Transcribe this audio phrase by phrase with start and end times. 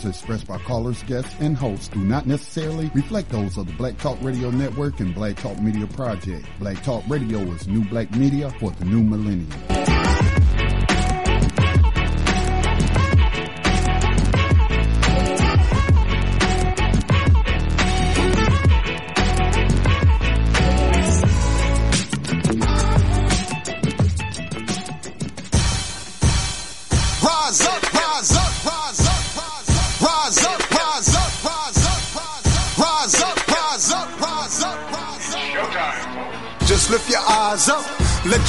[0.00, 3.96] views expressed by callers, guests, and hosts do not necessarily reflect those of the Black
[3.98, 6.46] Talk Radio Network and Black Talk Media Project.
[6.58, 9.69] Black Talk Radio is new black media for the new millennium.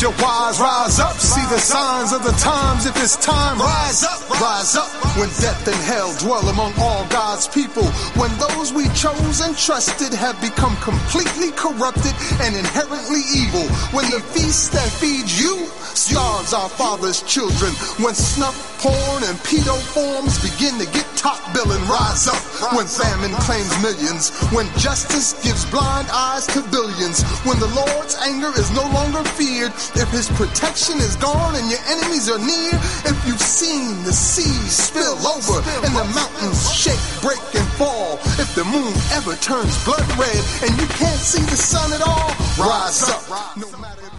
[0.02, 1.14] Your wise rise up.
[1.14, 2.88] See the signs of the times.
[2.88, 4.90] If it's time, rise up, rise up.
[5.16, 7.86] When death and hell dwell among all God's people.
[8.18, 13.62] When those we chose and trusted have become completely corrupted and inherently evil.
[13.94, 17.72] When the feast that feeds you starves our father's children.
[18.04, 22.42] When snuff, porn, and pedo forms begin to get top billing, rise up.
[22.74, 24.30] When famine claims millions.
[24.52, 27.24] When justice gives blind eyes to billions.
[27.46, 29.72] When the Lord's anger is no longer feared.
[29.98, 32.74] If his protection is gone and your enemies are near.
[33.08, 38.20] If you've seen the seas spill over and the mountains shake, break, and fall.
[38.42, 42.30] If the moon ever turns blood red and you can't see the sun at all,
[42.58, 43.58] rise up.
[43.58, 44.11] No matter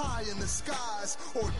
[0.00, 1.50] high in the skies or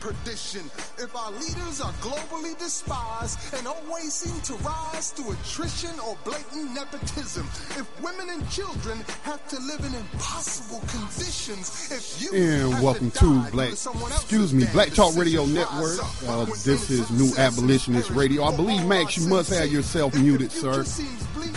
[0.00, 0.66] perdition.
[0.98, 6.74] If our leaders are globally despised and always seem to rise through attrition or blatant
[6.74, 7.46] nepotism.
[7.78, 11.90] If women and children have to live in impossible conditions.
[11.90, 15.16] If you And have welcome to to Black, due someone else's excuse me, Black Talk
[15.16, 15.98] Radio Network.
[16.26, 18.44] Uh, this is New Abolitionist Radio.
[18.44, 20.84] I believe Max, you must have yourself muted, sir.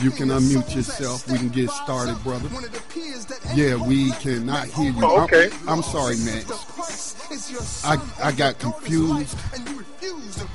[0.01, 1.29] You can unmute yourself.
[1.29, 2.49] We can get started, brother.
[3.53, 5.01] Yeah, we cannot hear you.
[5.03, 5.49] Oh, okay.
[5.67, 7.83] I'm, I'm sorry, Max.
[7.85, 9.37] I I got confused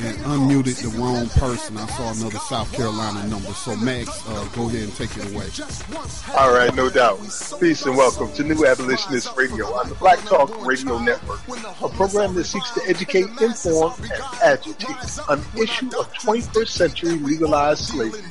[0.00, 1.76] and unmuted the wrong person.
[1.76, 3.50] I saw another South Carolina number.
[3.50, 5.46] So Max, uh, go ahead and take it away.
[6.36, 7.18] All right, no doubt.
[7.60, 11.40] Peace and welcome to New Abolitionist Radio on the Black Talk Radio Network,
[11.82, 17.18] a program that seeks to educate, inform, and agitate on the issue of 21st century
[17.18, 18.22] legalized slavery.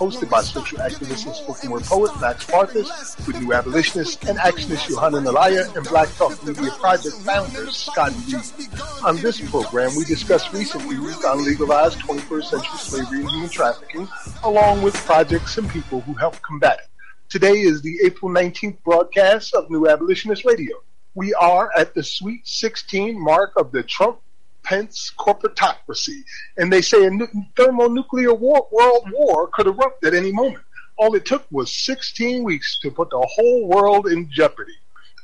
[0.00, 4.88] Hosted by social activist and spoken word poet Max Parthas, with New Abolitionist and actionist
[4.88, 8.70] Johanna Nalaya, and Black Talk Media Project founder Scotty Reed.
[9.04, 14.08] On this program, we discuss recent news on legalized 21st century slavery and human trafficking,
[14.42, 16.88] along with projects and people who help combat it.
[17.28, 20.76] Today is the April 19th broadcast of New Abolitionist Radio.
[21.14, 24.20] We are at the sweet 16 mark of the Trump
[24.62, 26.22] Pence corporatocracy,
[26.56, 27.10] and they say a
[27.56, 30.64] thermonuclear war, world war could erupt at any moment.
[30.96, 34.76] All it took was 16 weeks to put the whole world in jeopardy.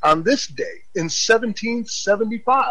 [0.03, 2.65] On this day, in 1775,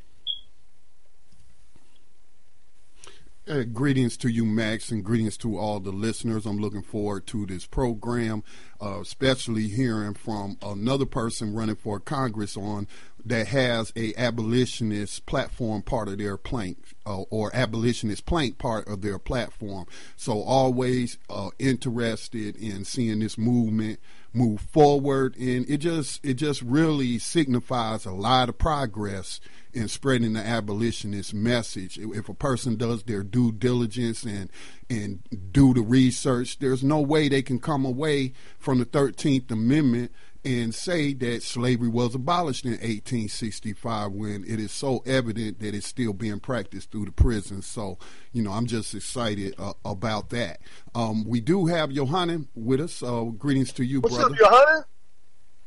[3.50, 6.46] Uh, greetings to you, Max, and greetings to all the listeners.
[6.46, 8.44] I'm looking forward to this program,
[8.80, 12.86] uh, especially hearing from another person running for Congress on
[13.24, 19.02] that has a abolitionist platform part of their plank uh, or abolitionist plank part of
[19.02, 19.86] their platform.
[20.14, 23.98] So always uh, interested in seeing this movement
[24.32, 29.40] move forward, and it just it just really signifies a lot of progress
[29.72, 31.98] in spreading the abolitionist message.
[31.98, 34.50] If a person does their due diligence and
[34.88, 35.20] and
[35.52, 40.12] do the research, there's no way they can come away from the 13th Amendment
[40.44, 45.86] and say that slavery was abolished in 1865 when it is so evident that it's
[45.86, 47.66] still being practiced through the prisons.
[47.66, 47.98] So,
[48.32, 50.60] you know, I'm just excited uh, about that.
[50.94, 53.02] Um, we do have Yohanan with us.
[53.02, 54.30] Uh, greetings to you, What's brother.
[54.30, 54.84] What's up, Yohanan?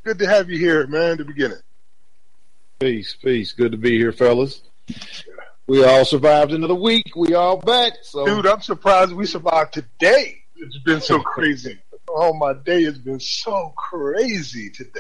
[0.04, 1.60] Good to have you here, man, the beginning.
[2.84, 3.54] Peace, peace.
[3.54, 4.62] Good to be here, fellas.
[5.68, 7.16] We all survived another week.
[7.16, 7.94] We all back.
[8.02, 10.40] So, dude, I'm surprised we survived today.
[10.58, 11.80] It's been so crazy.
[12.10, 15.00] oh, my day has been so crazy today.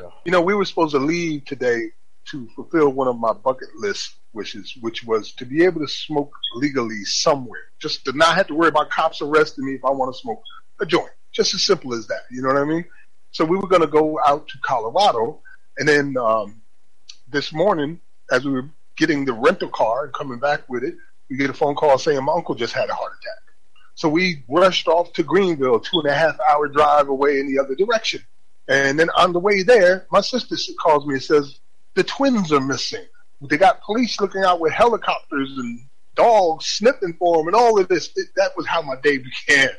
[0.00, 0.08] Yeah.
[0.24, 1.92] You know, we were supposed to leave today
[2.32, 6.32] to fulfill one of my bucket list wishes, which was to be able to smoke
[6.56, 10.12] legally somewhere, just to not have to worry about cops arresting me if I want
[10.12, 10.42] to smoke
[10.80, 11.12] a joint.
[11.30, 12.22] Just as simple as that.
[12.32, 12.84] You know what I mean?
[13.30, 15.40] So we were going to go out to Colorado,
[15.78, 16.59] and then um,
[17.30, 18.00] this morning,
[18.30, 20.94] as we were getting the rental car and coming back with it,
[21.28, 23.54] we get a phone call saying my uncle just had a heart attack.
[23.94, 27.62] So we rushed off to Greenville, two and a half hour drive away in the
[27.62, 28.24] other direction.
[28.68, 31.58] And then on the way there, my sister calls me and says,
[31.94, 33.04] the twins are missing.
[33.42, 35.80] They got police looking out with helicopters and
[36.14, 38.10] dogs sniffing for them and all of this.
[38.16, 39.70] It, that was how my day began.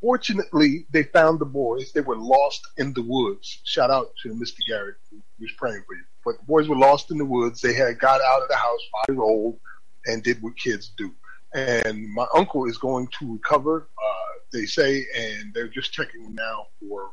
[0.00, 1.92] Fortunately, they found the boys.
[1.92, 3.60] They were lost in the woods.
[3.64, 4.58] Shout out to Mr.
[4.68, 6.04] Garrett, who was praying for you.
[6.28, 7.62] But the boys were lost in the woods.
[7.62, 9.58] They had got out of the house five years old
[10.04, 11.10] and did what kids do.
[11.54, 16.66] And my uncle is going to recover, uh, they say, and they're just checking now
[16.80, 17.12] for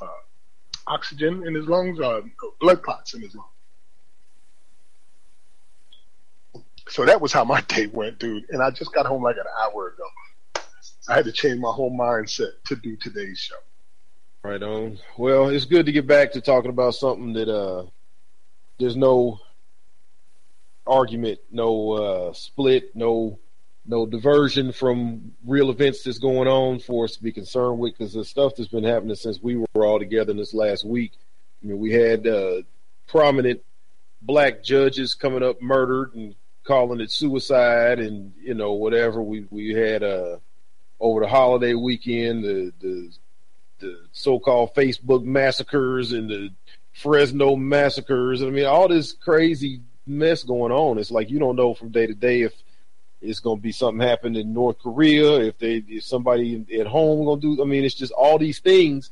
[0.00, 0.06] uh,
[0.86, 2.22] oxygen in his lungs, uh,
[2.58, 3.50] blood clots in his lungs.
[6.88, 8.44] So that was how my day went, dude.
[8.48, 10.64] And I just got home like an hour ago.
[11.06, 13.56] I had to change my whole mindset to do today's show.
[14.42, 14.98] Right on.
[15.18, 17.84] Well, it's good to get back to talking about something that uh
[18.82, 19.40] there's no
[20.86, 23.38] argument, no uh split, no
[23.86, 28.12] no diversion from real events that's going on for us to be concerned with because
[28.12, 31.12] the stuff that's been happening since we were all together in this last week.
[31.62, 32.62] I mean, we had uh,
[33.08, 33.60] prominent
[34.20, 39.22] black judges coming up murdered and calling it suicide and you know whatever.
[39.22, 40.38] We we had uh
[40.98, 43.12] over the holiday weekend, the the,
[43.78, 46.50] the so-called Facebook massacres and the
[46.92, 48.42] Fresno massacres.
[48.42, 50.98] I mean, all this crazy mess going on.
[50.98, 52.52] It's like you don't know from day to day if
[53.20, 57.24] it's going to be something happen in North Korea, if they if somebody at home
[57.24, 57.62] going to do.
[57.62, 59.10] I mean, it's just all these things.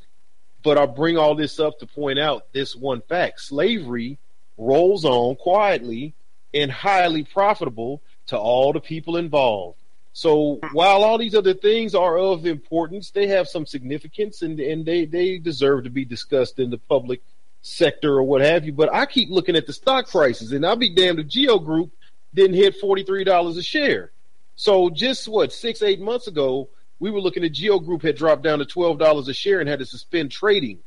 [0.62, 4.18] But I bring all this up to point out this one fact: slavery
[4.58, 6.14] rolls on quietly
[6.52, 9.78] and highly profitable to all the people involved.
[10.12, 14.84] So while all these other things are of importance, they have some significance and, and
[14.84, 17.22] they, they deserve to be discussed in the public
[17.62, 18.72] sector or what have you.
[18.72, 21.92] But I keep looking at the stock prices and I'll be damned if Geo Group
[22.34, 24.12] didn't hit $43 a share.
[24.56, 26.68] So just what, six, eight months ago,
[26.98, 29.78] we were looking at Geo Group had dropped down to $12 a share and had
[29.78, 30.78] to suspend trading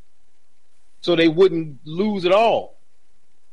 [1.02, 2.78] so they wouldn't lose it all.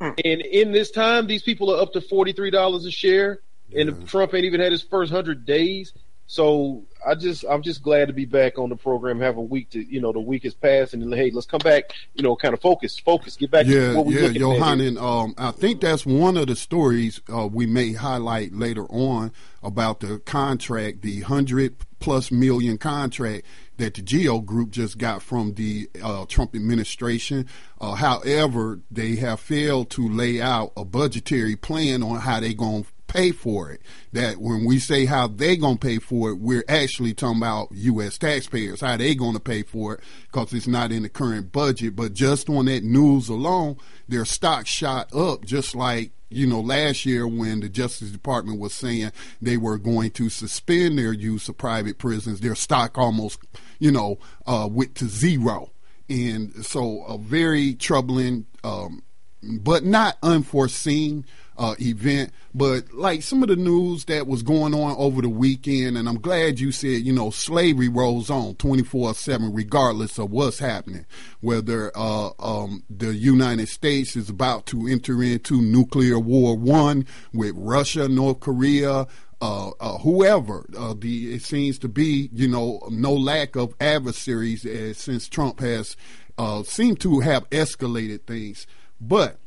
[0.01, 0.11] Hmm.
[0.25, 3.41] And in this time, these people are up to $43 a share
[3.75, 5.93] and Trump ain't even had his first hundred days.
[6.31, 9.19] So I just I'm just glad to be back on the program.
[9.19, 11.91] Have a week to you know the week has passed, and hey, let's come back.
[12.15, 13.67] You know, kind of focus, focus, get back.
[13.67, 14.97] Yeah, to what we yeah, Johannan.
[14.97, 19.99] Um, I think that's one of the stories uh, we may highlight later on about
[19.99, 23.45] the contract, the hundred plus million contract
[23.78, 27.45] that the Geo Group just got from the uh, Trump administration.
[27.81, 32.85] Uh, however, they have failed to lay out a budgetary plan on how they're going
[32.85, 33.83] to pay for it.
[34.12, 38.17] That when we say how they gonna pay for it, we're actually talking about U.S.
[38.19, 38.81] taxpayers.
[38.81, 40.00] How they gonna pay for it
[40.31, 41.97] because it's not in the current budget.
[41.97, 43.76] But just on that news alone,
[44.09, 48.73] their stock shot up just like you know, last year when the Justice Department was
[48.73, 49.11] saying
[49.43, 53.40] they were going to suspend their use of private prisons, their stock almost,
[53.81, 55.73] you know, uh, went to zero.
[56.09, 59.02] And so a very troubling, um,
[59.43, 61.25] but not unforeseen
[61.61, 62.33] uh, event.
[62.55, 66.19] But like some of the news that was going on over the weekend, and I'm
[66.19, 71.05] glad you said, you know, slavery rolls on 24 7, regardless of what's happening.
[71.40, 77.52] Whether uh, um, the United States is about to enter into nuclear war one with
[77.57, 79.07] Russia, North Korea,
[79.43, 80.67] uh, uh, whoever.
[80.76, 85.61] Uh, the it seems to be, you know, no lack of adversaries uh, since Trump
[85.61, 85.95] has
[86.38, 88.67] uh, seemed to have escalated things.
[88.99, 89.39] But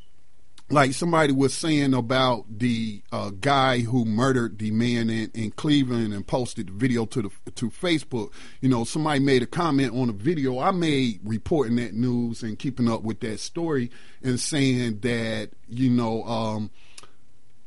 [0.73, 6.13] like somebody was saying about the uh, guy who murdered the man in, in, Cleveland
[6.13, 8.31] and posted the video to the to Facebook.
[8.59, 12.57] You know, somebody made a comment on the video I made reporting that news and
[12.57, 13.91] keeping up with that story
[14.23, 16.71] and saying that you know um,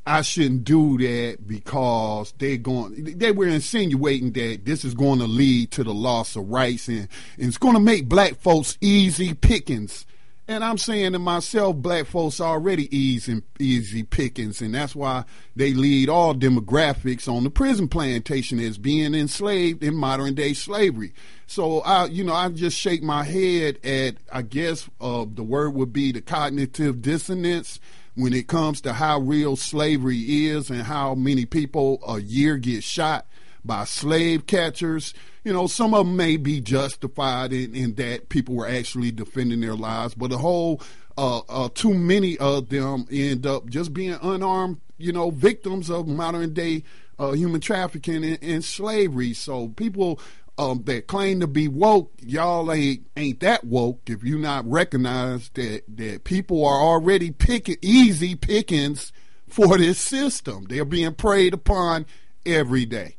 [0.05, 3.19] I shouldn't do that because they're going.
[3.19, 7.09] They were insinuating that this is going to lead to the loss of rights and,
[7.39, 10.07] and it's going to make black folks easy pickings.
[10.49, 15.25] And I'm saying to myself, black folks already easy easy pickings, and that's why
[15.57, 21.12] they lead all demographics on the prison plantation as being enslaved in modern day slavery.
[21.49, 25.75] So I, you know, I just shake my head at, I guess, uh, the word
[25.75, 27.81] would be the cognitive dissonance
[28.15, 32.85] when it comes to how real slavery is and how many people a year get
[32.85, 33.26] shot
[33.67, 35.15] by slave catchers.
[35.45, 39.61] You know, some of them may be justified in, in that people were actually defending
[39.61, 40.81] their lives, but a whole
[41.19, 46.07] uh, uh, too many of them end up just being unarmed, you know, victims of
[46.07, 46.83] modern day
[47.19, 49.33] uh, human trafficking and, and, slavery.
[49.33, 50.21] So people
[50.59, 55.49] um, that claim to be woke, y'all ain't ain't that woke if you not recognize
[55.51, 59.13] that that people are already picking easy pickings
[59.49, 60.65] for this system.
[60.69, 62.07] They're being preyed upon
[62.45, 63.17] every day.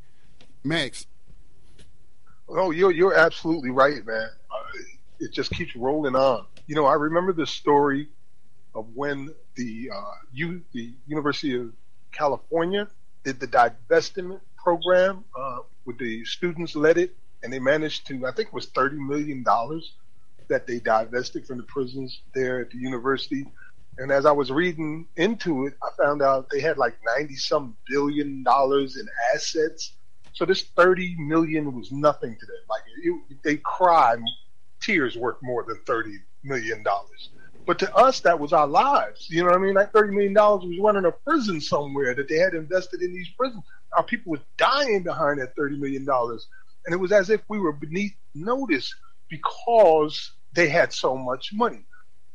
[0.68, 1.06] Max.
[2.48, 4.28] Oh, you're you're absolutely right, man.
[4.50, 4.78] Uh,
[5.20, 6.46] it just keeps rolling on.
[6.66, 8.08] You know, I remember the story
[8.74, 11.72] of when the uh, U, the University of
[12.12, 12.88] California
[13.24, 18.32] did the divestment program, uh, with the students led it and they managed to, I
[18.32, 19.44] think it was $30 million
[20.48, 23.46] that they divested from the prisons there at the university.
[23.98, 27.76] And as I was reading into it, I found out they had like 90 some
[27.86, 29.92] billion dollars in assets.
[30.32, 32.56] So this 30 million was nothing to them.
[32.68, 34.16] Like it, they cry
[34.80, 37.30] tears worth more than 30 million dollars.
[37.66, 39.26] But to us, that was our lives.
[39.28, 39.74] You know what I mean?
[39.74, 43.62] That $30 million was running a prison somewhere that they had invested in these prisons.
[43.94, 46.06] Our people were dying behind that $30 million
[46.88, 48.94] and it was as if we were beneath notice
[49.28, 51.84] because they had so much money.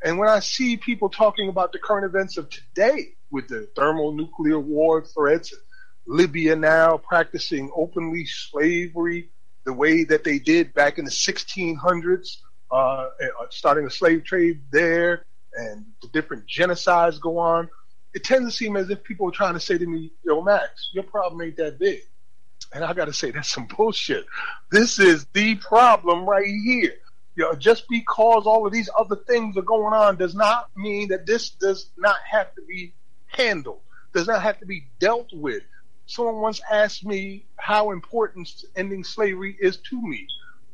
[0.03, 4.59] And when I see people talking about the current events of today with the thermonuclear
[4.59, 5.55] war threats,
[6.05, 9.29] Libya now practicing openly slavery
[9.65, 12.38] the way that they did back in the 1600s,
[12.72, 13.07] uh, uh,
[13.50, 17.69] starting a slave trade there, and the different genocides go on,
[18.13, 20.89] it tends to seem as if people are trying to say to me, Yo, Max,
[20.93, 22.01] your problem ain't that big.
[22.74, 24.25] And I got to say, that's some bullshit.
[24.72, 26.93] This is the problem right here.
[27.36, 31.10] You know, just because all of these other things are going on does not mean
[31.10, 32.93] that this does not have to be
[33.27, 33.79] handled,
[34.13, 35.63] does not have to be dealt with.
[36.05, 40.27] Someone once asked me how important ending slavery is to me.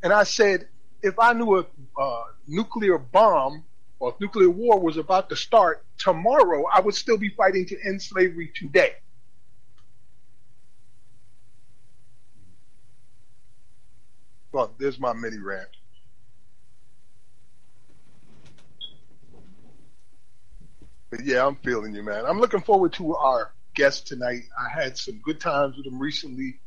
[0.03, 0.67] And I said,
[1.01, 1.67] if I knew a
[2.01, 3.63] uh, nuclear bomb
[3.99, 7.77] or if nuclear war was about to start tomorrow, I would still be fighting to
[7.85, 8.93] end slavery today.
[14.51, 15.69] Well, there's my mini rant.
[21.11, 22.25] But yeah, I'm feeling you, man.
[22.25, 24.43] I'm looking forward to our guest tonight.
[24.57, 26.59] I had some good times with him recently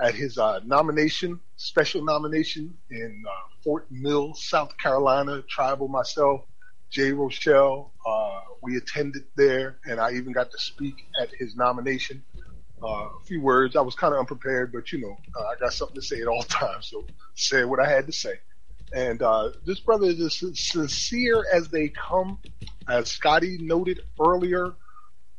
[0.00, 3.32] at his uh, nomination, special nomination in uh,
[3.64, 5.42] Fort Mill, South Carolina.
[5.48, 6.42] Tribal myself,
[6.90, 7.92] Jay Rochelle.
[8.06, 12.22] Uh, we attended there, and I even got to speak at his nomination
[12.82, 13.76] uh, a few words.
[13.76, 16.28] I was kind of unprepared, but you know, uh, I got something to say at
[16.28, 18.34] all times, so said what I had to say.
[18.92, 22.38] And uh, this brother is as sincere as they come.
[22.88, 24.72] As Scotty noted earlier,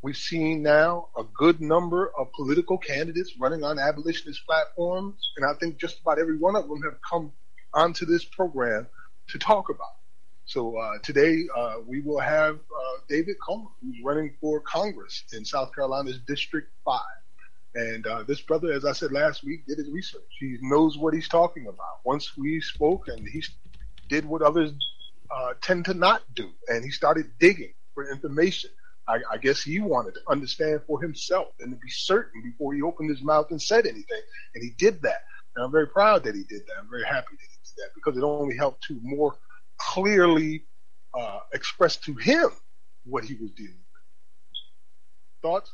[0.02, 5.54] we've seen now a good number of political candidates running on abolitionist platforms, and I
[5.60, 7.32] think just about every one of them have come
[7.74, 8.88] onto this program
[9.28, 9.88] to talk about.
[10.46, 15.46] So uh, today uh, we will have uh, David Kulma, who's running for Congress in
[15.46, 17.00] South Carolina's District 5.
[17.76, 20.24] And uh, this brother, as I said last week, did his research.
[20.40, 22.04] He knows what he's talking about.
[22.04, 23.44] Once we spoke, and he
[24.08, 24.72] did what others
[25.30, 28.72] uh, tend to not do, and he started digging for information.
[29.10, 32.82] I, I, guess he wanted to understand for himself and to be certain before he
[32.82, 34.22] opened his mouth and said anything.
[34.54, 35.22] And he did that.
[35.56, 36.74] And I'm very proud that he did that.
[36.80, 39.36] I'm very happy that he did that because it only helped to more
[39.80, 40.66] clearly
[41.18, 42.50] uh, express to him
[43.06, 45.42] what he was dealing with.
[45.42, 45.72] Thoughts?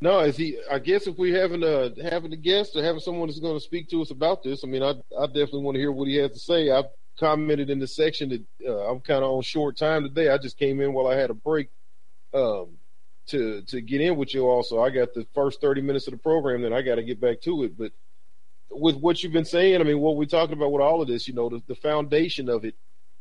[0.00, 0.58] No, is he?
[0.70, 3.64] I guess if we having a having a guest or having someone that's going to
[3.64, 6.16] speak to us about this, I mean, I I definitely want to hear what he
[6.16, 6.70] has to say.
[6.70, 6.86] I've
[7.18, 10.30] commented in the section that uh, I'm kind of on short time today.
[10.30, 11.68] I just came in while I had a break
[12.32, 12.78] um,
[13.26, 14.46] to to get in with you.
[14.48, 17.20] Also, I got the first 30 minutes of the program, then I got to get
[17.20, 17.76] back to it.
[17.76, 17.92] But
[18.70, 21.28] with what you've been saying, I mean, what we're talking about with all of this,
[21.28, 22.74] you know, the, the foundation of it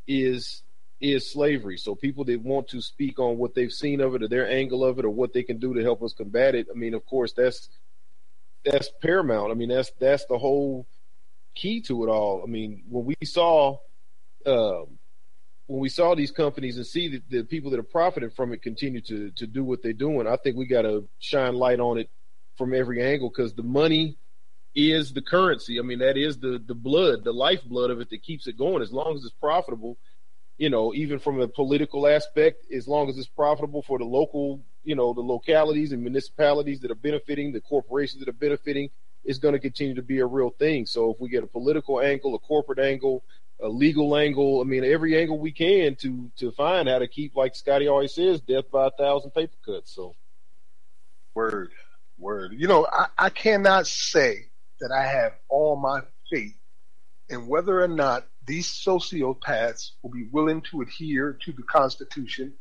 [0.07, 0.63] is
[1.01, 1.77] is slavery.
[1.77, 4.84] So people that want to speak on what they've seen of it or their angle
[4.84, 6.68] of it or what they can do to help us combat it.
[6.74, 7.70] I mean, of course, that's
[8.65, 9.51] that's paramount.
[9.51, 10.88] I mean, that's that's the whole
[11.56, 12.41] key to it all.
[12.44, 13.77] I mean, when we saw
[14.46, 14.98] um,
[15.68, 18.62] when we saw these companies and see that the people that are profiting from it
[18.62, 21.98] continue to to do what they're doing, I think we got to shine light on
[21.98, 22.10] it
[22.58, 24.18] from every angle because the money
[24.75, 25.79] is the currency.
[25.79, 28.82] I mean, that is the the blood, the lifeblood of it that keeps it going.
[28.82, 29.98] As long as it's profitable,
[30.59, 34.61] you know, even from a political aspect, as long as it's profitable for the local,
[34.83, 38.91] you know, the localities and municipalities that are benefiting, the corporations that are benefiting,
[39.25, 40.85] it's going to continue to be a real thing.
[40.85, 43.23] So if we get a political angle, a corporate angle,
[43.63, 47.37] a legal angle, I mean, every angle we can to to find how to keep,
[47.37, 49.95] like Scotty always says, death by a thousand paper cuts.
[49.95, 50.15] So,
[51.35, 51.71] word,
[52.19, 52.53] word.
[52.57, 54.47] You know, I, I cannot say
[54.81, 56.01] that I have all my
[56.31, 56.55] faith
[57.29, 62.51] in whether or not these sociopaths will be willing to adhere to the Constitution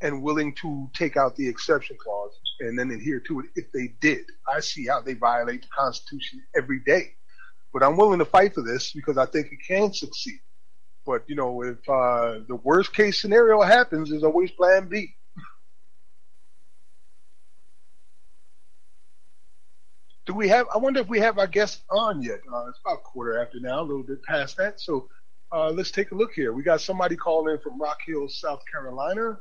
[0.00, 2.30] and willing to take out the exception clause
[2.60, 4.24] and then adhere to it if they did.
[4.46, 7.14] I see how they violate the Constitution every day.
[7.72, 10.38] But I'm willing to fight for this because I think it can succeed.
[11.04, 15.16] But, you know, if uh, the worst case scenario happens, there's always plan B.
[20.24, 20.66] Do we have?
[20.72, 22.38] I wonder if we have our guest on yet.
[22.52, 24.80] Uh, it's about quarter after now, a little bit past that.
[24.80, 25.08] So
[25.52, 26.52] uh, let's take a look here.
[26.52, 29.38] We got somebody calling in from Rock Hill, South Carolina.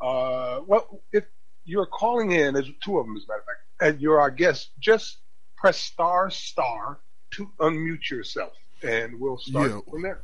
[0.00, 1.24] Uh, well, if
[1.64, 4.30] you're calling in, there's two of them, as a matter of fact, and you're our
[4.30, 5.18] guest, just
[5.56, 7.00] press star star
[7.32, 8.52] to unmute yourself,
[8.82, 9.80] and we'll start yeah.
[9.90, 10.20] from there.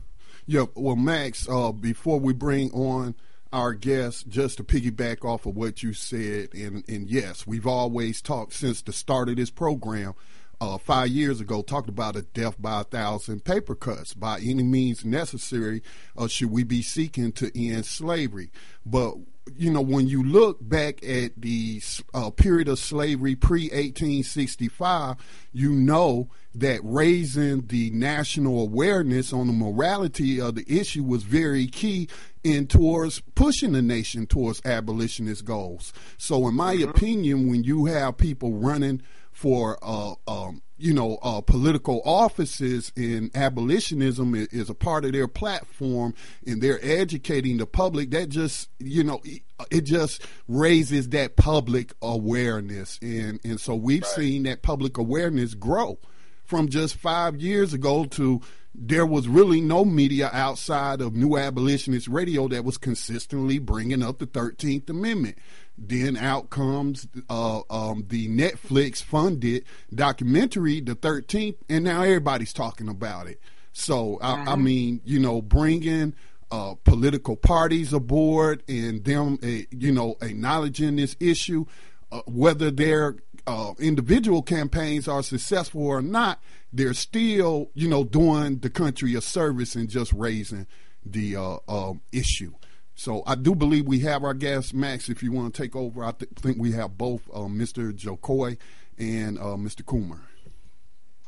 [0.47, 0.67] Yeah.
[0.75, 3.15] Well, Max, uh, before we bring on
[3.53, 8.21] our guest, just to piggyback off of what you said, and, and yes, we've always
[8.21, 10.15] talked since the start of this program.
[10.61, 14.63] Uh, five years ago, talked about a death by a thousand paper cuts by any
[14.63, 15.83] means necessary.
[16.19, 18.51] Uh, should we be seeking to end slavery?
[18.85, 19.15] But
[19.57, 21.83] you know, when you look back at the
[22.15, 25.17] uh, period of slavery pre 1865,
[25.53, 31.67] you know that raising the national awareness on the morality of the issue was very
[31.67, 32.09] key
[32.43, 35.93] in towards pushing the nation towards abolitionist goals.
[36.19, 36.91] So, in my mm-hmm.
[36.91, 39.03] opinion, when you have people running
[39.41, 45.29] for uh, um, you know, uh, political offices in abolitionism is, a part of their
[45.29, 46.13] platform
[46.47, 49.23] and they're educating the public, that just, you know,
[49.71, 52.99] it just raises that public awareness.
[53.01, 54.11] And, and so we've right.
[54.11, 55.99] seen that public awareness grow
[56.45, 58.43] from just five years ago to
[58.75, 64.19] there was really no media outside of New Abolitionist Radio that was consistently bringing up
[64.19, 65.39] the 13th Amendment.
[65.83, 69.65] Then out comes uh, um, the Netflix funded
[69.95, 73.41] documentary, The 13th, and now everybody's talking about it.
[73.73, 74.65] So, I, I mm-hmm.
[74.65, 76.15] mean, you know, bringing
[76.51, 81.65] uh, political parties aboard and them, uh, you know, acknowledging this issue,
[82.13, 83.17] uh, whether their
[83.47, 89.21] uh, individual campaigns are successful or not, they're still, you know, doing the country a
[89.21, 90.67] service and just raising
[91.05, 92.53] the uh, um, issue.
[93.01, 95.09] So I do believe we have our guest, Max.
[95.09, 97.95] If you want to take over, I th- think we have both uh, Mr.
[97.95, 98.59] Jokoy
[98.99, 99.81] and uh, Mr.
[99.83, 100.21] Kulma.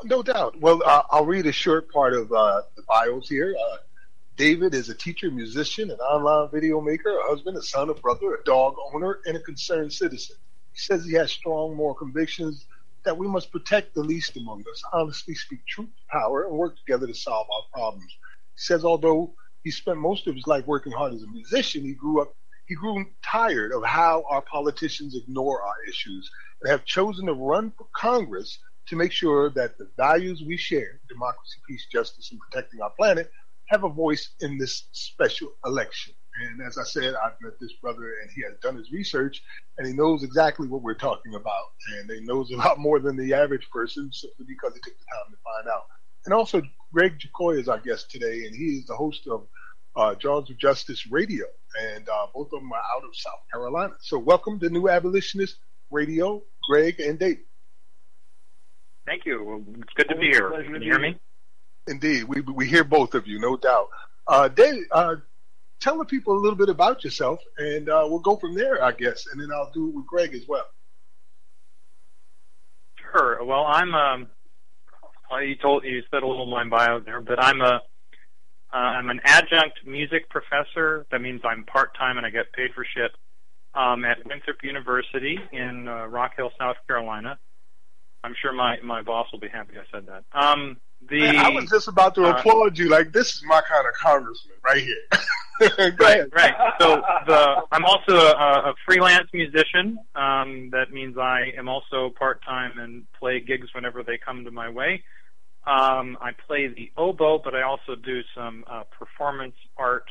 [0.05, 0.61] No doubt.
[0.61, 3.57] Well, uh, I'll read a short part of uh, the bios here.
[3.59, 3.77] Uh,
[4.37, 8.35] David is a teacher, musician, an online video maker, a husband, a son, a brother,
[8.35, 10.37] a dog owner, and a concerned citizen.
[10.75, 12.67] He says he has strong moral convictions
[13.07, 16.77] that we must protect the least among us, honestly speak truth to power, and work
[16.77, 18.13] together to solve our problems.
[18.57, 21.83] He says although he spent most of his life working hard as a musician.
[21.83, 22.35] He grew up,
[22.67, 27.73] he grew tired of how our politicians ignore our issues and have chosen to run
[27.77, 32.81] for Congress to make sure that the values we share, democracy, peace, justice, and protecting
[32.81, 33.31] our planet,
[33.67, 36.13] have a voice in this special election.
[36.41, 39.43] And as I said, I've met this brother and he has done his research
[39.79, 41.65] and he knows exactly what we're talking about.
[41.99, 45.05] And he knows a lot more than the average person simply because he took the
[45.05, 45.83] time to find out.
[46.25, 49.47] And also, Greg Jokoy is our guest today, and he is the host of
[49.97, 51.47] uh, Jaws of Justice Radio,
[51.95, 53.95] and uh, both of them are out of South Carolina.
[54.01, 55.57] So, welcome to New Abolitionist
[55.91, 57.41] Radio, Greg and Dave.
[59.07, 59.65] Thank you.
[59.79, 60.51] It's good to be here.
[60.51, 61.19] Can you hear me?
[61.89, 63.89] Indeed, we we hear both of you, no doubt.
[64.27, 65.17] Uh, Dave, uh,
[65.81, 68.93] tell the people a little bit about yourself, and uh, we'll go from there, I
[68.93, 70.67] guess, and then I'll do it with Greg as well.
[73.01, 73.45] Sure.
[73.45, 74.27] Well, I'm um,
[75.39, 77.81] you told you said a little my bio there, but I'm a
[78.73, 81.07] uh, I'm an adjunct music professor.
[81.11, 83.11] That means I'm part time and I get paid for shit
[83.75, 87.39] um, at Winthrop University in uh, Rock Hill, South Carolina.
[88.25, 90.25] I'm sure my my boss will be happy I said that.
[90.33, 90.77] Um,
[91.09, 92.89] the I was just about to uh, applaud you.
[92.89, 95.95] Like this is my kind of congressman right here.
[95.99, 96.55] right, right.
[96.81, 99.99] So the I'm also a, a freelance musician.
[100.15, 104.51] Um, that means I am also part time and play gigs whenever they come to
[104.51, 105.03] my way.
[105.65, 110.07] Um, I play the oboe, but I also do some uh, performance art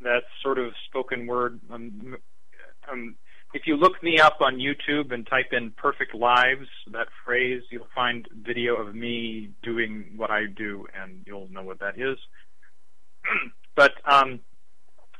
[0.00, 1.60] that's sort of spoken word.
[1.70, 2.16] Um,
[2.90, 3.16] um,
[3.52, 7.88] if you look me up on YouTube and type in "perfect lives," that phrase, you'll
[7.94, 12.16] find video of me doing what I do, and you'll know what that is.
[13.76, 14.40] but um,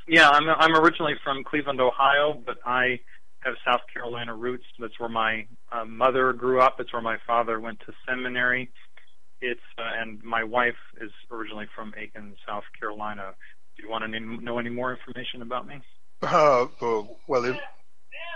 [0.07, 3.01] yeah, I'm I'm originally from Cleveland, Ohio, but I
[3.41, 4.65] have South Carolina roots.
[4.79, 6.77] That's where my uh, mother grew up.
[6.79, 8.71] It's where my father went to seminary.
[9.41, 13.33] It's uh, and my wife is originally from Aiken, South Carolina.
[13.75, 15.75] Do you want to know any more information about me?
[16.21, 16.67] Uh,
[17.27, 17.57] well, if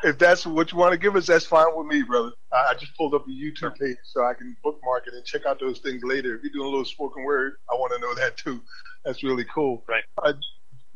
[0.04, 2.32] if that's what you want to give us, that's fine with me, brother.
[2.52, 5.46] I, I just pulled up a YouTube page so I can bookmark it and check
[5.46, 6.36] out those things later.
[6.36, 8.62] If you're doing a little spoken word, I want to know that too.
[9.04, 9.84] That's really cool.
[9.88, 10.04] Right.
[10.24, 10.34] Uh,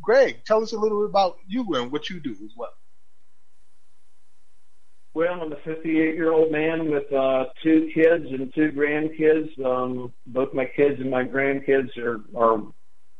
[0.01, 2.73] Greg, tell us a little bit about you and what you do as well.
[5.19, 9.49] Well, I'm a 58 year old man with uh, two kids and two grandkids.
[9.61, 12.63] Um, both my kids and my grandkids are are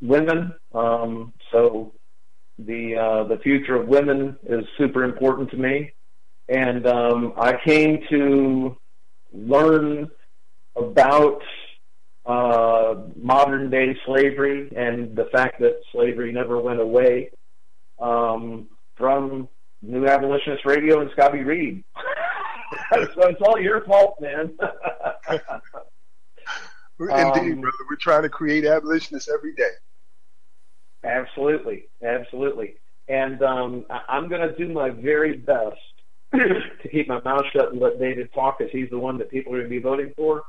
[0.02, 1.92] women, um, so
[2.58, 5.92] the uh, the future of women is super important to me.
[6.48, 8.78] And um, I came to
[9.34, 10.10] learn
[10.78, 11.42] about
[12.26, 17.32] uh, modern day slavery and the fact that slavery never went away
[18.00, 19.50] um, from
[19.82, 21.84] New Abolitionist Radio and Scotty Reed.
[22.94, 24.58] so it's all your fault, man.
[27.00, 27.78] Indeed, um, brother.
[27.90, 29.72] We're trying to create abolitionists every day.
[31.04, 32.76] Absolutely, absolutely.
[33.08, 35.78] And um, I'm going to do my very best
[36.34, 39.54] to keep my mouth shut and let David talk, because he's the one that people
[39.54, 40.44] are going to be voting for.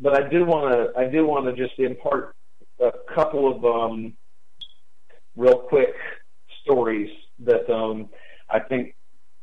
[0.00, 2.34] But I do want to, I do want to just impart
[2.80, 4.14] a couple of um,
[5.36, 5.94] real quick
[6.62, 8.08] stories that um,
[8.54, 8.94] I think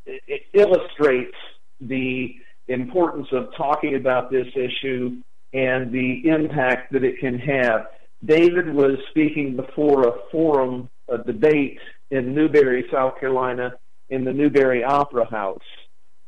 [0.05, 1.35] it illustrates
[1.81, 2.33] the
[2.67, 5.17] importance of talking about this issue
[5.53, 7.87] and the impact that it can have.
[8.23, 13.73] David was speaking before a forum, a debate in Newberry, South Carolina,
[14.09, 15.59] in the Newberry Opera House,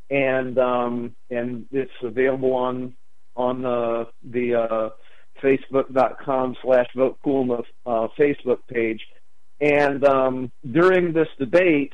[0.09, 2.95] and um, and it's available on
[3.35, 4.89] on uh, the uh,
[5.41, 9.01] Facebook.com slash Vote uh, Facebook page.
[9.61, 11.93] And um, during this debate,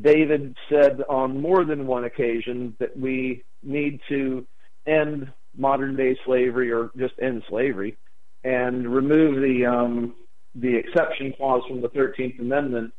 [0.00, 4.46] David said on more than one occasion that we need to
[4.86, 7.96] end modern day slavery or just end slavery
[8.44, 10.14] and remove the um,
[10.54, 12.92] the exception clause from the 13th Amendment.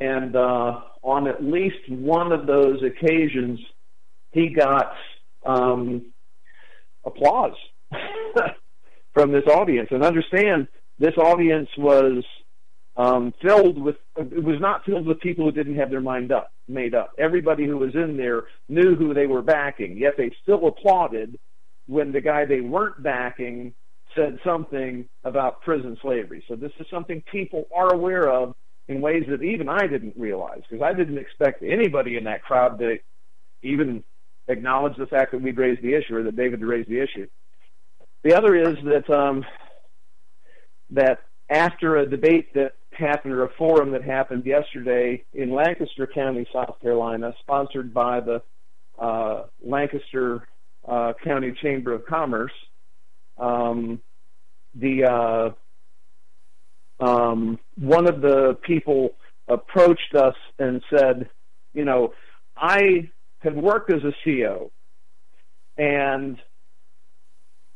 [0.00, 3.60] And uh, on at least one of those occasions,
[4.32, 4.92] he got
[5.46, 6.12] um,
[7.04, 7.54] applause
[9.14, 9.88] from this audience.
[9.90, 10.68] And understand,
[10.98, 12.24] this audience was
[12.96, 16.52] um, filled with it was not filled with people who didn't have their mind up
[16.68, 17.12] made up.
[17.18, 21.38] Everybody who was in there knew who they were backing, yet they still applauded
[21.86, 23.74] when the guy they weren't backing
[24.14, 26.44] said something about prison slavery.
[26.48, 28.54] So this is something people are aware of
[28.86, 32.78] in ways that even I didn't realize because I didn't expect anybody in that crowd
[32.78, 32.98] to
[33.62, 34.04] even
[34.46, 37.26] acknowledge the fact that we'd raised the issue or that David had raised the issue.
[38.22, 39.44] The other is that um,
[40.90, 46.46] that after a debate that happened or a forum that happened yesterday in Lancaster County,
[46.52, 48.42] South Carolina, sponsored by the
[48.98, 50.46] uh, Lancaster
[50.86, 52.52] uh, County Chamber of Commerce.
[53.38, 54.00] Um,
[54.74, 59.14] the uh, um, one of the people
[59.48, 61.28] approached us and said,
[61.72, 62.12] you know,
[62.56, 64.70] I had worked as a CO,
[65.76, 66.38] and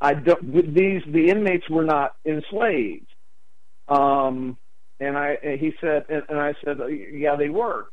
[0.00, 0.74] I don't.
[0.74, 3.08] These the inmates were not enslaved.
[3.88, 4.56] Um,
[5.00, 6.78] and I and he said and, and I said
[7.12, 7.86] yeah they were.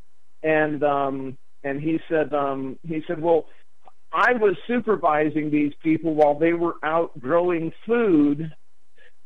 [0.44, 3.46] And um and he said um he said well
[4.12, 8.52] I was supervising these people while they were out growing food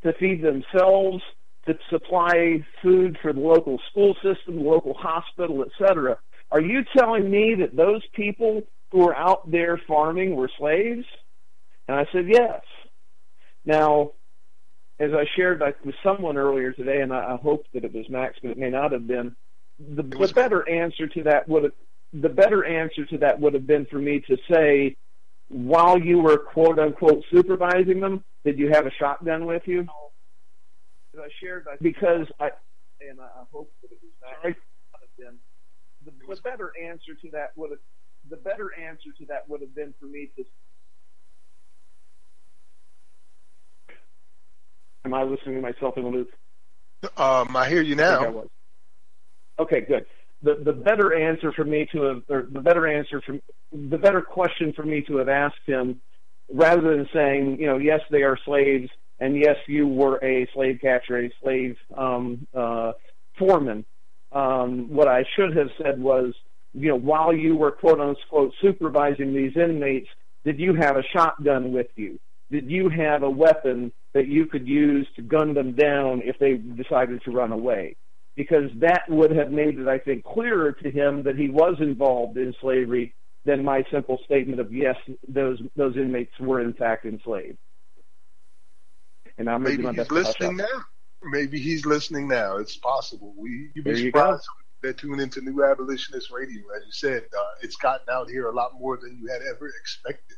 [0.03, 1.21] to feed themselves
[1.67, 6.17] to supply food for the local school system the local hospital etc
[6.51, 11.05] are you telling me that those people who were out there farming were slaves?
[11.87, 12.61] And I said yes.
[13.65, 14.11] Now
[14.99, 18.51] as I shared with someone earlier today, and I, hope that it was Max, but
[18.51, 19.35] it may not have been.
[19.79, 21.71] The, the better answer to that would have,
[22.11, 24.97] the better answer to that would have been for me to say,
[25.47, 29.81] while you were quote unquote supervising them, did you have a shotgun with you?
[31.13, 32.51] As I shared, because I
[33.09, 34.11] and I hope that it was
[34.43, 34.59] Max.
[35.17, 35.37] Been,
[36.05, 37.79] the, the better answer to that would have
[38.29, 40.43] the better answer to that would have been for me to
[45.05, 46.29] Am I listening to myself in the loop?
[47.17, 48.43] Um, I hear you now.
[49.57, 50.05] Okay, good.
[50.41, 54.21] The the better answer for me to have, or the better answer from the better
[54.21, 56.01] question for me to have asked him
[56.51, 60.79] rather than saying, you know, yes, they are slaves, and yes, you were a slave
[60.81, 62.93] catcher, a slave um, uh,
[63.37, 63.85] foreman.
[64.31, 66.33] Um, what I should have said was,
[66.73, 70.07] you know, while you were quote unquote supervising these inmates,
[70.45, 72.19] did you have a shotgun with you?
[72.51, 76.55] Did you have a weapon that you could use to gun them down if they
[76.55, 77.95] decided to run away?
[78.35, 82.37] Because that would have made it, I think, clearer to him that he was involved
[82.37, 83.13] in slavery
[83.45, 84.95] than my simple statement of yes,
[85.27, 87.57] those those inmates were in fact enslaved.
[89.37, 90.65] And I'm maybe he's listening now.
[91.23, 92.57] Maybe he's listening now.
[92.57, 93.33] It's possible.
[93.37, 94.47] We you'd be there surprised
[94.81, 96.61] that tune into New Abolitionist Radio.
[96.75, 99.67] As you said, uh, it's gotten out here a lot more than you had ever
[99.67, 100.37] expected.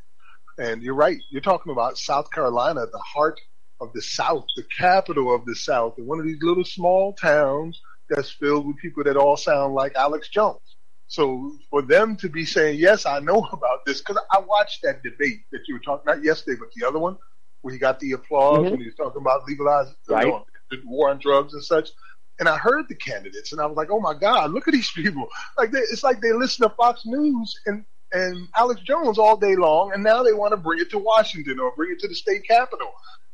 [0.58, 1.18] And you're right.
[1.30, 3.40] You're talking about South Carolina, the heart
[3.80, 7.82] of the South, the capital of the South, and one of these little small towns
[8.10, 10.60] that's filled with people that all sound like Alex Jones.
[11.08, 15.04] So for them to be saying, yes, I know about this, because I watched that
[15.04, 17.18] debate that you were talking about yesterday, but the other one,
[17.62, 18.72] where he got the applause mm-hmm.
[18.72, 20.26] when he was talking about legalizing right.
[20.26, 20.46] you know,
[20.86, 21.90] war on drugs and such.
[22.40, 24.90] And I heard the candidates, and I was like, "Oh my God, look at these
[24.96, 25.28] people!
[25.58, 29.56] Like they, it's like they listen to Fox News and and Alex Jones all day
[29.56, 32.16] long, and now they want to bring it to Washington or bring it to the
[32.16, 32.92] state capitol."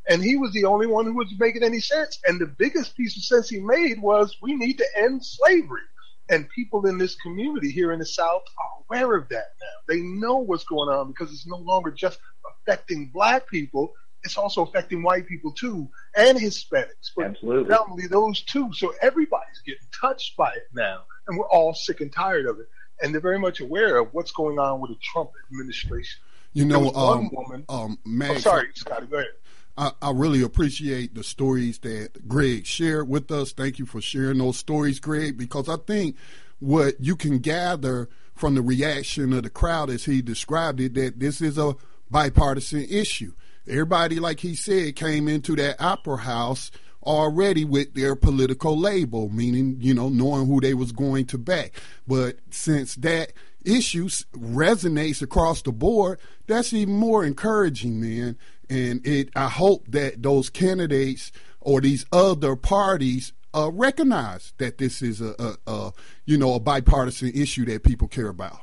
[0.09, 2.17] And he was the only one who was making any sense.
[2.25, 5.81] And the biggest piece of sense he made was, "We need to end slavery."
[6.29, 9.93] And people in this community here in the South are aware of that now.
[9.93, 12.19] They know what's going on because it's no longer just
[12.51, 13.93] affecting black people.
[14.23, 17.11] It's also affecting white people too, and Hispanics.
[17.15, 17.65] But Absolutely.
[17.65, 18.73] Predominantly those two.
[18.73, 21.03] So everybody's getting touched by it now.
[21.27, 22.67] And we're all sick and tired of it.
[23.01, 26.19] And they're very much aware of what's going on with the Trump administration.
[26.53, 27.65] You know, um, one woman.
[27.69, 29.29] Um, Mag, oh, sorry, Scotty, go ahead.
[29.77, 33.51] I, I, really appreciate the stories that Greg shared with us.
[33.51, 36.15] Thank you for sharing those stories, Greg, because I think
[36.60, 41.19] what you can gather from the reaction of the crowd as he described it that
[41.19, 41.75] this is a
[42.10, 43.33] bipartisan issue.
[43.67, 46.71] Everybody, like he said, came into that opera house
[47.08, 51.74] already with their political label, meaning, you know, knowing who they was going to back.
[52.06, 53.34] But since that
[53.65, 58.38] issue resonates across the board, that's even more encouraging, man.
[58.70, 65.02] And it, I hope that those candidates or these other parties uh, recognize that this
[65.02, 65.93] is a, a, a,
[66.26, 68.60] you know, a bipartisan issue that people care about.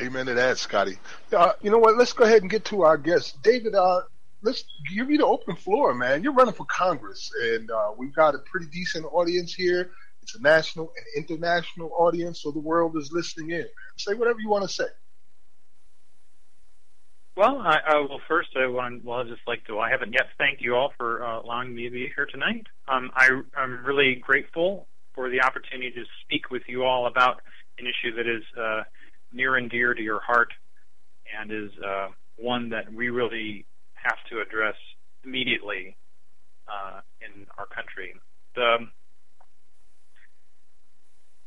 [0.00, 0.98] Amen to that, Scotty.
[1.32, 1.96] Uh, you know what?
[1.96, 3.74] Let's go ahead and get to our guest, David.
[3.74, 4.02] Uh,
[4.42, 6.22] let's give you the open floor, man.
[6.22, 9.90] You're running for Congress, and uh, we've got a pretty decent audience here.
[10.22, 13.66] It's a national and international audience, so the world is listening in.
[13.96, 14.84] Say whatever you want to say.
[17.34, 19.78] Well, I, I will first I want well, I just like to.
[19.78, 22.66] I haven't yet thanked you all for uh, allowing me to be here tonight.
[22.88, 27.40] Um, I, I'm really grateful for the opportunity to speak with you all about
[27.78, 28.82] an issue that is uh,
[29.32, 30.52] near and dear to your heart,
[31.40, 33.64] and is uh, one that we really
[34.02, 34.76] have to address
[35.24, 35.96] immediately
[36.68, 38.14] uh, in our country.
[38.54, 38.88] The,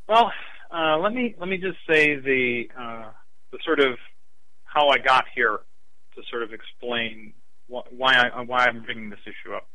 [0.08, 0.32] well,
[0.72, 3.12] uh, let me let me just say the uh,
[3.52, 3.98] the sort of
[4.64, 5.60] how I got here
[6.16, 7.34] to sort of explain
[7.68, 9.68] wh- why I why I'm bringing this issue up.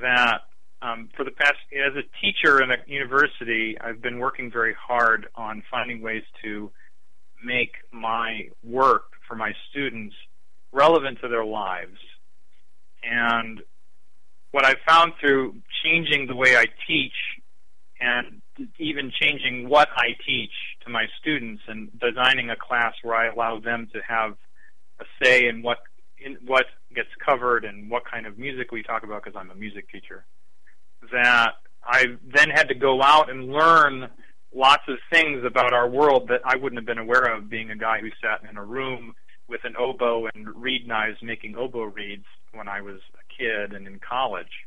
[0.00, 0.42] That
[0.82, 5.26] um, for the past as a teacher in a university, I've been working very hard
[5.34, 6.70] on finding ways to
[7.44, 10.14] make my work for my students
[10.72, 11.98] relevant to their lives.
[13.02, 13.60] And
[14.50, 17.12] what I found through changing the way I teach
[18.00, 18.40] and
[18.78, 20.52] even changing what I teach
[20.84, 24.36] to my students and designing a class where I allow them to have
[25.00, 25.78] a say in what
[26.20, 29.54] in what gets covered and what kind of music we talk about because I'm a
[29.54, 30.24] music teacher.
[31.12, 31.52] That
[31.84, 32.04] I
[32.34, 34.08] then had to go out and learn
[34.54, 37.76] lots of things about our world that I wouldn't have been aware of being a
[37.76, 39.14] guy who sat in a room
[39.48, 43.86] with an oboe and reed knives making oboe reeds when I was a kid and
[43.86, 44.66] in college.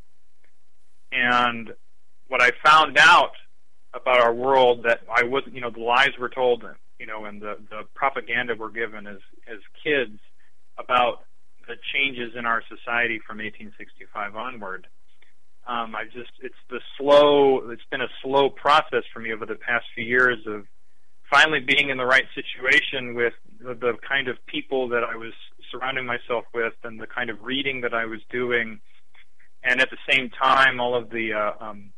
[1.12, 1.74] And
[2.28, 3.34] what I found out
[3.94, 6.64] about our world that I wasn't, you know, the lies were told
[7.02, 9.18] you know, and the, the propaganda we're given as,
[9.52, 10.20] as kids
[10.78, 11.24] about
[11.68, 14.86] the changes in our society from 1865 onward.
[15.66, 19.56] Um, I just, it's the slow, it's been a slow process for me over the
[19.56, 20.66] past few years of
[21.32, 25.32] finally being in the right situation with the, kind of people that I was
[25.72, 28.80] surrounding myself with and the kind of reading that I was doing.
[29.64, 31.92] And at the same time, all of the, uh, um,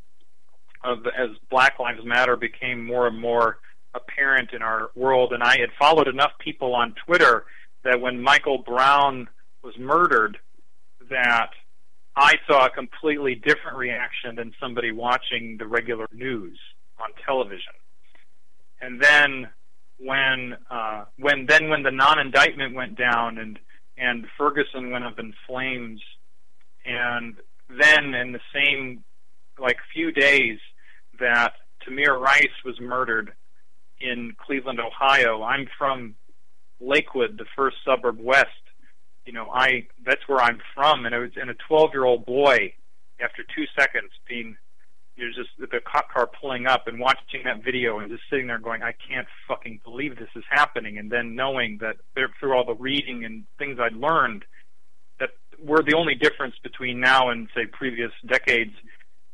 [0.83, 3.57] of the, as Black Lives Matter became more and more
[3.95, 5.33] apparent in our world.
[5.33, 7.45] And I had followed enough people on Twitter
[7.83, 9.27] that when Michael Brown
[9.63, 10.37] was murdered,
[11.09, 11.49] that
[12.15, 16.59] I saw a completely different reaction than somebody watching the regular news
[16.99, 17.73] on television.
[18.83, 19.47] And then
[19.97, 23.57] when uh, when then when the non-indictment went down and
[23.97, 26.01] and Ferguson went up in flames,
[26.85, 27.35] and
[27.69, 29.03] then in the same
[29.57, 30.59] like few days
[31.19, 31.53] that
[31.87, 33.31] Tamir Rice was murdered
[34.01, 35.43] in Cleveland, Ohio.
[35.43, 36.15] I'm from
[36.81, 38.49] Lakewood, the first suburb west.
[39.25, 42.25] You know, I that's where I'm from, and I was in a 12 year old
[42.25, 42.73] boy
[43.21, 44.57] after two seconds being
[45.15, 48.57] you're just the cop car pulling up and watching that video and just sitting there
[48.57, 50.97] going, I can't fucking believe this is happening.
[50.97, 51.97] And then knowing that
[52.39, 54.43] through all the reading and things I'd learned,
[55.19, 55.29] that
[55.63, 58.73] we're the only difference between now and say previous decades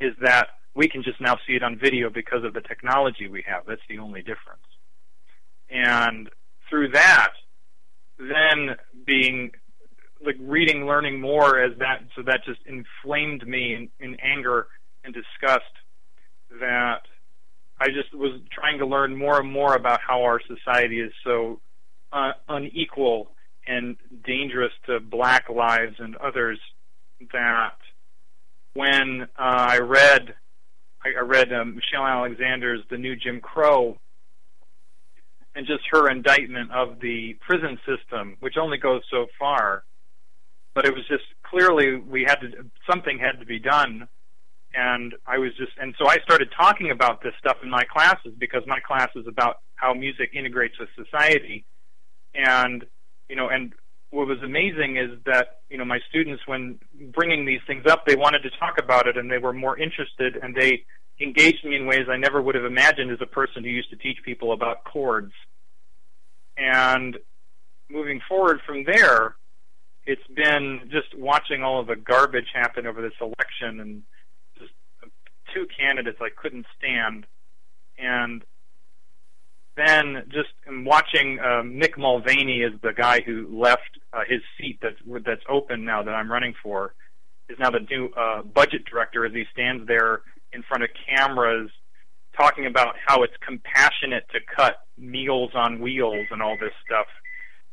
[0.01, 3.43] is that we can just now see it on video because of the technology we
[3.47, 3.63] have.
[3.65, 4.63] That's the only difference.
[5.69, 6.29] And
[6.69, 7.31] through that,
[8.17, 9.51] then being
[10.25, 14.67] like reading, learning more as that, so that just inflamed me in, in anger
[15.09, 15.71] and disgust
[16.59, 17.01] that
[17.79, 21.61] I just was trying to learn more and more about how our society is so
[22.11, 23.31] uh, unequal
[23.67, 26.59] and dangerous to black lives and others
[27.31, 27.77] that
[28.73, 30.33] when uh, I read
[31.03, 33.97] I, I read um, Michelle Alexander's The New Jim Crow
[35.55, 39.83] and just her indictment of the prison system, which only goes so far.
[40.75, 44.07] But it was just clearly we had to something had to be done,
[44.73, 48.33] and I was just and so I started talking about this stuff in my classes
[48.37, 51.65] because my class is about how music integrates with society,
[52.35, 52.85] and
[53.29, 53.73] you know and
[54.11, 56.79] what was amazing is that you know my students when
[57.13, 60.35] bringing these things up they wanted to talk about it and they were more interested
[60.41, 60.83] and they
[61.21, 63.97] engaged me in ways I never would have imagined as a person who used to
[63.97, 65.33] teach people about chords.
[66.57, 67.17] And
[67.89, 69.35] moving forward from there,
[70.05, 74.03] it's been just watching all of the garbage happen over this election and
[75.53, 77.25] two candidates I couldn't stand.
[77.97, 78.43] And
[79.75, 84.97] then just watching uh, Mick Mulvaney is the guy who left uh, his seat that's
[85.25, 86.93] that's open now that I'm running for
[87.47, 90.21] is now the new uh, budget director as he stands there
[90.53, 91.69] in front of cameras
[92.37, 97.07] talking about how it's compassionate to cut meals on wheels and all this stuff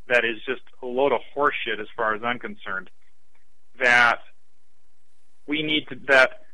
[0.08, 2.90] that is just a load of horseshit as far as I'm concerned.
[3.80, 4.20] That
[5.46, 6.45] we need to that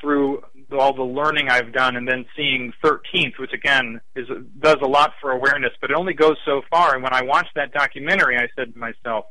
[0.00, 4.26] through all the learning I've done and then seeing 13th, which again is
[4.58, 6.94] does a lot for awareness, but it only goes so far.
[6.94, 9.26] And when I watched that documentary, I said to myself,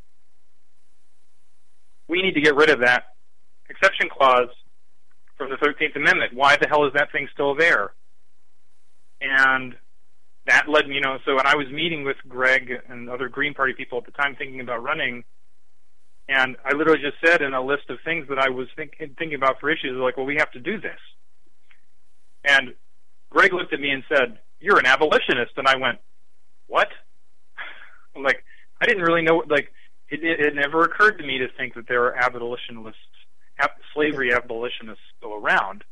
[2.08, 3.04] we need to get rid of that
[3.70, 4.50] exception clause
[5.38, 6.34] from the 13th Amendment.
[6.34, 7.94] Why the hell is that thing still there?
[9.22, 9.76] And
[10.48, 13.54] that led me, you know, so when I was meeting with Greg and other Green
[13.54, 15.24] Party people at the time thinking about running,
[16.30, 19.36] and I literally just said in a list of things that I was think, thinking
[19.36, 21.00] about for issues, like, well, we have to do this.
[22.46, 22.74] And
[23.30, 26.00] Greg looked at me and said, "You're an abolitionist," and I went,
[26.68, 26.88] "What?"
[28.16, 28.44] I'm like,
[28.82, 29.44] I didn't really know.
[29.48, 29.72] Like,
[30.10, 33.00] it, it, it never occurred to me to think that there are abolitionists,
[33.60, 35.84] ab- slavery abolitionists still around.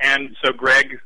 [0.00, 1.00] And so Greg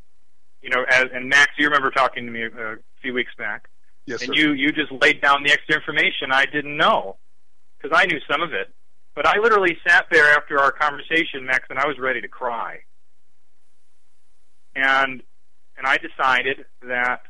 [0.66, 3.68] you know, as, and Max, you remember talking to me a, a few weeks back.
[4.04, 4.34] Yes, and sir.
[4.34, 7.16] you you just laid down the extra information I didn't know
[7.76, 8.72] because I knew some of it,
[9.14, 12.80] but I literally sat there after our conversation, Max, and I was ready to cry.
[14.74, 15.22] And
[15.78, 17.20] and I decided that,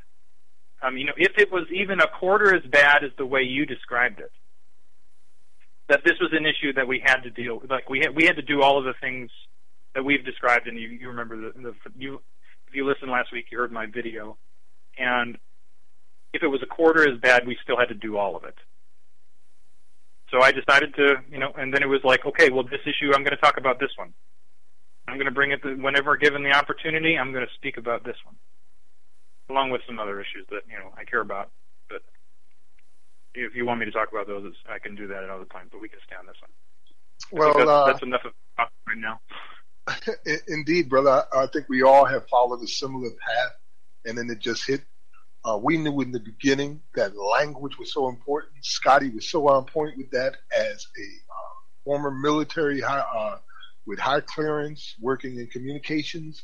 [0.82, 3.66] um, you know, if it was even a quarter as bad as the way you
[3.66, 4.30] described it,
[5.88, 7.70] that this was an issue that we had to deal with.
[7.70, 9.30] Like we had, we had to do all of the things
[9.94, 12.20] that we've described, and you, you remember the, the you
[12.68, 14.36] if you listened last week, you heard my video.
[14.98, 15.38] And
[16.32, 18.56] if it was a quarter as bad, we still had to do all of it.
[20.30, 23.14] So I decided to, you know, and then it was like, okay, well, this issue,
[23.14, 24.12] I'm going to talk about this one.
[25.06, 27.16] I'm going to bring it to, whenever given the opportunity.
[27.16, 28.34] I'm going to speak about this one,
[29.48, 31.50] along with some other issues that you know I care about.
[31.88, 32.02] But
[33.34, 35.68] if you want me to talk about those, I can do that at another time.
[35.70, 36.50] But we can stay on this one.
[37.30, 39.20] Well, that's, uh, that's enough of talk right now.
[40.48, 41.24] Indeed, brother.
[41.32, 43.52] I think we all have followed a similar path,
[44.04, 44.82] and then it just hit.
[45.46, 48.52] Uh, we knew in the beginning that language was so important.
[48.64, 51.54] Scotty was so on point with that as a uh,
[51.84, 53.38] former military high, uh,
[53.86, 56.42] with high clearance, working in communications.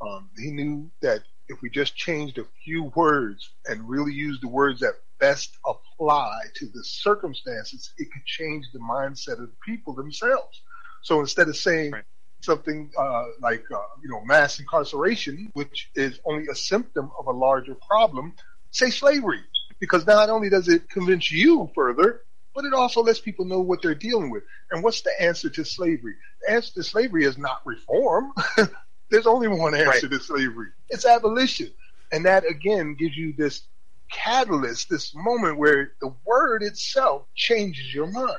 [0.00, 4.48] Um, he knew that if we just changed a few words and really used the
[4.48, 9.94] words that best apply to the circumstances, it could change the mindset of the people
[9.94, 10.62] themselves.
[11.02, 12.04] So instead of saying Right.
[12.44, 17.32] Something uh, like uh, you know mass incarceration, which is only a symptom of a
[17.32, 18.34] larger problem,
[18.70, 19.40] say slavery,
[19.80, 22.22] because not only does it convince you further,
[22.54, 24.44] but it also lets people know what they're dealing with.
[24.70, 26.14] And what's the answer to slavery?
[26.46, 28.32] The answer to slavery is not reform.
[29.10, 30.10] There's only one answer Right.
[30.10, 30.68] to slavery.
[30.88, 31.70] It's abolition.
[32.12, 33.62] And that again gives you this
[34.10, 38.38] catalyst, this moment where the word itself changes your mind.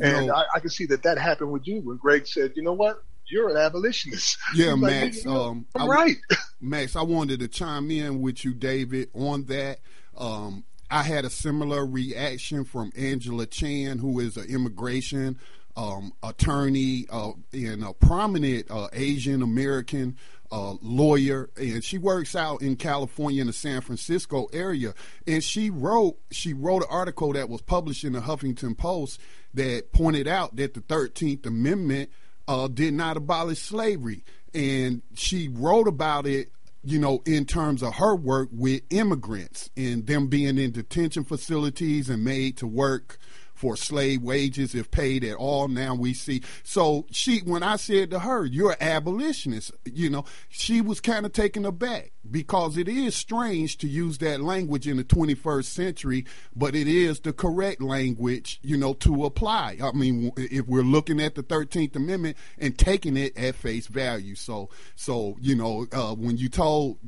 [0.00, 2.72] And I, I, can see that that happened with you when Greg said, "You know
[2.72, 3.04] what?
[3.34, 5.26] You're an abolitionist." Yeah, Max.
[5.26, 6.16] Like, um, I'm I, right.
[6.60, 9.80] Max, I wanted to chime in with you, David, on that.
[10.16, 15.40] Um, I had a similar reaction from Angela Chan, who is an immigration
[15.76, 20.16] um, attorney uh, and a prominent uh, Asian American
[20.52, 24.94] uh, lawyer, and she works out in California in the San Francisco area.
[25.26, 29.20] And she wrote she wrote an article that was published in the Huffington Post
[29.54, 32.10] that pointed out that the Thirteenth Amendment
[32.48, 36.50] uh, did not abolish slavery, and she wrote about it
[36.84, 42.10] you know, in terms of her work with immigrants and them being in detention facilities
[42.10, 43.18] and made to work
[43.54, 45.68] for slave wages if paid at all.
[45.68, 46.42] Now we see.
[46.62, 51.32] So she, when I said to her, "You're abolitionist," you know, she was kind of
[51.32, 56.24] taken aback because it is strange to use that language in the 21st century,
[56.54, 59.78] but it is the correct language, you know, to apply.
[59.82, 64.34] I mean, if we're looking at the 13th Amendment and taking it at face value.
[64.34, 66.98] So, so you know, uh, when you told,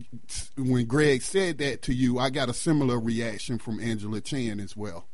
[0.57, 4.77] when Greg said that to you, I got a similar reaction from Angela Chan as
[4.77, 5.09] well.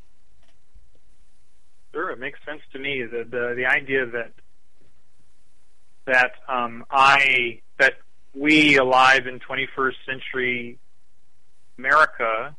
[1.92, 3.02] Sure, it makes sense to me.
[3.04, 4.32] The the, the idea that
[6.06, 7.94] that um, I that
[8.34, 10.78] we alive in 21st century
[11.78, 12.56] America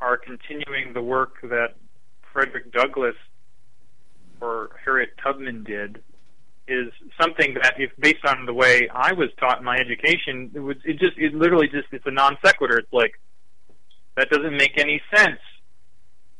[0.00, 1.74] are continuing the work that
[2.32, 3.16] Frederick Douglass
[4.40, 6.02] or Harriet Tubman did
[6.66, 10.60] is something that, if based on the way I was taught in my education, it
[10.60, 12.78] would it just it literally just it's a non sequitur.
[12.78, 13.20] It's like
[14.16, 15.40] that doesn't make any sense.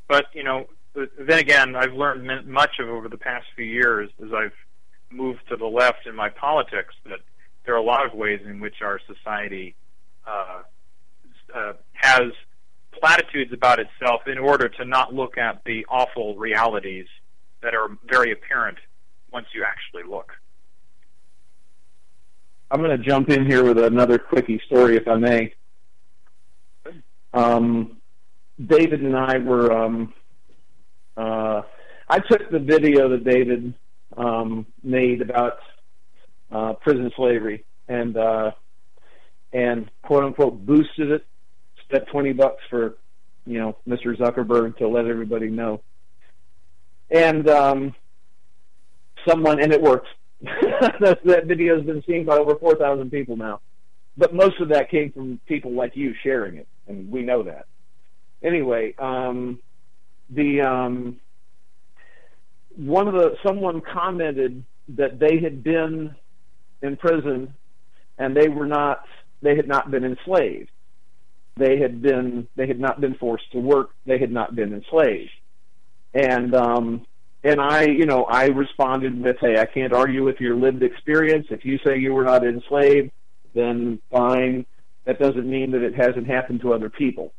[0.09, 4.33] But you know, then again, I've learned much of over the past few years as
[4.33, 4.53] I've
[5.11, 7.21] moved to the left in my politics that
[7.65, 9.75] there are a lot of ways in which our society
[10.27, 10.63] uh,
[11.55, 12.33] uh, has
[12.93, 17.07] platitudes about itself in order to not look at the awful realities
[17.63, 18.79] that are very apparent
[19.33, 20.33] once you actually look.
[22.71, 25.55] I'm going to jump in here with another quickie story, if I may.
[27.33, 27.99] Um,
[28.65, 30.13] David and I were um,
[31.17, 31.63] uh,
[32.09, 33.75] I took the video that David
[34.17, 35.59] um, made about
[36.51, 38.53] uh, prison slavery and uh,
[39.53, 41.27] and quote unquote boosted it.
[41.85, 42.97] Spent twenty bucks for
[43.47, 44.17] you know Mr.
[44.17, 45.83] Zuckerberg to let everybody know.
[47.11, 47.95] And um,
[49.27, 50.09] someone and it works.
[51.01, 53.61] that, that video has been seen by over four thousand people now.
[54.17, 57.67] But most of that came from people like you sharing it, and we know that.
[58.43, 59.59] Anyway, um,
[60.31, 61.21] the um,
[62.77, 66.15] one of the someone commented that they had been
[66.83, 67.55] in prison
[68.19, 69.05] and they were not
[69.43, 70.71] they had not been enslaved.
[71.57, 73.91] They had been they had not been forced to work.
[74.07, 75.31] They had not been enslaved.
[76.13, 77.07] And um,
[77.43, 81.47] and I, you know, I responded with, "Hey, I can't argue with your lived experience.
[81.51, 83.11] If you say you were not enslaved,
[83.55, 84.67] then fine.
[85.05, 87.33] That doesn't mean that it hasn't happened to other people."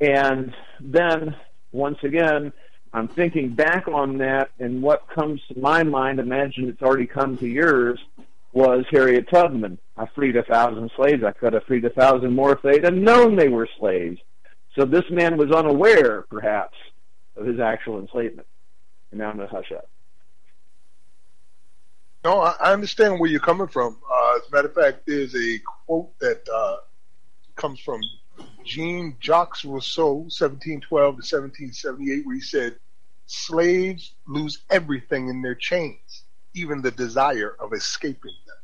[0.00, 1.34] And then
[1.72, 2.52] once again,
[2.92, 7.36] I'm thinking back on that, and what comes to my mind, imagine it's already come
[7.38, 7.98] to yours,
[8.52, 9.78] was Harriet Tubman.
[9.96, 11.22] I freed a thousand slaves.
[11.22, 14.18] I could have freed a thousand more if they'd have known they were slaves.
[14.74, 16.76] So this man was unaware, perhaps,
[17.36, 18.46] of his actual enslavement.
[19.10, 19.88] And now I'm going to hush up.
[22.24, 23.98] No, I understand where you're coming from.
[24.10, 26.76] Uh, as a matter of fact, there's a quote that uh,
[27.54, 28.00] comes from
[28.68, 32.76] Jean Jacques Rousseau, 1712 to 1778, where he said,
[33.26, 38.56] slaves lose everything in their chains, even the desire of escaping them.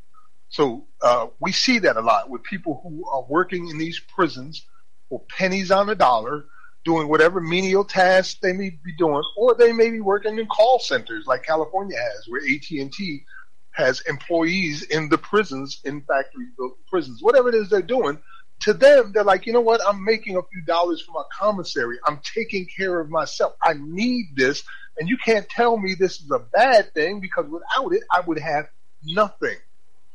[0.51, 4.67] So uh, we see that a lot with people who are working in these prisons
[5.09, 6.45] for pennies on a dollar,
[6.85, 10.79] doing whatever menial tasks they may be doing, or they may be working in call
[10.79, 13.25] centers like California has, where AT&T
[13.71, 18.19] has employees in the prisons, in factory built prisons, whatever it is they're doing
[18.61, 19.81] to them, they're like, you know what?
[19.87, 21.99] I'm making a few dollars for my commissary.
[22.07, 23.55] I'm taking care of myself.
[23.63, 24.63] I need this.
[24.99, 28.39] And you can't tell me this is a bad thing because without it, I would
[28.39, 28.67] have
[29.03, 29.57] nothing.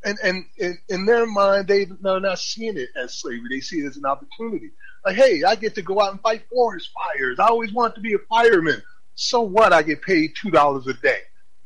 [0.04, 3.50] And, and in, in their mind, they, they're not seeing it as slavery.
[3.50, 4.72] They see it as an opportunity.
[5.06, 7.40] Like, hey, I get to go out and fight forest fires.
[7.40, 8.82] I always want to be a fireman.
[9.16, 9.74] So what?
[9.74, 11.20] I get paid $2 a day.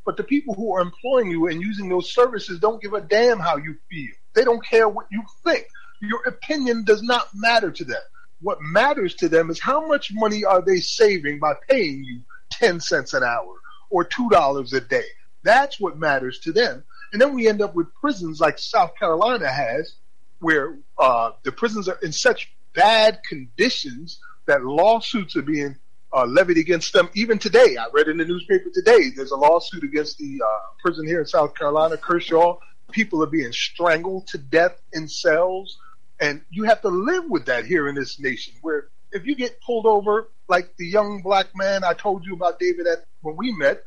[0.05, 3.39] But the people who are employing you and using those services don't give a damn
[3.39, 4.11] how you feel.
[4.33, 5.67] They don't care what you think.
[6.03, 8.01] Your opinion does not matter to them.
[8.41, 12.19] What matters to them is how much money are they saving by paying you
[12.51, 13.55] 10 cents an hour
[13.89, 15.05] or $2 a day.
[15.43, 16.83] That's what matters to them.
[17.13, 19.93] And then we end up with prisons like South Carolina has,
[20.39, 25.77] where uh, the prisons are in such bad conditions that lawsuits are being
[26.11, 27.09] uh, levied against them.
[27.13, 31.07] Even today, I read in the newspaper today, there's a lawsuit against the uh, prison
[31.07, 32.57] here in South Carolina, Kershaw.
[32.91, 35.77] People are being strangled to death in cells.
[36.23, 39.59] And you have to live with that here in this nation where if you get
[39.59, 43.51] pulled over, like the young black man I told you about, David, at, when we
[43.51, 43.83] met,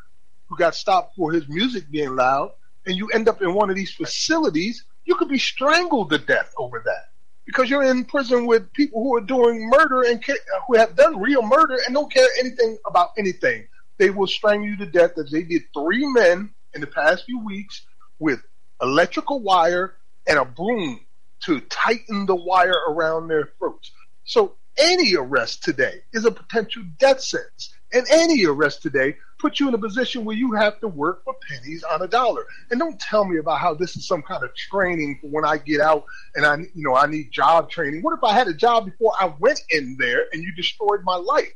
[0.46, 2.50] who got stopped for his music being loud,
[2.84, 6.52] and you end up in one of these facilities, you could be strangled to death
[6.58, 7.08] over that
[7.46, 10.22] because you're in prison with people who are doing murder and
[10.68, 13.66] who have done real murder and don't care anything about anything.
[13.96, 17.38] They will strangle you to death as they did three men in the past few
[17.38, 17.86] weeks
[18.18, 18.42] with
[18.82, 19.94] electrical wire
[20.26, 21.00] and a broom
[21.44, 23.92] to tighten the wire around their throats.
[24.24, 27.72] So any arrest today is a potential death sentence.
[27.92, 31.34] And any arrest today puts you in a position where you have to work for
[31.48, 32.44] pennies on a dollar.
[32.70, 35.58] And don't tell me about how this is some kind of training for when I
[35.58, 38.02] get out and I, you know, I need job training.
[38.02, 41.16] What if I had a job before I went in there and you destroyed my
[41.16, 41.52] life?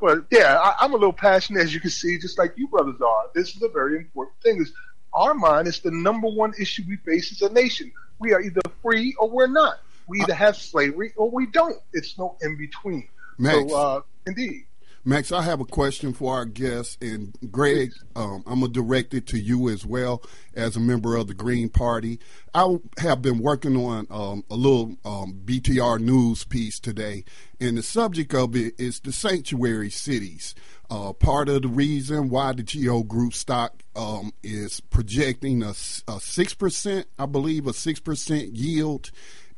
[0.00, 3.00] But yeah, I, I'm a little passionate, as you can see, just like you brothers
[3.00, 3.24] are.
[3.34, 4.60] This is a very important thing.
[4.60, 4.72] Is
[5.14, 7.92] our mind is the number one issue we face as a nation.
[8.18, 9.78] We are either free or we're not.
[10.08, 11.76] We either have slavery or we don't.
[11.92, 13.08] It's no in between.
[13.38, 14.66] Max, so, uh, indeed.
[15.08, 19.28] Max, I have a question for our guest, and Greg, um, I'm gonna direct it
[19.28, 20.20] to you as well
[20.52, 22.18] as a member of the Green Party.
[22.52, 27.24] I have been working on um, a little um, BTR news piece today,
[27.60, 30.56] and the subject of it is the sanctuary cities.
[30.88, 36.54] Uh, part of the reason why the GEO Group stock um, is projecting a six
[36.54, 39.10] percent, I believe, a six percent yield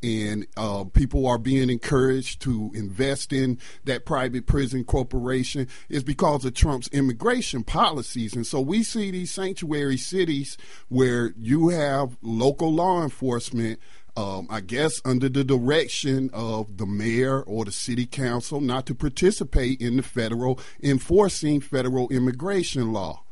[0.03, 6.45] and uh, people are being encouraged to invest in that private prison corporation is because
[6.45, 8.35] of Trump's immigration policies.
[8.35, 10.57] And so we see these sanctuary cities
[10.89, 13.81] where you have local law enforcement.
[14.19, 18.95] Um, I guess under the direction of the mayor or the city council not to
[18.97, 23.23] participate in the federal enforcing federal immigration law.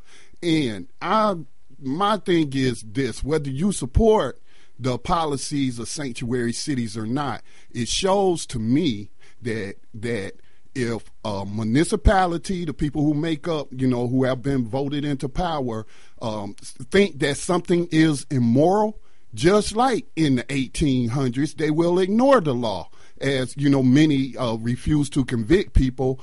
[0.41, 1.35] And I,
[1.77, 4.39] my thing is this: whether you support
[4.79, 9.09] the policies of sanctuary cities or not, it shows to me
[9.41, 10.35] that that
[10.73, 15.27] if a municipality, the people who make up, you know, who have been voted into
[15.27, 15.85] power,
[16.21, 19.01] um, think that something is immoral,
[19.33, 22.89] just like in the 1800s, they will ignore the law.
[23.19, 26.19] As you know, many uh, refuse to convict people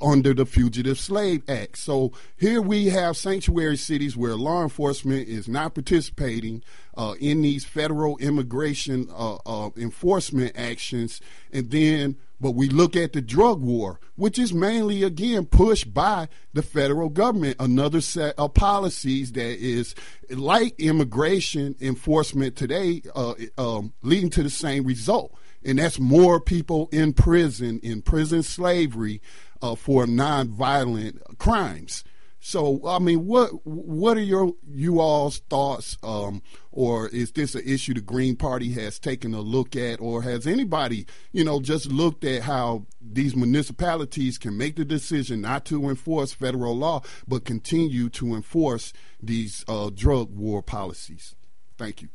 [0.00, 1.78] under the Fugitive Slave Act.
[1.78, 6.62] So here we have sanctuary cities where law enforcement is not participating
[6.96, 11.20] uh, in these federal immigration uh, uh, enforcement actions,
[11.52, 16.26] and then but we look at the drug war, which is mainly again pushed by
[16.52, 17.56] the federal government.
[17.60, 19.94] Another set of policies that is
[20.28, 25.32] like immigration enforcement today, uh, um, leading to the same result
[25.64, 29.20] and that's more people in prison, in prison slavery,
[29.62, 32.04] uh, for nonviolent crimes.
[32.44, 36.42] So, I mean, what what are your you all's thoughts, um,
[36.72, 40.44] or is this an issue the Green Party has taken a look at, or has
[40.44, 45.88] anybody, you know, just looked at how these municipalities can make the decision not to
[45.88, 48.92] enforce federal law, but continue to enforce
[49.22, 51.36] these uh, drug war policies?
[51.78, 52.08] Thank you.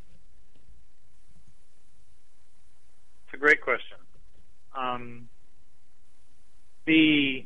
[3.27, 3.97] It's a great question.
[4.77, 5.29] Um,
[6.87, 7.45] the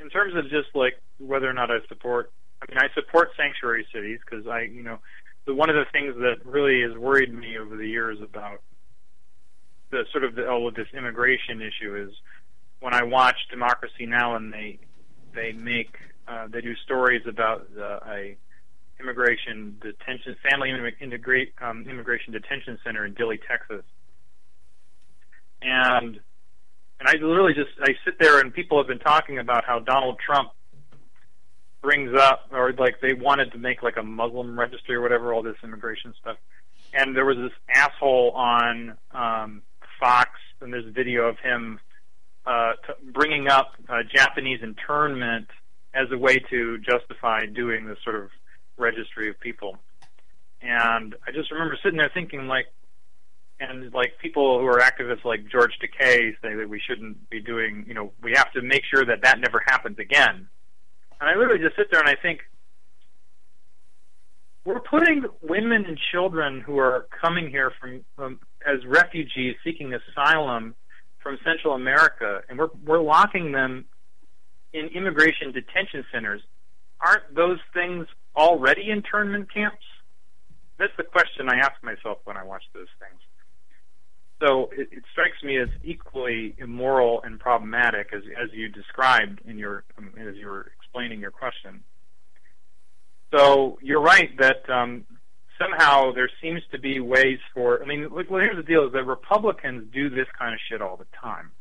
[0.00, 3.86] in terms of just like whether or not I support, I mean, I support sanctuary
[3.94, 4.98] cities because I, you know,
[5.46, 8.60] the one of the things that really has worried me over the years about
[9.90, 12.10] the sort of the, oh, this immigration issue is
[12.80, 14.34] when I watch Democracy Now!
[14.34, 14.78] and they
[15.34, 15.94] they make
[16.26, 18.36] uh, they do stories about uh, a
[18.98, 20.70] immigration detention family
[21.00, 23.84] integrate um, immigration detention center in Dilley, Texas,
[25.60, 26.20] and
[27.02, 30.20] and I literally just I sit there and people have been talking about how Donald
[30.24, 30.52] Trump
[31.82, 35.42] brings up or like they wanted to make like a Muslim registry or whatever, all
[35.42, 36.36] this immigration stuff.
[36.94, 39.62] And there was this asshole on um,
[39.98, 40.30] Fox,
[40.60, 41.80] and there's a video of him
[42.46, 45.48] uh, t- bringing up uh, Japanese internment
[45.94, 48.30] as a way to justify doing this sort of
[48.76, 49.76] registry of people.
[50.60, 52.66] And I just remember sitting there thinking, like,
[53.62, 57.84] and like people who are activists like George Takei say that we shouldn't be doing,
[57.86, 60.48] you know, we have to make sure that that never happens again.
[61.20, 62.40] And I literally just sit there and I think
[64.64, 70.74] we're putting women and children who are coming here from um, as refugees seeking asylum
[71.20, 73.84] from Central America, and we're we're locking them
[74.72, 76.42] in immigration detention centers.
[77.00, 78.06] Aren't those things
[78.36, 79.84] already internment camps?
[80.78, 83.20] That's the question I ask myself when I watch those things.
[84.42, 89.56] So it, it strikes me as equally immoral and problematic as as you described in
[89.56, 91.84] your um, as you were explaining your question.
[93.32, 95.06] So you're right that um,
[95.58, 97.82] somehow there seems to be ways for.
[97.82, 100.82] I mean, look, well, here's the deal: is that Republicans do this kind of shit
[100.82, 101.52] all the time.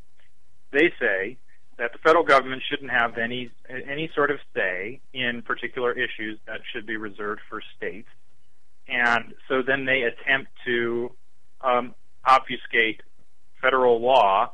[0.71, 1.37] They say
[1.77, 6.61] that the federal government shouldn't have any any sort of say in particular issues that
[6.73, 8.09] should be reserved for states,
[8.87, 11.11] and so then they attempt to
[11.61, 11.93] um,
[12.25, 13.01] obfuscate
[13.61, 14.51] federal law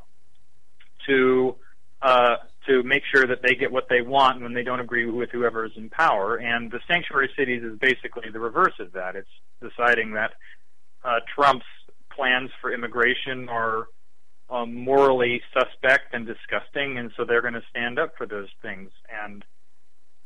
[1.07, 1.55] to
[2.01, 2.35] uh,
[2.67, 5.65] to make sure that they get what they want when they don't agree with whoever
[5.65, 6.35] is in power.
[6.35, 9.15] And the sanctuary cities is basically the reverse of that.
[9.15, 9.29] It's
[9.61, 10.31] deciding that
[11.03, 11.65] uh, Trump's
[12.13, 13.87] plans for immigration are
[14.49, 18.91] um, morally suspect and disgusting, and so they're going to stand up for those things.
[19.23, 19.43] And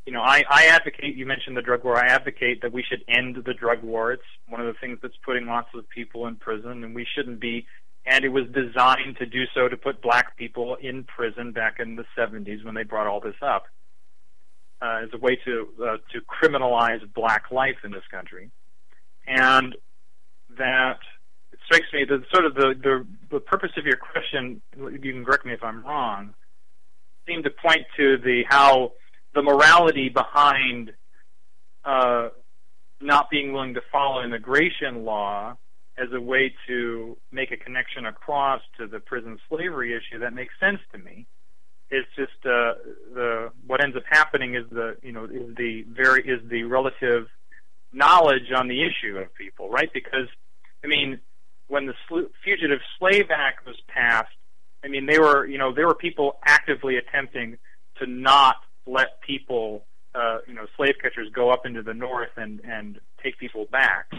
[0.06, 1.14] you know, I, I advocate.
[1.14, 1.96] You mentioned the drug war.
[1.96, 4.12] I advocate that we should end the drug war.
[4.12, 7.40] It's one of the things that's putting lots of people in prison, and we shouldn't
[7.40, 7.66] be.
[8.04, 11.94] And it was designed to do so to put black people in prison back in
[11.94, 13.66] the 70s when they brought all this up
[14.82, 18.50] uh, as a way to uh, to criminalize black life in this country,
[19.26, 19.76] and
[20.58, 20.98] that
[21.52, 24.60] it strikes me that sort of the, the the purpose of your question.
[24.76, 26.34] You can correct me if I'm wrong.
[27.28, 28.94] Seemed to point to the how
[29.34, 30.92] the morality behind
[31.84, 32.28] uh,
[33.00, 35.56] not being willing to follow immigration law
[35.98, 40.54] as a way to make a connection across to the prison slavery issue that makes
[40.58, 41.26] sense to me.
[41.90, 42.72] It's just uh,
[43.12, 47.26] the what ends up happening is the you know is the very is the relative
[47.92, 49.90] knowledge on the issue of people, right?
[49.92, 50.28] Because
[50.82, 51.20] I mean,
[51.68, 51.94] when the
[52.42, 54.32] Fugitive Slave Act was passed,
[54.82, 57.58] I mean they were you know there were people actively attempting
[57.98, 58.56] to not
[58.86, 63.38] let people, uh, you know, slave catchers go up into the north and and take
[63.38, 64.10] people back.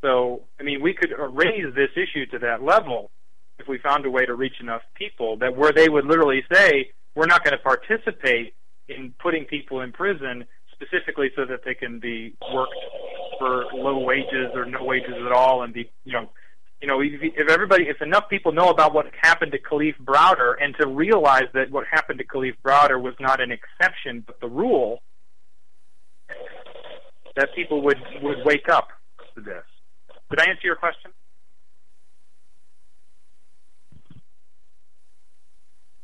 [0.00, 3.10] So, I mean, we could raise this issue to that level
[3.58, 6.90] if we found a way to reach enough people that where they would literally say,
[7.16, 8.54] we're not going to participate
[8.88, 12.72] in putting people in prison specifically so that they can be worked
[13.38, 16.28] for low wages or no wages at all and be, you know,
[16.80, 20.54] you know, if, if everybody, if enough people know about what happened to Kalief Browder
[20.60, 24.48] and to realize that what happened to Kalief Browder was not an exception but the
[24.48, 25.02] rule,
[27.36, 28.88] that people would would wake up
[29.34, 29.64] to this.
[30.30, 31.10] Did I answer your question?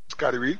[0.09, 0.59] Scotty Reed.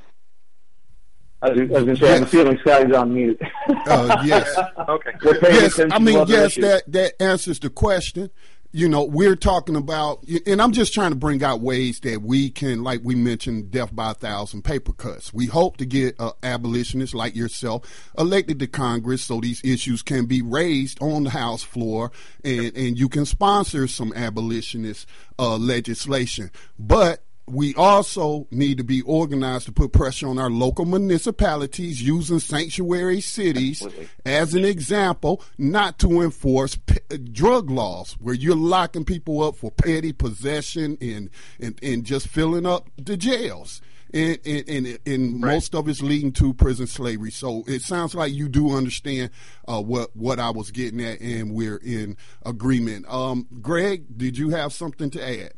[1.43, 2.11] I was, going to say, yes.
[2.11, 3.41] I have a feeling Scotty's on mute.
[3.87, 4.59] uh, yes.
[4.89, 5.11] okay.
[5.43, 8.31] Yes, I mean, yes, that, that answers the question
[8.75, 12.51] you know, we're talking about, and I'm just trying to bring out ways that we
[12.51, 15.33] can, like we mentioned, death by a thousand paper cuts.
[15.33, 20.27] We hope to get uh, abolitionists like yourself elected to Congress so these issues can
[20.27, 22.11] be raised on the House floor
[22.43, 25.07] and, and you can sponsor some abolitionist
[25.39, 26.51] uh, legislation.
[26.77, 32.39] But we also need to be organized to put pressure on our local municipalities using
[32.39, 34.09] sanctuary cities Absolutely.
[34.25, 36.99] as an example not to enforce p-
[37.33, 41.29] drug laws where you're locking people up for petty possession and
[41.61, 43.83] and, and just filling up the jails
[44.15, 45.55] and, and, and, and right.
[45.55, 47.33] most of it's leading to prison slavery.
[47.33, 49.31] So it sounds like you do understand
[49.67, 52.17] uh, what what I was getting at, and we're in
[52.47, 53.07] agreement.
[53.09, 55.55] Um, Greg, did you have something to add?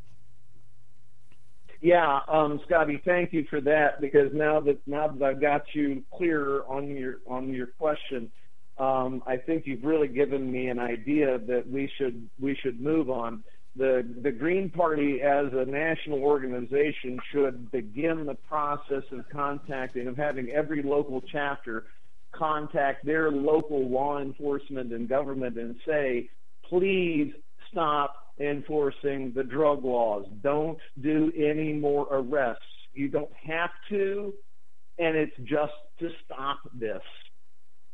[1.86, 6.02] Yeah, um, Scotty, thank you for that because now that now that I've got you
[6.12, 8.28] clear on your on your question,
[8.76, 13.08] um, I think you've really given me an idea that we should we should move
[13.08, 13.44] on.
[13.76, 20.16] The the Green Party as a national organization should begin the process of contacting of
[20.16, 21.84] having every local chapter
[22.32, 26.30] contact their local law enforcement and government and say,
[26.68, 27.32] please
[27.70, 30.26] stop enforcing the drug laws.
[30.42, 32.62] Don't do any more arrests.
[32.92, 34.34] You don't have to,
[34.98, 37.02] and it's just to stop this.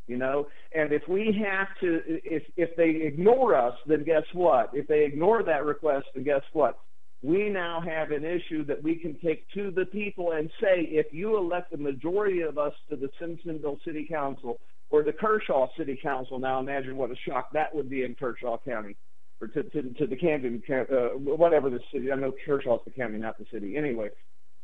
[0.07, 4.71] You know, and if we have to, if if they ignore us, then guess what?
[4.73, 6.77] If they ignore that request, then guess what?
[7.21, 11.13] We now have an issue that we can take to the people and say, if
[11.13, 15.97] you elect the majority of us to the Simpsonville City Council or the Kershaw City
[16.03, 18.97] Council, now imagine what a shock that would be in Kershaw County
[19.43, 22.11] or to, to, to the Camden, uh, whatever the city.
[22.11, 23.75] I know Kershaw's the county, not the city.
[23.75, 24.09] Anyway,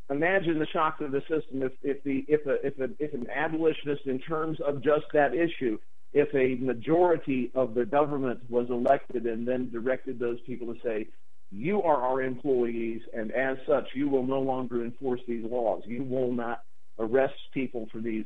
[0.10, 3.28] imagine the shock to the system if, if the if a, if a, if an
[3.30, 5.78] abolitionist, in terms of just that issue,
[6.14, 11.08] if a majority of the government was elected and then directed those people to say,
[11.52, 15.82] you are our employees, and as such, you will no longer enforce these laws.
[15.86, 16.62] You will not
[17.00, 18.26] arrest people for these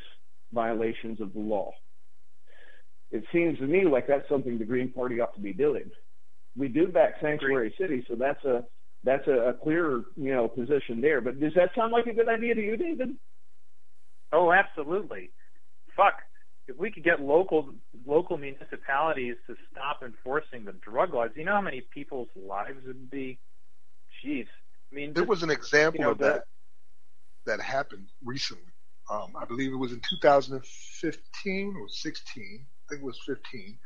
[0.51, 1.71] violations of the law.
[3.11, 5.89] It seems to me like that's something the Green Party ought to be doing
[6.55, 8.63] we do back sanctuary cities, so that's a
[9.03, 11.19] that's a, a clear, you know, position there.
[11.19, 13.15] But does that sound like a good idea to you, David?
[14.31, 15.31] Oh, absolutely.
[15.95, 16.13] Fuck.
[16.67, 17.73] If we could get local
[18.05, 23.09] local municipalities to stop enforcing the drug laws, you know how many people's lives would
[23.11, 23.39] be?
[24.23, 24.47] Jeez.
[24.91, 26.43] I mean, there was an example you know, of that
[27.45, 28.63] that happened recently.
[29.09, 32.65] Um, I believe it was in 2015 or 16.
[32.65, 33.77] I think it was 15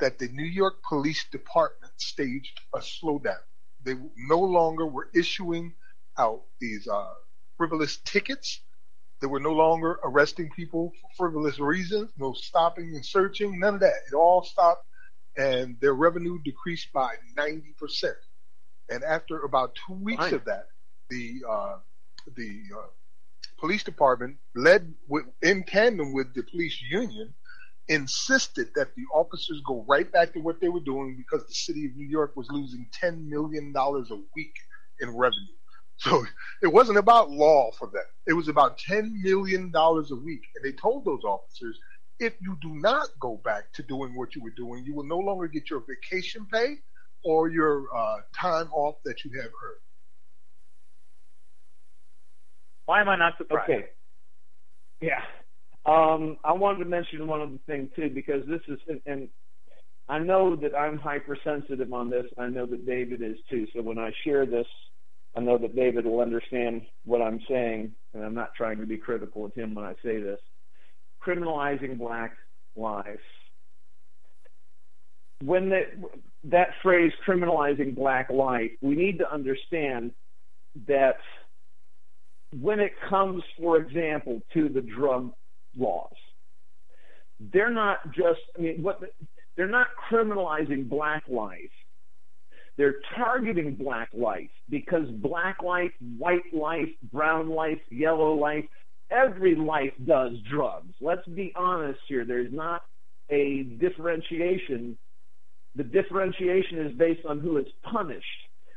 [0.00, 3.42] that the New York Police Department staged a slowdown.
[3.82, 5.74] They no longer were issuing
[6.16, 7.14] out these uh,
[7.56, 8.60] frivolous tickets.
[9.20, 13.80] They were no longer arresting people for frivolous reasons, no stopping and searching, none of
[13.80, 14.02] that.
[14.10, 14.84] It all stopped,
[15.36, 18.12] and their revenue decreased by 90%.
[18.90, 20.68] And after about two weeks of that,
[21.10, 21.76] the uh,
[22.36, 22.86] the uh,
[23.58, 27.34] police department, led with, in tandem with the police union,
[27.88, 31.86] insisted that the officers go right back to what they were doing because the city
[31.86, 34.54] of New York was losing $10 million a week
[35.00, 35.54] in revenue.
[36.00, 36.24] So
[36.62, 38.04] it wasn't about law for them.
[38.26, 40.42] It was about $10 million a week.
[40.54, 41.76] And they told those officers,
[42.20, 45.18] if you do not go back to doing what you were doing, you will no
[45.18, 46.76] longer get your vacation pay
[47.24, 49.82] or your uh, time off that you have earned.
[52.88, 53.70] why am I not surprised?
[53.70, 53.84] Okay.
[55.02, 55.20] Yeah.
[55.88, 59.28] Um, I wanted to mention one other thing too, because this is, and, and
[60.06, 62.26] I know that I'm hypersensitive on this.
[62.36, 63.66] I know that David is too.
[63.74, 64.66] So when I share this,
[65.34, 68.98] I know that David will understand what I'm saying, and I'm not trying to be
[68.98, 70.40] critical of him when I say this.
[71.26, 72.36] Criminalizing black
[72.76, 73.18] lives.
[75.42, 75.82] When the,
[76.44, 80.12] that phrase criminalizing black life, we need to understand
[80.86, 81.16] that
[82.60, 85.32] when it comes, for example, to the drug
[85.78, 86.12] laws,
[87.40, 89.00] they're not just, I mean, what,
[89.56, 91.70] they're not criminalizing black life.
[92.76, 98.64] They're targeting black life because black life, white life, brown life, yellow life,
[99.10, 100.94] every life does drugs.
[101.00, 102.24] Let's be honest here.
[102.24, 102.82] There's not
[103.30, 104.96] a differentiation.
[105.74, 108.24] The differentiation is based on who is punished.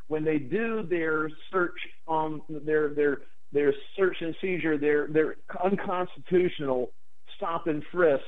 [0.08, 1.78] When they do their search
[2.08, 3.20] on their their
[3.52, 6.92] their search and seizure, their their unconstitutional
[7.36, 8.26] stop and frisks,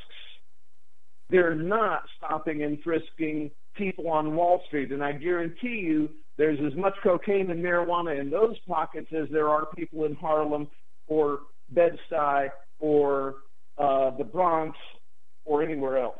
[1.29, 4.91] they're not stopping and frisking people on Wall Street.
[4.91, 9.49] And I guarantee you there's as much cocaine and marijuana in those pockets as there
[9.49, 10.67] are people in Harlem
[11.07, 12.49] or Bed-Stuy
[12.79, 13.35] or
[13.77, 14.77] uh, the Bronx
[15.45, 16.19] or anywhere else.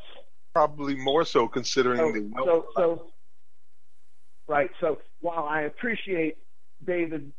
[0.54, 3.08] Probably more so considering So, the so, so,
[4.48, 4.70] right.
[4.80, 6.38] So while I appreciate
[6.86, 7.32] David,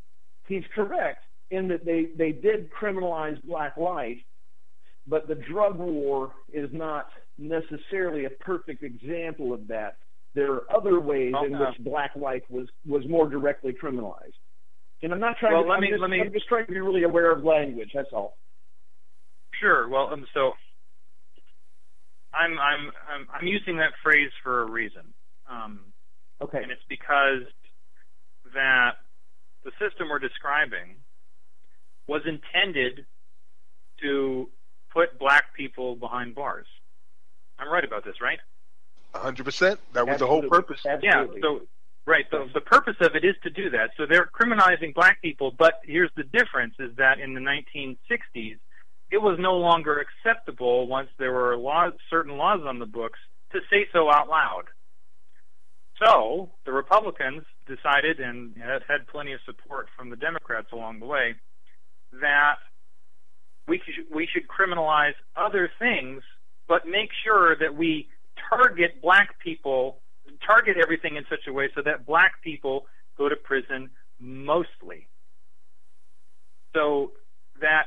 [0.46, 4.18] he's correct in that they, they did criminalize black life,
[5.06, 9.98] but the drug war is not necessarily a perfect example of that.
[10.34, 14.34] There are other ways in which black life was, was more directly criminalized.
[15.02, 15.68] And I'm not trying Well, to.
[15.68, 17.90] let I'm me- just, let me- I'm just trying to be really aware of language.
[17.94, 18.36] That's all.
[19.60, 19.88] Sure.
[19.88, 20.52] Well, um, so
[22.32, 25.02] I'm I'm I'm I'm using that phrase for a reason,
[25.48, 25.80] um,
[26.42, 26.60] Okay.
[26.62, 27.42] and it's because
[28.54, 28.96] that
[29.64, 30.96] the system we're describing
[32.06, 33.06] was intended
[34.02, 34.50] to
[34.92, 36.66] put black people behind bars.
[37.58, 38.38] I'm right about this, right?
[39.14, 39.78] 100%.
[39.92, 40.80] That was the whole purpose.
[40.86, 41.40] Absolutely.
[41.42, 41.42] Yeah.
[41.42, 41.60] So
[42.06, 42.24] right.
[42.30, 43.90] The the purpose of it is to do that.
[43.96, 48.58] So they're criminalizing black people, but here's the difference: is that in the 1960s,
[49.10, 53.20] it was no longer acceptable once there were laws, certain laws on the books
[53.52, 54.64] to say so out loud.
[56.04, 61.06] So the Republicans decided, and had had plenty of support from the Democrats along the
[61.06, 61.36] way,
[62.20, 62.56] that
[63.66, 66.22] we should, we should criminalize other things,
[66.68, 68.08] but make sure that we
[68.50, 69.98] target black people,
[70.46, 72.86] target everything in such a way so that black people
[73.16, 75.08] go to prison mostly.
[76.74, 77.12] So
[77.60, 77.86] that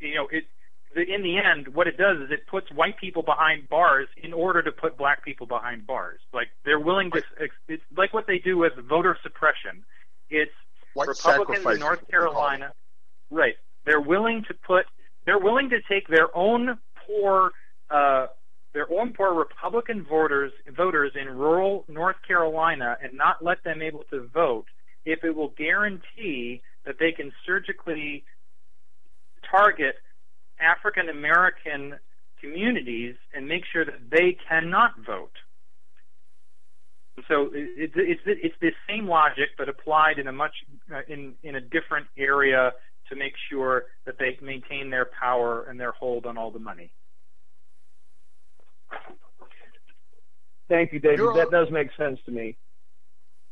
[0.00, 0.44] you know it.
[0.94, 4.34] The, in the end, what it does is it puts white people behind bars in
[4.34, 6.20] order to put black people behind bars.
[6.32, 7.22] Like they're willing to.
[7.66, 9.84] It's like what they do with voter suppression.
[10.28, 10.52] It's
[10.94, 12.72] White Republicans in North Carolina,
[13.32, 13.54] right?
[13.84, 14.86] They're willing to put.
[15.26, 17.52] They're willing to take their own poor,
[17.90, 18.26] uh,
[18.74, 24.04] their own poor Republican voters voters in rural North Carolina and not let them able
[24.10, 24.66] to vote
[25.04, 28.24] if it will guarantee that they can surgically
[29.50, 29.96] target
[30.60, 31.98] African American
[32.40, 35.32] communities and make sure that they cannot vote.
[37.28, 40.54] So it, it, it's it's the same logic, but applied in a much
[40.92, 42.72] uh, in in a different area
[43.12, 46.92] to make sure that they maintain their power and their hold on all the money.
[50.68, 51.18] Thank you, David.
[51.18, 52.56] You're- That does make sense to me.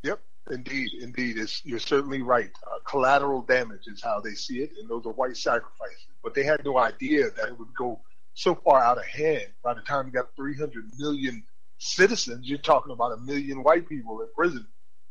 [0.03, 0.19] Yep.
[0.49, 2.49] Indeed, indeed, it's, you're certainly right.
[2.65, 6.07] Uh, collateral damage is how they see it, and those are white sacrifices.
[6.23, 8.01] But they had no idea that it would go
[8.33, 9.45] so far out of hand.
[9.63, 11.43] By the time you got 300 million
[11.77, 14.65] citizens, you're talking about a million white people in prison.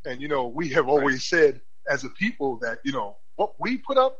[0.04, 1.22] And you know, we have always right.
[1.52, 4.18] said as a people that you know what we put up,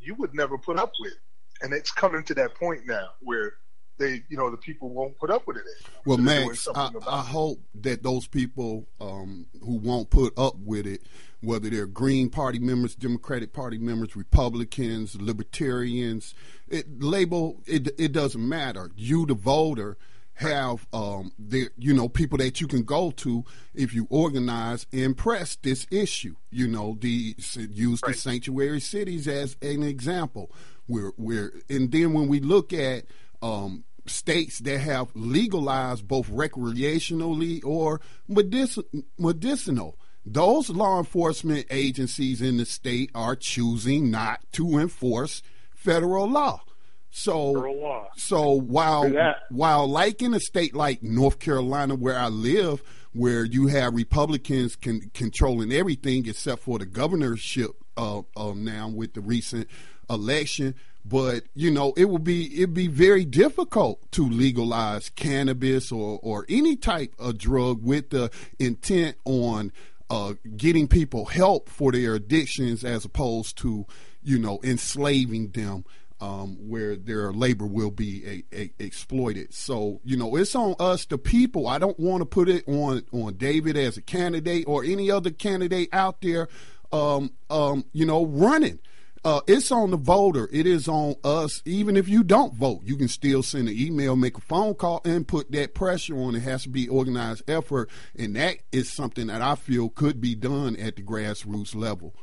[0.00, 1.14] you would never put up with,
[1.62, 3.54] and it's coming to that point now where
[4.00, 5.64] they, you know, the people won't put up with it.
[6.06, 6.46] Anymore.
[6.46, 10.86] Well, so Max, I, I, hope that those people um, who won't put up with
[10.86, 11.02] it,
[11.42, 16.34] whether they're Green Party members, Democratic Party members, Republicans, Libertarians,
[16.66, 17.88] it label it.
[17.98, 18.90] It doesn't matter.
[18.96, 19.98] You, the voter,
[20.40, 25.16] have um, the you know people that you can go to if you organize and
[25.16, 26.34] press this issue.
[26.50, 28.14] You know, the use right.
[28.14, 30.50] the sanctuary cities as an example.
[30.88, 33.04] We're we're and then when we look at
[33.42, 38.86] um, states that have legalized both recreationally or medic-
[39.18, 39.98] medicinal.
[40.24, 45.42] Those law enforcement agencies in the state are choosing not to enforce
[45.74, 46.62] federal law.
[47.10, 49.10] So, so while
[49.50, 52.82] while like in a state like North Carolina where I live,
[53.12, 59.14] where you have Republicans can, controlling everything except for the governorship uh, uh, now with
[59.14, 59.68] the recent
[60.08, 66.20] election, but you know it would be it'd be very difficult to legalize cannabis or
[66.22, 69.72] or any type of drug with the intent on
[70.10, 73.86] uh, getting people help for their addictions as opposed to
[74.22, 75.84] you know enslaving them
[76.20, 79.54] um, where their labor will be a, a, exploited.
[79.54, 81.66] So you know, it's on us, the people.
[81.66, 85.30] I don't want to put it on on David as a candidate or any other
[85.30, 86.48] candidate out there.
[86.92, 88.80] Um, um, you know, running.
[89.22, 90.48] Uh, it's on the voter.
[90.50, 91.62] It is on us.
[91.66, 95.02] Even if you don't vote, you can still send an email, make a phone call,
[95.04, 96.34] and put that pressure on.
[96.34, 100.34] It has to be organized effort, and that is something that I feel could be
[100.34, 102.14] done at the grassroots level.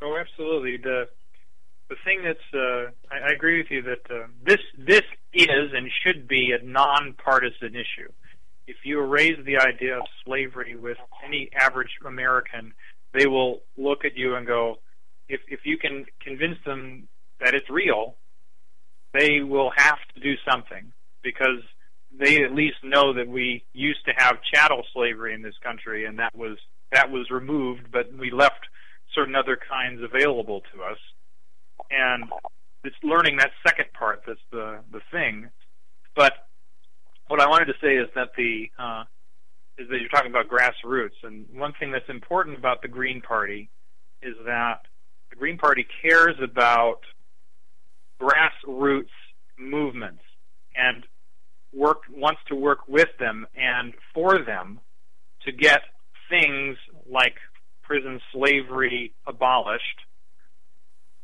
[0.00, 0.78] Oh, absolutely.
[0.78, 1.08] The
[1.88, 5.90] the thing that's uh, I, I agree with you that uh, this this is and
[6.04, 8.10] should be a nonpartisan issue.
[8.66, 12.74] If you raise the idea of slavery with any average American,
[13.14, 14.78] they will look at you and go,
[15.28, 17.08] if if you can convince them
[17.40, 18.16] that it's real,
[19.14, 21.62] they will have to do something because
[22.18, 26.18] they at least know that we used to have chattel slavery in this country, and
[26.18, 26.58] that was
[26.92, 28.66] that was removed, but we left
[29.14, 30.98] certain other kinds available to us.
[31.90, 32.24] And
[32.84, 35.50] it's learning that second part that's the the thing.
[36.14, 36.32] But
[37.28, 39.04] what I wanted to say is that the uh,
[39.78, 43.70] is that you're talking about grassroots, and one thing that's important about the Green Party
[44.22, 44.80] is that
[45.30, 47.00] the Green Party cares about
[48.20, 49.14] grassroots
[49.58, 50.22] movements
[50.76, 51.04] and
[51.72, 54.80] work wants to work with them and for them
[55.44, 55.80] to get
[56.30, 56.76] things
[57.10, 57.34] like
[57.82, 60.00] prison slavery abolished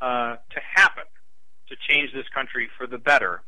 [0.04, 1.04] uh, to happen
[1.70, 3.42] to change this country for the better.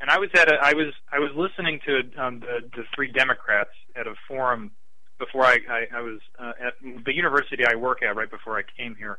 [0.00, 3.12] And I was at a, I was I was listening to um, the the three
[3.12, 4.70] Democrats at a forum
[5.18, 6.74] before I I, I was uh, at
[7.04, 9.18] the university I work at right before I came here,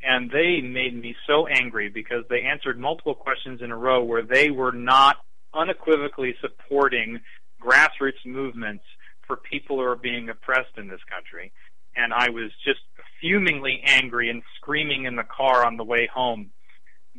[0.00, 4.22] and they made me so angry because they answered multiple questions in a row where
[4.22, 5.16] they were not
[5.52, 7.18] unequivocally supporting
[7.60, 8.84] grassroots movements
[9.26, 11.50] for people who are being oppressed in this country.
[11.96, 12.80] And I was just
[13.22, 16.50] fumingly angry and screaming in the car on the way home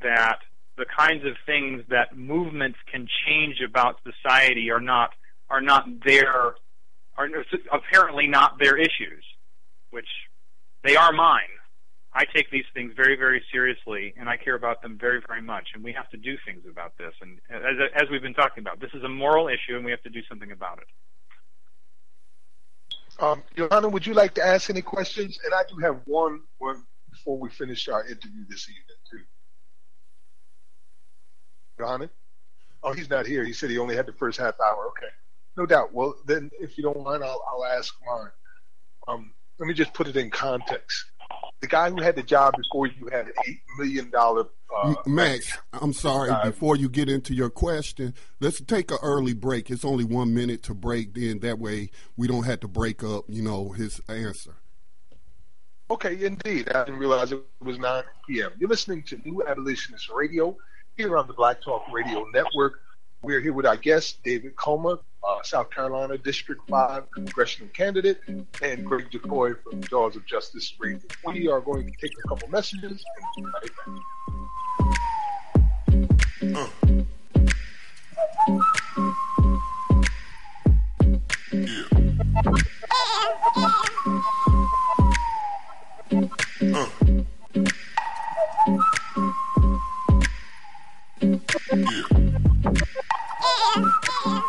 [0.04, 0.38] that
[0.78, 5.12] the kinds of things that movements can change about society are not
[5.50, 6.56] are not their
[7.18, 7.30] are
[7.72, 9.24] apparently not their issues,
[9.92, 10.08] which
[10.84, 11.42] they are mine.
[12.16, 15.70] I take these things very, very seriously, and I care about them very, very much.
[15.74, 17.14] And we have to do things about this.
[17.22, 20.04] And as, as we've been talking about, this is a moral issue, and we have
[20.04, 20.88] to do something about it.
[23.20, 25.38] Um, Johanna, would you like to ask any questions?
[25.46, 29.20] And I do have one, one before we finish our interview this evening, too.
[31.80, 32.10] Johanna?
[32.82, 33.46] Oh, he's not here.
[33.46, 34.88] He said he only had the first half hour.
[34.90, 35.12] Okay.
[35.56, 35.94] No doubt.
[35.94, 38.32] Well, then, if you don't mind, I'll, I'll ask mine.
[39.08, 41.06] Um, let me just put it in context
[41.64, 44.48] the guy who had the job before you had an eight million dollar.
[44.76, 46.30] Uh, Max, I'm sorry.
[46.44, 49.72] Before you get into your question, let's take an early break.
[49.72, 51.14] It's only one minute to break.
[51.14, 53.24] Then that way we don't have to break up.
[53.30, 54.56] You know his answer.
[55.90, 56.70] Okay, indeed.
[56.70, 58.52] I didn't realize it was 9 p.m.
[58.60, 60.58] You're listening to New Abolitionist Radio
[60.98, 62.82] here on the Black Talk Radio Network.
[63.22, 68.86] We're here with our guest, David Kulma, uh, South Carolina District 5 congressional candidate, and
[68.86, 71.00] Greg DeCoy from Jaws of Justice Radio.
[71.26, 73.04] We are going to take a couple messages
[73.38, 73.72] and right
[76.56, 76.68] uh.
[81.52, 81.86] yeah.
[86.76, 86.88] uh.
[94.26, 94.42] Yeah.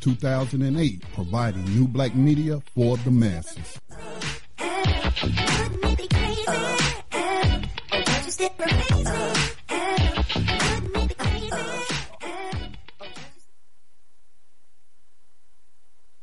[0.00, 3.78] 2008, providing new black media for the masses.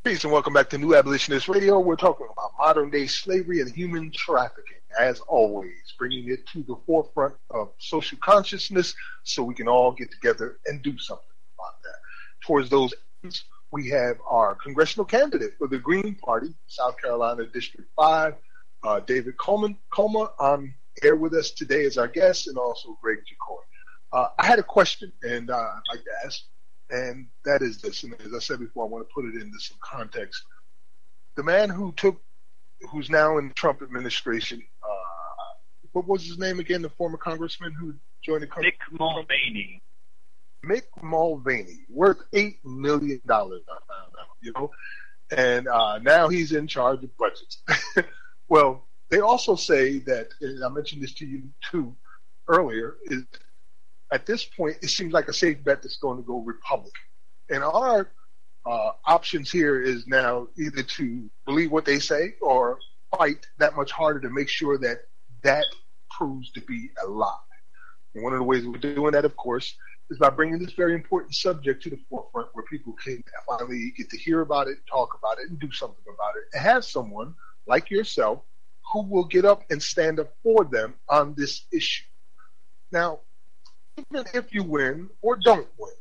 [0.03, 1.79] Peace and welcome back to New Abolitionist Radio.
[1.79, 6.77] We're talking about modern day slavery and human trafficking, as always, bringing it to the
[6.85, 11.25] forefront of social consciousness so we can all get together and do something
[11.59, 11.99] about that.
[12.45, 17.89] Towards those ends, we have our congressional candidate for the Green Party, South Carolina District
[17.95, 18.35] 5,
[18.83, 19.77] uh, David Coleman.
[19.93, 23.61] Kulma on air with us today as our guest, and also Greg Jacoy.
[24.13, 26.41] Uh, I had a question, and uh, I'd like to ask
[26.89, 28.03] and that is this.
[28.03, 30.41] And as I said before, I want to put it into some context.
[31.35, 32.21] The man who took,
[32.91, 36.81] who's now in the Trump administration, uh, what was his name again?
[36.81, 38.71] The former congressman who joined the country.
[38.71, 39.81] Mick Mulvaney.
[40.67, 43.61] Mick Mulvaney, worth eight million dollars.
[43.69, 44.71] I found out, you know,
[45.31, 47.63] and uh, now he's in charge of budgets.
[48.49, 51.95] well, they also say that, and I mentioned this to you too
[52.47, 53.23] earlier, is
[54.11, 56.91] at this point, it seems like a safe bet that's going to go Republican.
[57.49, 58.11] And our
[58.65, 62.79] uh, options here is now either to believe what they say or
[63.17, 64.99] fight that much harder to make sure that
[65.43, 65.65] that
[66.17, 67.33] proves to be a lie.
[68.15, 69.75] And one of the ways we're doing that, of course,
[70.09, 74.09] is by bringing this very important subject to the forefront where people can finally get
[74.09, 76.43] to hear about it, talk about it, and do something about it.
[76.53, 77.35] And have someone
[77.67, 78.41] like yourself
[78.93, 82.05] who will get up and stand up for them on this issue.
[82.91, 83.19] Now,
[83.97, 85.93] even if you win or don't win,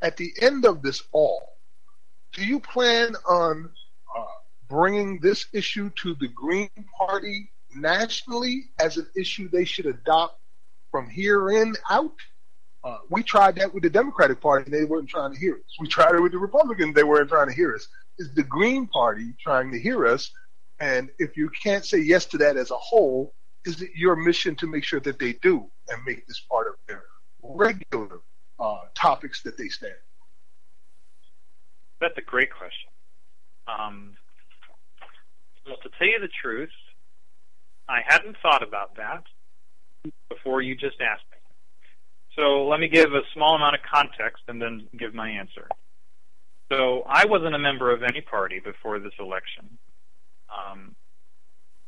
[0.00, 1.56] at the end of this all,
[2.32, 3.70] do you plan on
[4.16, 4.24] uh,
[4.68, 10.38] bringing this issue to the Green Party nationally as an issue they should adopt
[10.92, 12.14] from here in out?
[12.84, 15.76] Uh, we tried that with the Democratic Party and they weren't trying to hear us.
[15.80, 17.88] We tried it with the Republicans, they weren't trying to hear us.
[18.18, 20.30] Is the Green Party trying to hear us?
[20.80, 24.54] And if you can't say yes to that as a whole, is it your mission
[24.56, 27.02] to make sure that they do and make this part of their
[27.42, 28.20] regular
[28.60, 29.94] uh, topics that they stand?
[32.00, 32.90] That's a great question.
[33.66, 34.14] Um,
[35.66, 36.70] well, to tell you the truth,
[37.88, 39.24] I hadn't thought about that
[40.28, 41.37] before you just asked me.
[42.38, 45.66] So let me give a small amount of context and then give my answer.
[46.70, 49.76] So I wasn't a member of any party before this election.
[50.48, 50.94] Um,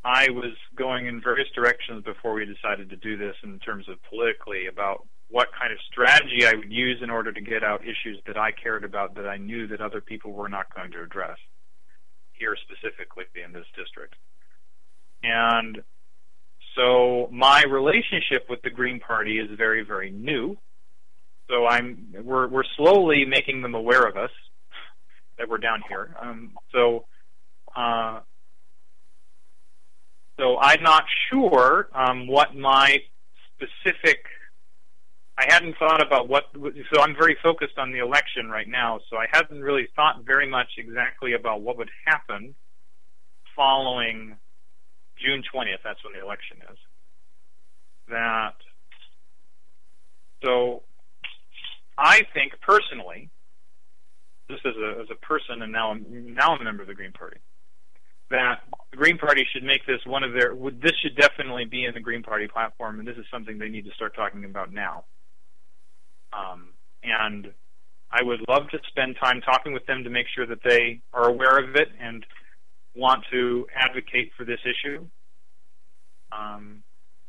[0.04, 4.02] I was going in various directions before we decided to do this in terms of
[4.08, 8.18] politically about what kind of strategy I would use in order to get out issues
[8.26, 11.38] that I cared about that I knew that other people were not going to address
[12.32, 14.16] here specifically in this district.
[15.22, 15.82] And
[16.80, 20.56] so my relationship with the Green Party is very, very new.
[21.50, 24.30] So I'm we're we're slowly making them aware of us
[25.36, 26.16] that we're down here.
[26.20, 27.04] Um, so
[27.76, 28.20] uh,
[30.38, 32.98] so I'm not sure um, what my
[33.54, 34.24] specific
[35.36, 36.44] I hadn't thought about what.
[36.94, 39.00] So I'm very focused on the election right now.
[39.10, 42.54] So I hadn't really thought very much exactly about what would happen
[43.56, 44.36] following
[45.20, 45.82] June 20th.
[45.84, 46.78] That's when the election is.
[48.08, 48.54] That.
[50.42, 50.82] So
[51.98, 53.30] I think personally,
[54.50, 56.94] just as a as a person, and now I'm now I'm a member of the
[56.94, 57.38] Green Party,
[58.30, 58.60] that
[58.90, 60.54] the Green Party should make this one of their.
[60.54, 63.84] This should definitely be in the Green Party platform, and this is something they need
[63.84, 65.04] to start talking about now.
[66.32, 66.70] Um,
[67.02, 67.52] and
[68.10, 71.28] I would love to spend time talking with them to make sure that they are
[71.28, 72.24] aware of it and
[72.94, 75.06] want to advocate for this issue.
[76.32, 76.82] Um,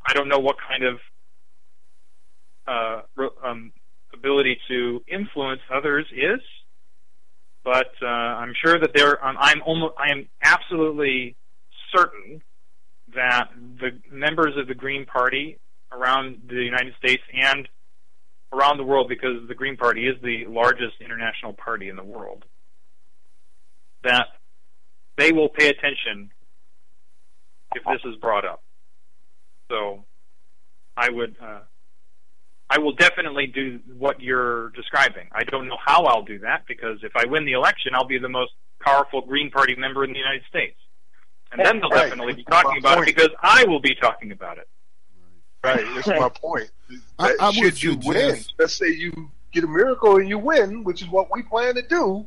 [0.06, 0.98] I don't know what kind of
[2.66, 3.02] uh,
[3.44, 3.72] um,
[4.12, 6.40] ability to influence others is,
[7.64, 9.24] but uh, I'm sure that there.
[9.24, 9.94] Um, I'm almost.
[9.98, 11.36] I am absolutely
[11.94, 12.42] certain
[13.14, 13.50] that
[13.80, 15.58] the members of the Green Party
[15.92, 17.68] around the United States and
[18.52, 22.44] around the world because the Green Party is the largest international party in the world,
[24.02, 24.26] that
[25.22, 26.30] they will pay attention
[27.74, 28.62] if this is brought up.
[29.70, 30.04] So
[30.96, 31.60] I would, uh,
[32.68, 35.28] I will definitely do what you're describing.
[35.32, 38.18] I don't know how I'll do that because if I win the election, I'll be
[38.18, 40.76] the most powerful Green Party member in the United States.
[41.52, 42.08] And then they'll right.
[42.08, 44.68] definitely be talking about it because I will be talking about it.
[45.64, 46.70] Right, that's my point.
[47.20, 51.02] I, I should you win, let's say you get a miracle and you win, which
[51.02, 52.26] is what we plan to do,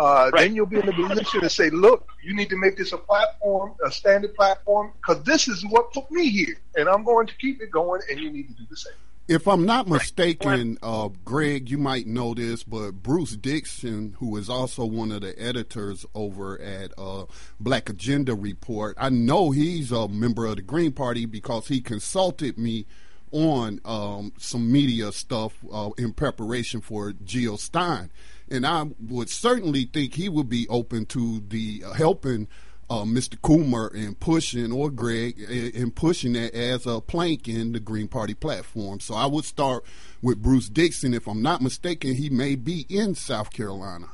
[0.00, 0.40] uh, right.
[0.40, 2.96] then you'll be in a position to say, look, you need to make this a
[2.96, 7.36] platform, a standard platform, because this is what put me here, and I'm going to
[7.36, 8.94] keep it going, and you need to do the same.
[9.28, 14.48] If I'm not mistaken, uh, Greg, you might know this, but Bruce Dixon, who is
[14.48, 17.26] also one of the editors over at uh,
[17.60, 22.56] Black Agenda Report, I know he's a member of the Green Party because he consulted
[22.56, 22.86] me
[23.32, 28.10] on um, some media stuff uh, in preparation for Jill Stein,
[28.50, 32.48] and I would certainly think he would be open to the uh, helping
[32.90, 33.38] uh, Mr.
[33.38, 38.34] Coomer and pushing or Greg in pushing that as a plank in the Green Party
[38.34, 38.98] platform.
[38.98, 39.84] So I would start
[40.20, 41.14] with Bruce Dixon.
[41.14, 44.08] If I'm not mistaken, he may be in South Carolina.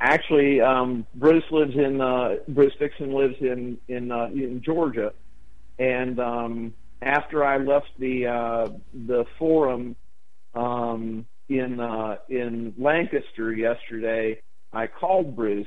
[0.00, 5.12] Actually, um, Bruce lives in uh, Bruce Dixon lives in in uh, in Georgia,
[5.78, 9.96] and um, after I left the uh, the forum
[10.54, 14.40] um, in uh, in Lancaster yesterday,
[14.72, 15.66] I called Bruce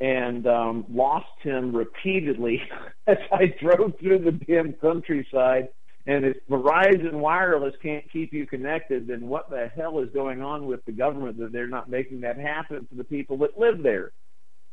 [0.00, 2.60] and um, lost him repeatedly
[3.06, 5.68] as I drove through the damn countryside.
[6.08, 10.66] And if Verizon Wireless can't keep you connected, then what the hell is going on
[10.66, 14.12] with the government that they're not making that happen for the people that live there?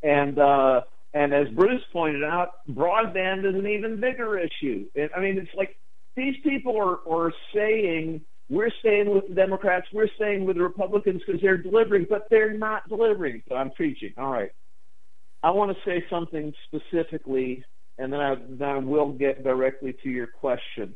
[0.04, 0.82] And uh,
[1.14, 4.86] and as Bruce pointed out, broadband is an even bigger issue.
[4.96, 5.76] And, I mean, it's like
[6.16, 11.22] these people are, are saying we're staying with the Democrats, we're staying with the Republicans
[11.26, 13.42] because they're delivering, but they're not delivering.
[13.48, 14.14] So I'm preaching.
[14.18, 14.52] All right.
[15.42, 17.64] I want to say something specifically,
[17.98, 20.96] and then I, then I will get directly to your question.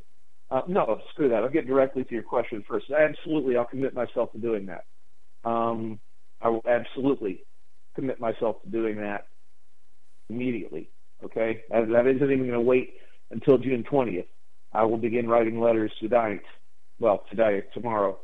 [0.50, 1.44] Uh, no, screw that.
[1.44, 2.86] I'll get directly to your question first.
[2.90, 4.86] Absolutely, I'll commit myself to doing that.
[5.44, 6.00] Um,
[6.42, 7.44] I will absolutely
[7.96, 9.28] commit myself to doing that
[10.30, 10.90] immediately.
[11.24, 12.94] Okay, that, that isn't even going to wait
[13.32, 14.28] until June 20th.
[14.72, 16.42] I will begin writing letters tonight.
[17.00, 18.20] Well, today, tomorrow,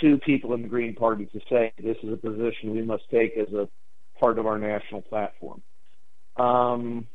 [0.00, 3.36] to people in the Green Party to say this is a position we must take
[3.38, 3.68] as a
[4.20, 5.62] part of our national platform.
[6.36, 7.06] Um,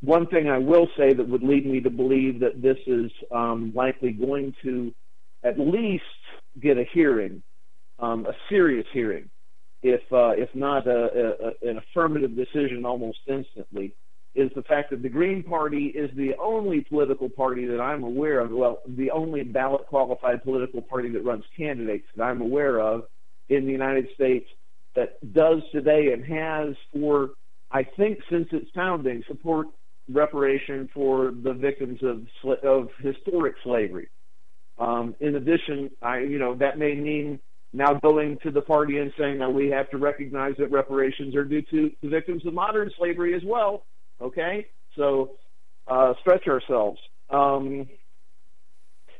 [0.00, 3.72] one thing I will say that would lead me to believe that this is um,
[3.74, 4.94] likely going to
[5.42, 6.04] at least
[6.60, 7.42] get a hearing,
[7.98, 9.28] um, a serious hearing,
[9.82, 13.94] if uh, if not a, a, an affirmative decision almost instantly,
[14.38, 18.38] is the fact that the Green Party is the only political party that I'm aware
[18.38, 23.02] of, well, the only ballot qualified political party that runs candidates that I'm aware of
[23.48, 24.46] in the United States
[24.94, 27.30] that does today and has for,
[27.72, 29.66] I think, since its founding, support
[30.08, 32.26] reparation for the victims of
[32.64, 34.08] of historic slavery.
[34.78, 37.40] Um, in addition, I you know that may mean
[37.72, 41.44] now going to the party and saying that we have to recognize that reparations are
[41.44, 43.84] due to the victims of modern slavery as well.
[44.20, 44.66] Okay,
[44.96, 45.32] so
[45.86, 46.98] uh, stretch ourselves.
[47.30, 47.88] Um,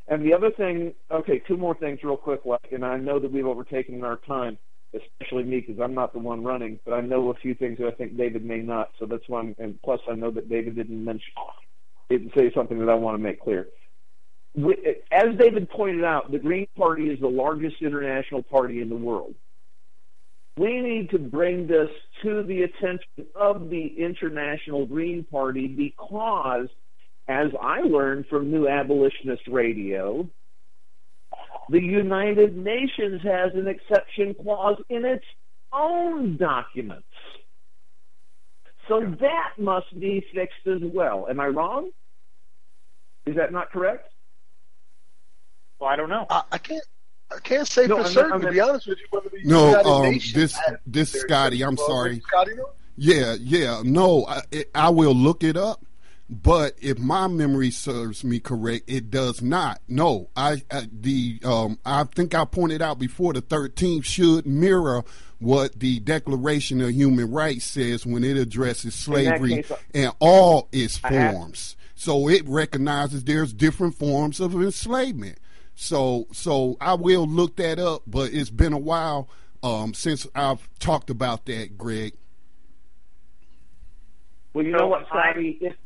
[0.09, 2.41] and the other thing, okay, two more things real quick,
[2.73, 4.59] and I know that we've overtaken our time
[4.95, 7.89] especially me because I'm not the one running, but I know a few things that
[7.89, 8.91] I think David may not.
[8.99, 11.33] So that's why, I'm, and plus I know that David didn't mention,
[12.09, 13.69] didn't say something that I want to make clear.
[15.13, 19.35] As David pointed out, the Green Party is the largest international party in the world.
[20.59, 21.89] We need to bring this
[22.23, 26.67] to the attention of the International Green Party because,
[27.29, 30.29] as I learned from New Abolitionist Radio,
[31.69, 35.25] the United Nations has an exception clause in its
[35.73, 37.07] own documents.
[38.89, 41.27] So that must be fixed as well.
[41.31, 41.91] Am I wrong?
[43.27, 44.09] Is that not correct?
[45.79, 46.27] Well, I don't know.
[46.29, 46.83] I, I can't.
[47.31, 48.33] I can't say no, for I'm, certain.
[48.33, 52.21] I'm, to be honest with you, whether the no, um, this this Scotty, I'm sorry.
[52.21, 52.53] Scotty,
[52.97, 53.83] Yeah, yeah.
[53.85, 54.43] No, I,
[54.75, 55.85] I will look it up.
[56.31, 59.81] But if my memory serves me correct, it does not.
[59.89, 65.05] No, I, I the um, I think I pointed out before the 13th should mirror
[65.39, 70.99] what the Declaration of Human Rights says when it addresses slavery case, and all its
[70.99, 71.77] forms.
[71.95, 75.39] So it recognizes there's different forms of enslavement.
[75.81, 79.29] So so I will look that up, but it's been a while
[79.63, 82.15] um, since I've talked about that, Greg.
[84.53, 85.57] Well, you know what, Scotty?
[85.61, 85.77] If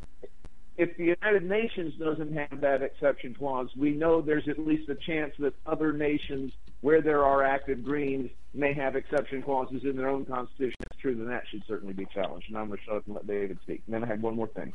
[0.78, 4.94] if the United Nations doesn't have that exception clause, we know there's at least a
[4.94, 10.08] chance that other nations where there are active Greens may have exception clauses in their
[10.08, 10.76] own constitution.
[10.78, 12.48] That's true, then that should certainly be challenged.
[12.48, 13.82] And I'm going to shut up and let David speak.
[13.84, 14.72] And then I have one more thing.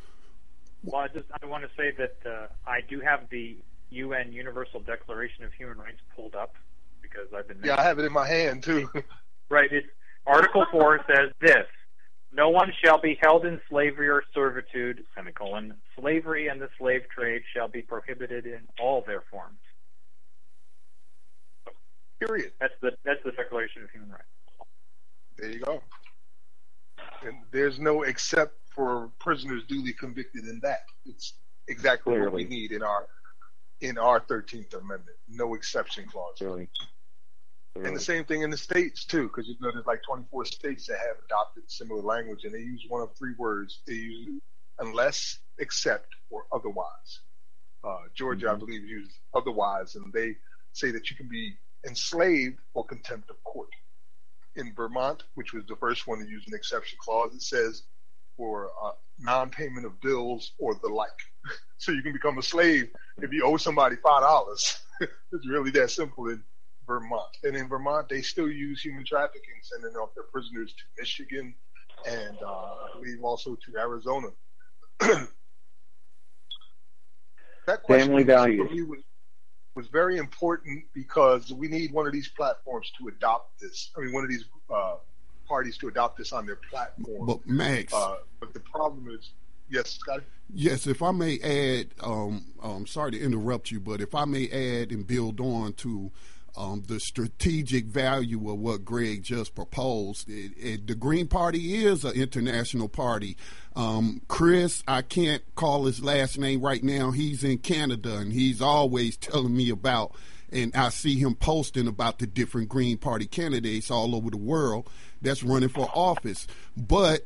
[0.84, 3.56] Well, I just I want to say that uh, I do have the
[3.90, 6.54] UN Universal Declaration of Human Rights pulled up
[7.02, 7.60] because I've been.
[7.64, 8.88] Yeah, I have it in my hand too.
[9.50, 9.70] right.
[9.72, 9.86] It's
[10.26, 11.66] Article Four says this:
[12.32, 15.74] no one shall be held in slavery or servitude, semicolon.
[15.98, 19.58] Slavery and the slave trade shall be prohibited in all their forms.
[22.20, 22.52] Period.
[22.60, 24.24] That's the that's the Declaration of Human Rights.
[25.38, 25.82] There you go.
[27.22, 30.82] And there's no except for prisoners duly convicted in that.
[31.06, 31.34] It's
[31.68, 32.24] exactly Clearly.
[32.26, 33.06] what we need in our
[33.80, 35.16] in our Thirteenth Amendment.
[35.28, 36.40] No exception clause.
[36.40, 36.68] Really.
[37.76, 40.86] And the same thing in the states too, because you know there's like 24 states
[40.86, 43.80] that have adopted similar language, and they use one of three words.
[43.86, 44.40] They use
[44.78, 47.20] unless, except, or otherwise.
[47.84, 48.56] Uh, Georgia, mm-hmm.
[48.56, 50.34] I believe, uses otherwise, and they
[50.72, 51.54] say that you can be
[51.86, 53.70] enslaved or contempt of court.
[54.56, 57.84] In Vermont, which was the first one to use an exception clause, it says
[58.36, 61.10] for uh, non-payment of bills or the like.
[61.78, 62.88] so you can become a slave
[63.22, 64.78] if you owe somebody five dollars.
[65.00, 66.42] it's really that simple in
[66.86, 67.36] Vermont.
[67.44, 71.54] And in Vermont, they still use human trafficking, sending off their prisoners to Michigan
[72.06, 74.28] and uh, I believe also to Arizona.
[75.00, 75.28] that
[77.82, 78.68] question Family values.
[78.88, 79.00] Was,
[79.74, 83.90] was very important because we need one of these platforms to adopt this.
[83.96, 84.96] I mean, one of these uh,
[85.46, 87.26] parties to adopt this on their platform.
[87.26, 89.30] But Max, uh, but the problem is,
[89.70, 90.22] yes, Scott.
[90.52, 94.48] Yes, if I may add, um, um, sorry to interrupt you, but if I may
[94.48, 96.10] add and build on to
[96.58, 100.28] um, the strategic value of what Greg just proposed.
[100.28, 103.36] It, it, the Green Party is an international party.
[103.76, 107.12] Um, Chris, I can't call his last name right now.
[107.12, 110.16] He's in Canada, and he's always telling me about,
[110.50, 114.90] and I see him posting about the different Green Party candidates all over the world
[115.22, 116.48] that's running for office.
[116.76, 117.24] But,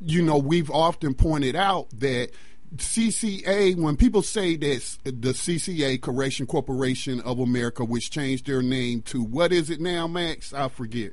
[0.00, 2.30] you know, we've often pointed out that
[2.76, 9.02] CCA, when people say that the CCA, Correction Corporation of America, which changed their name
[9.02, 10.52] to what is it now, Max?
[10.52, 11.12] I forget.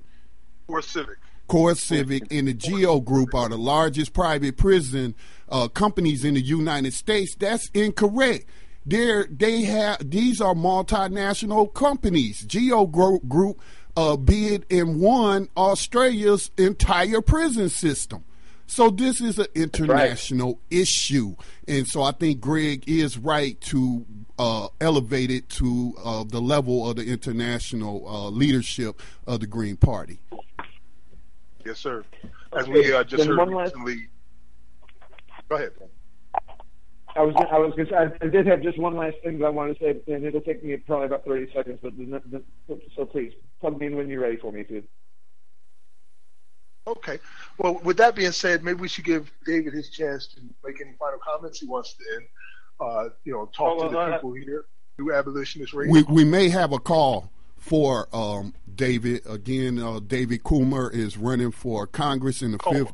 [0.70, 1.16] CoreCivic.
[1.48, 5.16] Core Civic and the GEO Group are the largest private prison
[5.48, 7.36] uh, companies in the United States.
[7.36, 8.46] That's incorrect.
[8.86, 12.42] They're, they have these are multinational companies.
[12.46, 13.62] GEO Group
[13.96, 18.26] uh, bid and won Australia's entire prison system.
[18.70, 20.82] So this is an international right.
[20.82, 21.36] issue,
[21.68, 24.06] and so I think Greg is right to
[24.38, 29.78] uh, elevate it to uh, the level of the international uh, leadership of the Green
[29.78, 30.20] Party.
[31.66, 32.04] Yes, sir.
[32.58, 33.96] As we uh, just heard recently.
[33.96, 35.50] Last...
[35.50, 35.72] Go ahead.
[37.16, 39.76] I was I was gonna, I did have just one last thing that I want
[39.76, 41.80] to say, and it'll take me probably about thirty seconds.
[41.82, 42.22] But the,
[42.68, 44.84] the, so please plug me in when you're ready for me, please.
[46.88, 47.20] Okay.
[47.58, 50.94] Well, with that being said, maybe we should give David his chance to make any
[50.98, 52.26] final comments he wants to end.
[52.80, 54.66] Uh, you know, talk oh, to the people here,
[54.98, 55.92] New Abolitionist Radio.
[55.92, 59.24] We, we may have a call for um, David.
[59.28, 62.86] Again, uh, David Coomer is running for Congress in the Kulma.
[62.86, 62.94] fifth.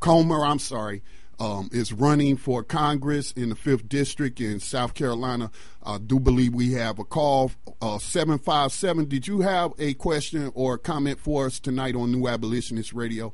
[0.00, 1.02] Kulma, I'm sorry
[1.40, 5.50] um, is running for Congress in the 5th District in South Carolina.
[5.82, 7.50] I do believe we have a call,
[7.80, 9.06] uh, 757.
[9.06, 13.32] Did you have a question or a comment for us tonight on New Abolitionist Radio?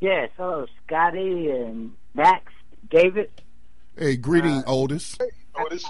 [0.00, 0.30] Yes.
[0.36, 2.52] Hello, Scotty and Max,
[2.90, 3.30] David.
[3.96, 5.16] Hey, greeting, uh, Otis.
[5.18, 5.84] Hey, Otis.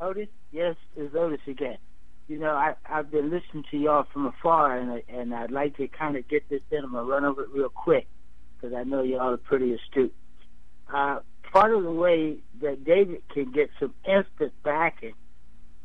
[0.00, 0.28] Otis?
[0.52, 1.78] Yes, it's Otis again.
[2.28, 5.86] You know, I, I've been listening to y'all from afar, and, and I'd like to
[5.86, 6.84] kind of get this in.
[6.84, 8.08] I'm going to run over it real quick
[8.60, 10.14] because I know y'all are pretty astute.
[10.92, 11.20] Uh,
[11.52, 15.14] part of the way that David can get some instant backing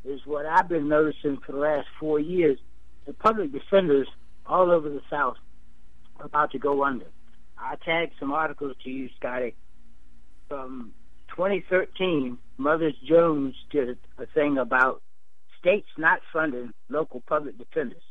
[0.03, 2.57] is what I've been noticing for the last four years.
[3.06, 4.07] The public defenders
[4.45, 5.38] all over the South
[6.19, 7.06] are about to go under.
[7.57, 9.56] I tagged some articles to you, Scotty.
[10.49, 10.93] From
[11.30, 15.02] 2013, Mothers Jones did a thing about
[15.60, 18.02] states not funding local public defenders.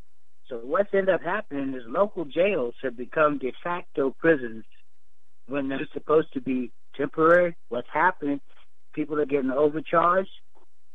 [0.51, 4.65] So what's ended up happening is local jails have become de facto prisons
[5.47, 7.57] when they're supposed to be temporary.
[7.69, 8.41] What's happening?
[8.93, 10.31] People are getting overcharged.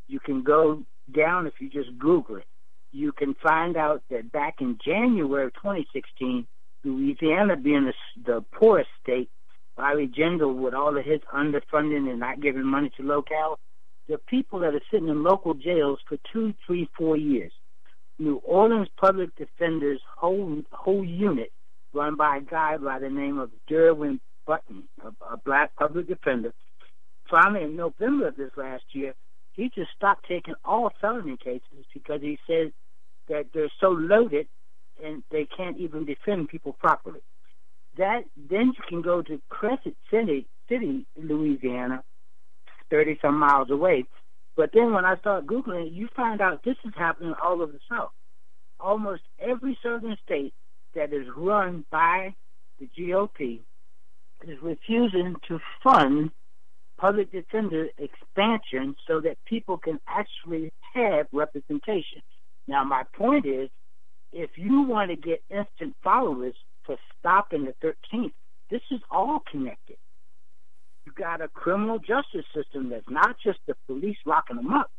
[0.07, 0.83] You can go
[1.15, 2.45] down if you just Google it.
[2.91, 6.45] You can find out that back in January of 2016,
[6.83, 7.93] Louisiana being the,
[8.25, 9.29] the poorest state,
[9.77, 13.57] Larry Jindal with all of his underfunding and not giving money to locale,
[14.09, 17.53] the people that are sitting in local jails for two, three, four years.
[18.17, 21.51] New Orleans Public Defenders whole whole unit,
[21.93, 26.53] run by a guy by the name of Derwyn Bunton, a, a black public defender.
[27.29, 29.13] Finally, in November of this last year,
[29.53, 32.71] he just stopped taking all felony cases because he said
[33.27, 34.47] that they're so loaded
[35.03, 37.21] and they can't even defend people properly.
[37.97, 42.03] That then you can go to Crescent City, City, Louisiana,
[42.89, 44.05] thirty some miles away,
[44.55, 47.79] but then when I start Googling you find out this is happening all over the
[47.89, 48.11] South.
[48.79, 50.53] Almost every southern state
[50.95, 52.35] that is run by
[52.79, 53.59] the GOP
[54.47, 56.31] is refusing to fund
[56.97, 62.21] public defender expansion so that people can actually have representation.
[62.67, 63.69] Now, my point is
[64.31, 66.55] if you want to get instant followers
[66.85, 68.33] for stopping the 13th,
[68.69, 69.97] this is all connected.
[71.17, 74.91] Got a criminal justice system that's not just the police locking them up.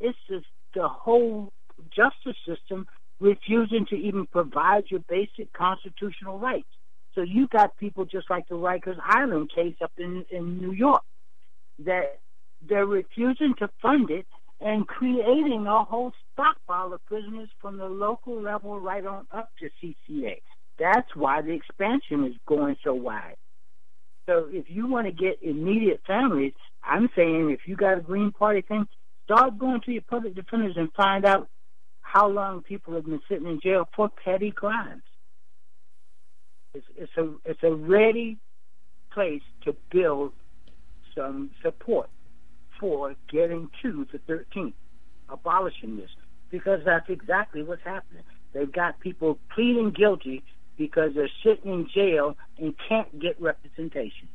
[0.00, 1.52] It's just the whole
[1.94, 2.86] justice system
[3.20, 6.68] refusing to even provide your basic constitutional rights.
[7.14, 11.02] So you got people just like the Rikers Island case up in, in New York
[11.78, 12.18] that
[12.68, 14.26] they're refusing to fund it
[14.60, 19.70] and creating a whole stockpile of prisoners from the local level right on up to
[19.82, 20.36] CCA.
[20.78, 23.36] That's why the expansion is going so wide.
[24.26, 28.32] So if you want to get immediate families, I'm saying if you got a Green
[28.32, 28.86] Party thing,
[29.24, 31.48] start going to your public defenders and find out
[32.00, 35.02] how long people have been sitting in jail for petty crimes.
[36.74, 38.38] It's, it's a it's a ready
[39.12, 40.32] place to build
[41.16, 42.10] some support
[42.78, 44.74] for getting to the 13th,
[45.30, 46.10] abolishing this,
[46.50, 48.22] because that's exactly what's happening.
[48.52, 50.44] They've got people pleading guilty
[50.76, 54.28] because they're sitting in jail and can't get representation.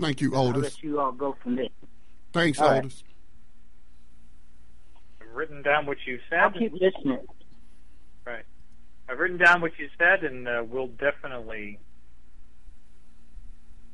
[0.00, 0.54] Thank you, Otis.
[0.56, 1.68] I'll let you all go from there.
[2.32, 3.04] Thanks, all Otis.
[5.20, 5.28] Right.
[5.28, 6.38] I've written down what you said.
[6.40, 7.20] I'll keep listening.
[8.26, 8.44] Right.
[9.08, 11.78] I've written down what you said, and uh, we'll definitely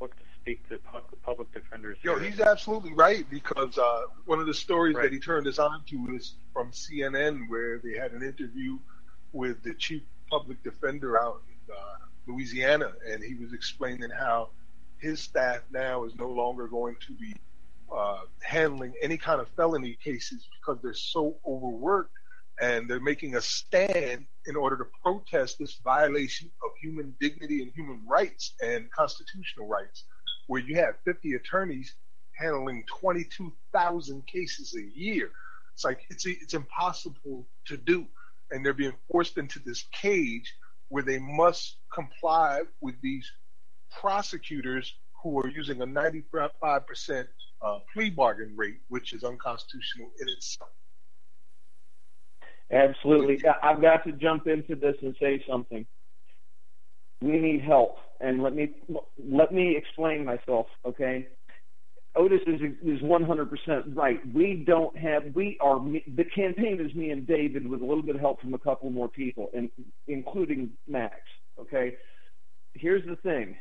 [0.00, 1.98] look to speak to the public defenders.
[2.02, 2.30] Yo, here.
[2.30, 5.05] he's absolutely right because uh, one of the stories right.
[5.05, 8.78] that he turned us on to is from CNN, where they had an interview
[9.32, 14.50] with the chief public defender out in uh, Louisiana, and he was explaining how
[14.98, 17.34] his staff now is no longer going to be
[17.94, 22.12] uh, handling any kind of felony cases because they're so overworked
[22.60, 27.72] and they're making a stand in order to protest this violation of human dignity and
[27.74, 30.05] human rights and constitutional rights,
[30.48, 31.94] where you have 50 attorneys
[32.36, 35.30] handling 22,000 cases a year.
[35.74, 38.05] It's like it's it's impossible to do,
[38.50, 40.52] and they're being forced into this cage
[40.88, 43.30] where they must comply with these
[44.00, 47.26] prosecutors who are using a 95%
[47.60, 50.70] uh, plea bargain rate, which is unconstitutional in itself.
[52.70, 53.42] Absolutely.
[53.62, 55.86] I've got to jump into this and say something.
[57.20, 58.74] We need help, and let me
[59.18, 60.66] let me explain myself.
[60.86, 61.26] Okay,
[62.19, 64.20] Otis is is 100% right.
[64.35, 68.16] We don't have we are the campaign is me and David with a little bit
[68.16, 69.70] of help from a couple more people, and
[70.09, 71.15] including Max.
[71.61, 71.95] Okay,
[72.74, 73.57] here's the thing.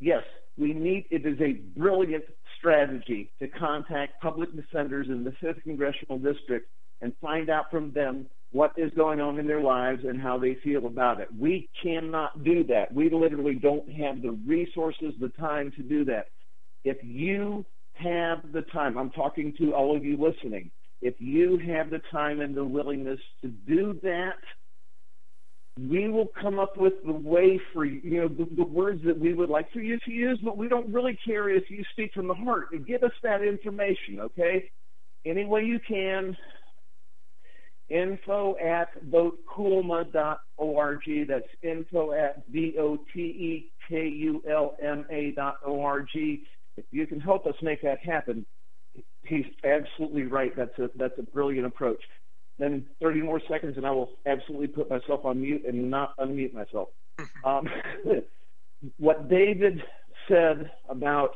[0.00, 0.22] Yes,
[0.56, 1.04] we need.
[1.10, 2.24] It is a brilliant
[2.58, 6.68] strategy to contact public defenders in the fifth congressional district
[7.02, 10.56] and find out from them what is going on in their lives and how they
[10.64, 11.28] feel about it.
[11.38, 12.92] We cannot do that.
[12.94, 16.28] We literally don't have the resources, the time to do that.
[16.84, 17.64] If you
[17.94, 20.70] have the time, I'm talking to all of you listening,
[21.00, 24.38] if you have the time and the willingness to do that,
[25.78, 29.18] we will come up with the way for you, you know, the, the words that
[29.18, 32.12] we would like for you to use, but we don't really care if you speak
[32.12, 32.66] from the heart.
[32.86, 34.70] Give us that information, okay?
[35.24, 36.36] Any way you can,
[37.88, 41.28] info at votekulma.org.
[41.28, 43.70] That's info at V-O-T-E-K-U-L-M-A
[45.36, 46.42] dot O-R-G.
[46.76, 48.46] If you can help us make that happen,
[49.24, 50.52] he's absolutely right.
[50.56, 52.00] That's a, that's a brilliant approach.
[52.58, 56.52] Then 30 more seconds and I will absolutely put myself on mute and not unmute
[56.52, 56.88] myself.
[57.44, 57.66] Um,
[58.98, 59.80] what David
[60.28, 61.32] said about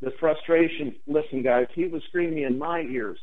[0.00, 3.18] the frustration, listen guys, he was screaming in my ears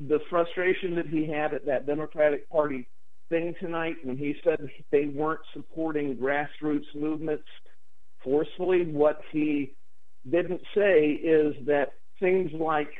[0.00, 2.86] the frustration that he had at that Democratic Party
[3.28, 4.58] thing tonight when he said
[4.92, 7.44] they weren't supporting grassroots movements
[8.22, 8.84] forcefully.
[8.84, 9.74] What he
[10.30, 12.90] didn't say is that things like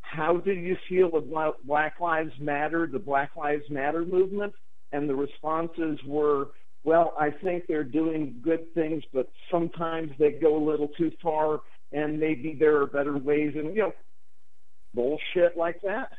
[0.00, 4.52] how do you feel about Black Lives Matter, the Black Lives Matter movement?
[4.92, 6.48] And the responses were,
[6.84, 11.62] well, I think they're doing good things, but sometimes they go a little too far,
[11.90, 13.54] and maybe there are better ways.
[13.56, 13.92] And, you know,
[14.92, 16.12] bullshit like that.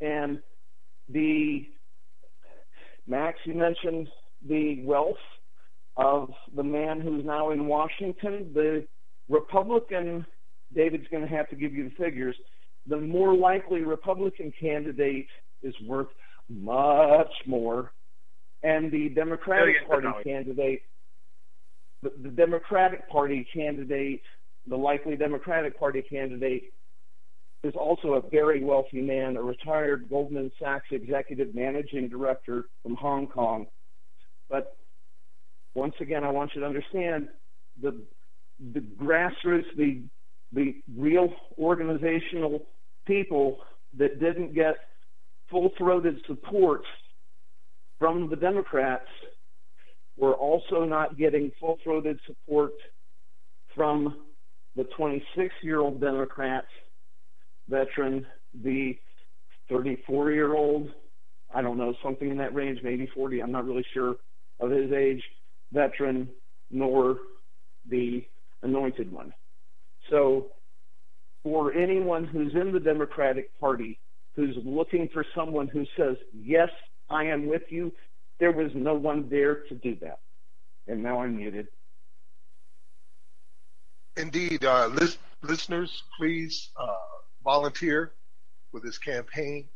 [0.00, 0.40] And
[1.08, 1.68] the
[3.06, 4.08] Max, you mentioned
[4.48, 5.16] the wealth
[5.96, 8.50] of the man who's now in Washington.
[8.54, 8.86] The
[9.30, 10.26] Republican,
[10.74, 12.36] David's going to have to give you the figures.
[12.86, 15.28] The more likely Republican candidate
[15.62, 16.08] is worth
[16.48, 17.92] much more,
[18.62, 20.82] and the Democratic Party candidate,
[22.02, 24.22] the, the Democratic Party candidate,
[24.66, 26.72] the likely Democratic Party candidate
[27.62, 33.28] is also a very wealthy man, a retired Goldman Sachs executive managing director from Hong
[33.28, 33.66] Kong.
[34.48, 34.76] But
[35.74, 37.28] once again, I want you to understand
[37.80, 38.02] the
[38.72, 40.02] the grassroots, the
[40.52, 42.66] the real organizational
[43.06, 43.58] people
[43.96, 44.74] that didn't get
[45.48, 46.82] full-throated support
[47.98, 49.06] from the Democrats
[50.16, 52.72] were also not getting full-throated support
[53.74, 54.24] from
[54.76, 56.64] the 26 year old Democrat
[57.68, 58.26] veteran,
[58.62, 58.96] the
[59.68, 60.88] 34 year old,
[61.54, 64.16] I don't know, something in that range, maybe 40, I'm not really sure
[64.58, 65.22] of his age,
[65.72, 66.28] veteran,
[66.70, 67.18] nor
[67.88, 68.24] the
[68.62, 69.32] anointed one.
[70.10, 70.48] So,
[71.42, 73.98] for anyone who's in the Democratic Party
[74.36, 76.70] who's looking for someone who says, Yes,
[77.08, 77.92] I am with you,
[78.38, 80.20] there was no one there to do that.
[80.86, 81.68] And now I'm muted.
[84.16, 86.88] Indeed, uh, list, listeners, please uh,
[87.44, 88.12] volunteer
[88.72, 89.68] with this campaign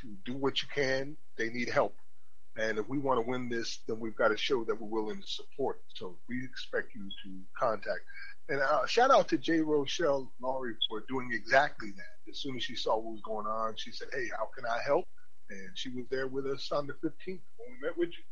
[0.00, 1.16] to do what you can.
[1.36, 1.94] They need help.
[2.56, 5.20] And if we want to win this, then we've got to show that we're willing
[5.20, 5.80] to support.
[5.94, 8.00] So we expect you to contact.
[8.48, 9.60] And uh, shout out to J.
[9.60, 12.30] Rochelle Laurie for doing exactly that.
[12.30, 14.78] As soon as she saw what was going on, she said, Hey, how can I
[14.86, 15.04] help?
[15.50, 18.24] And she was there with us on the 15th when we met with you.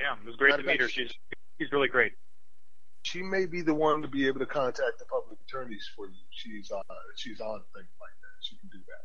[0.00, 0.88] Yeah, it was great to meet her.
[0.88, 1.12] She's,
[1.58, 2.12] she's really great
[3.02, 6.20] she may be the one to be able to contact the public attorneys for you.
[6.30, 6.82] She's uh,
[7.16, 8.36] she's on things like that.
[8.42, 9.04] She can do that.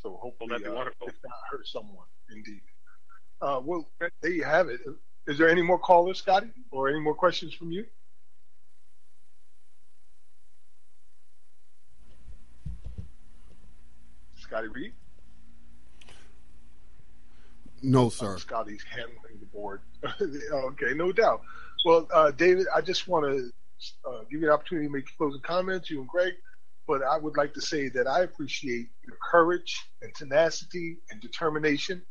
[0.00, 2.62] So hopefully, well, uh, if not her, someone indeed.
[3.40, 4.80] Uh, well, there you have it.
[5.26, 7.84] Is there any more callers, Scotty, or any more questions from you?
[14.54, 14.92] Scotty Reed?
[17.82, 18.38] No, sir.
[18.38, 19.80] Scotty's handling the board.
[20.22, 21.42] okay, no doubt.
[21.84, 23.50] Well, uh, David, I just want to
[24.08, 26.34] uh, give you an opportunity to make closing comments, you and Greg.
[26.86, 32.02] But I would like to say that I appreciate your courage and tenacity and determination.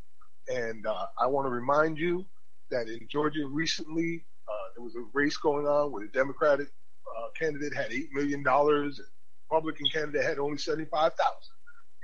[0.49, 2.25] And uh, I want to remind you
[2.71, 7.27] that in Georgia recently, uh, there was a race going on where the Democratic uh,
[7.39, 8.97] candidate had $8 million, and
[9.49, 11.15] Republican candidate had only 75000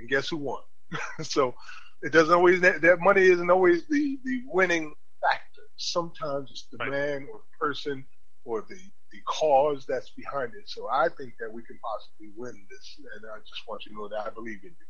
[0.00, 0.62] And guess who won?
[1.22, 1.54] so
[2.02, 5.50] it doesn't always, that, that money isn't always the, the winning factor
[5.80, 6.90] sometimes it's the right.
[6.90, 8.04] man or the person
[8.44, 8.76] or the,
[9.12, 10.68] the cause that's behind it.
[10.68, 13.98] So I think that we can possibly win this, and I just want you to
[13.98, 14.86] know that I believe in you.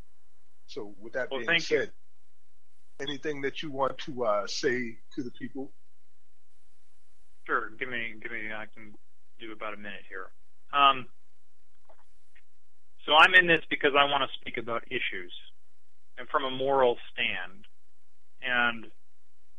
[0.67, 1.91] So with that well, being said,
[3.01, 3.07] you.
[3.07, 5.73] anything that you want to uh, say to the people?
[7.47, 7.71] Sure.
[7.79, 8.53] Give me, give me.
[8.55, 8.93] I can
[9.41, 10.27] do about a minute here.
[10.73, 11.07] Um,
[13.11, 15.35] so I'm in this because I want to speak about issues
[16.17, 17.67] and from a moral stand.
[18.41, 18.87] And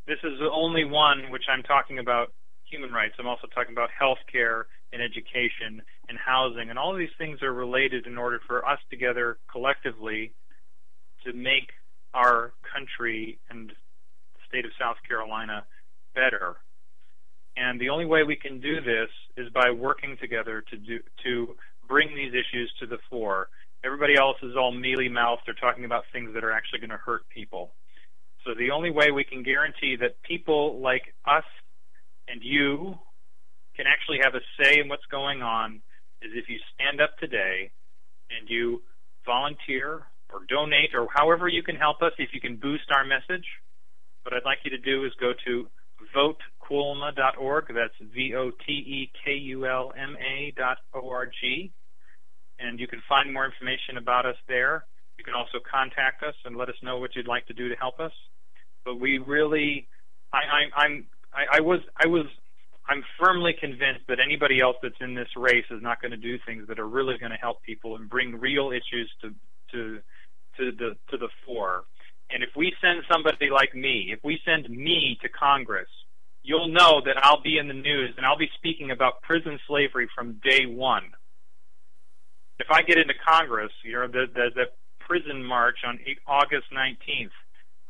[0.08, 2.32] this is the only one which I'm talking about
[2.64, 3.12] human rights.
[3.18, 6.70] I'm also talking about health care and education and housing.
[6.70, 10.32] And all of these things are related in order for us together collectively
[11.26, 11.68] to make
[12.14, 15.66] our country and the state of South Carolina
[16.14, 16.56] better.
[17.58, 21.54] And the only way we can do this is by working together to do to
[21.88, 23.48] bring these issues to the fore.
[23.84, 25.42] Everybody else is all mealy mouthed.
[25.46, 27.72] They're talking about things that are actually going to hurt people.
[28.44, 31.44] So the only way we can guarantee that people like us
[32.28, 32.98] and you
[33.76, 35.80] can actually have a say in what's going on
[36.22, 37.70] is if you stand up today
[38.30, 38.82] and you
[39.26, 43.46] volunteer or donate or however you can help us, if you can boost our message.
[44.22, 45.66] What I'd like you to do is go to
[46.70, 47.66] votekulma.org.
[47.74, 48.54] That's V-O-T-E-K-U-L-M-A
[50.56, 51.72] dot O-R-G.
[52.58, 54.84] And you can find more information about us there.
[55.18, 57.74] You can also contact us and let us know what you'd like to do to
[57.76, 58.12] help us
[58.84, 59.88] but we really,
[60.32, 60.38] I,
[60.76, 62.26] I'm, I, I was, I was,
[62.88, 66.38] I'm firmly convinced that anybody else that's in this race is not going to do
[66.44, 69.28] things that are really going to help people and bring real issues to,
[69.72, 70.00] to,
[70.58, 71.84] to the, to the fore.
[72.30, 75.88] And if we send somebody like me, if we send me to Congress,
[76.42, 80.08] you'll know that I'll be in the news and I'll be speaking about prison slavery
[80.14, 81.04] from day one.
[82.58, 84.64] If I get into Congress, you know, the, the, the
[85.00, 87.30] prison march on August 19th,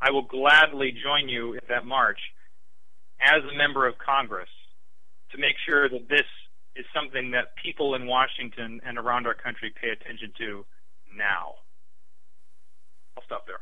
[0.01, 2.19] I will gladly join you at that march
[3.21, 4.49] as a member of Congress
[5.31, 6.27] to make sure that this
[6.75, 10.65] is something that people in Washington and around our country pay attention to
[11.15, 11.55] now.
[13.17, 13.61] I'll stop there.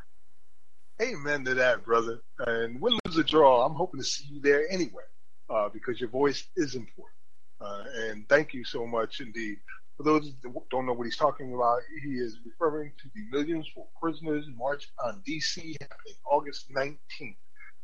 [1.01, 2.21] Amen to that, brother.
[2.39, 5.03] And win, lose, or draw, I'm hoping to see you there anyway,
[5.49, 7.17] uh, because your voice is important.
[7.59, 9.57] Uh, and thank you so much indeed
[10.01, 13.67] for those that don't know what he's talking about, he is referring to the Millions
[13.73, 15.75] for Prisoners March on D.C.
[15.79, 17.35] happening August 19th.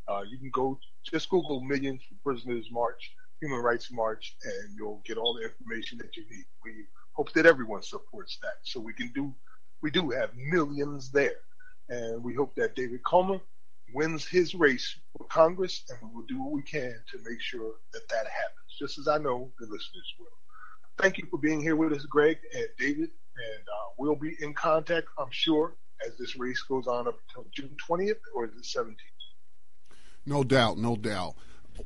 [0.07, 3.11] Uh, you can go just Google Millions for Prisoners March,
[3.41, 6.45] Human Rights March, and you'll get all the information that you need.
[6.63, 9.33] We hope that everyone supports that, so we can do.
[9.83, 11.35] We do have millions there,
[11.89, 13.41] and we hope that David Kulma
[13.93, 17.73] wins his race for Congress, and we will do what we can to make sure
[17.93, 18.75] that that happens.
[18.79, 20.27] Just as I know the listeners will
[20.97, 23.09] thank you for being here with us, Greg and David.
[23.09, 27.49] And uh, we'll be in contact, I'm sure, as this race goes on up until
[27.55, 28.95] June 20th or the 17th?
[30.25, 31.35] No doubt, no doubt.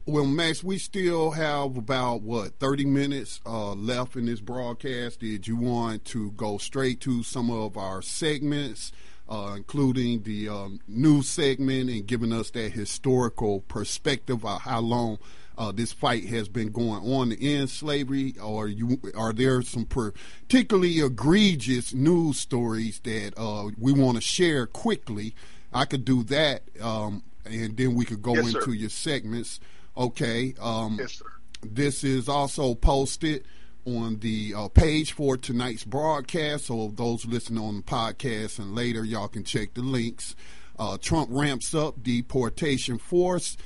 [0.06, 5.20] Well, Max, we still have about what thirty minutes uh, left in this broadcast.
[5.20, 8.94] Did you want to go straight to some of our segments,
[9.32, 15.18] uh, including the um, news segment, and giving us that historical perspective of how long
[15.58, 19.86] uh, this fight has been going on to end slavery, or you are there some
[19.86, 25.34] particularly egregious news stories that uh, we want to share quickly?
[25.74, 28.72] I could do that, um, and then we could go Yes, into sir.
[28.72, 29.60] your segments.
[29.96, 30.54] Okay.
[30.60, 31.26] Um, Yes, sir.
[31.64, 33.46] this is also posted
[33.86, 36.66] on the uh, page for tonight's broadcast.
[36.66, 40.36] So those listening on the podcast and later, y'all can check the links.
[40.78, 43.58] Uh, Trump ramps up deportation force,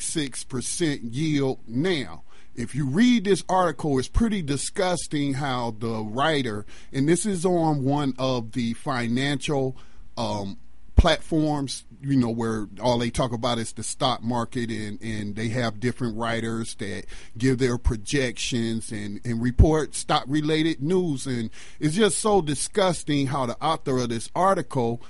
[0.00, 2.24] six percent yield now.
[2.54, 7.84] If you read this article, it's pretty disgusting how the writer, and this is on
[7.84, 9.76] one of the financial
[10.18, 10.58] um,
[11.00, 15.48] platforms, you know, where all they talk about is the stock market and, and they
[15.48, 17.06] have different writers that
[17.38, 21.26] give their projections and, and report stock related news.
[21.26, 21.48] And
[21.78, 25.00] it's just so disgusting how the author of this article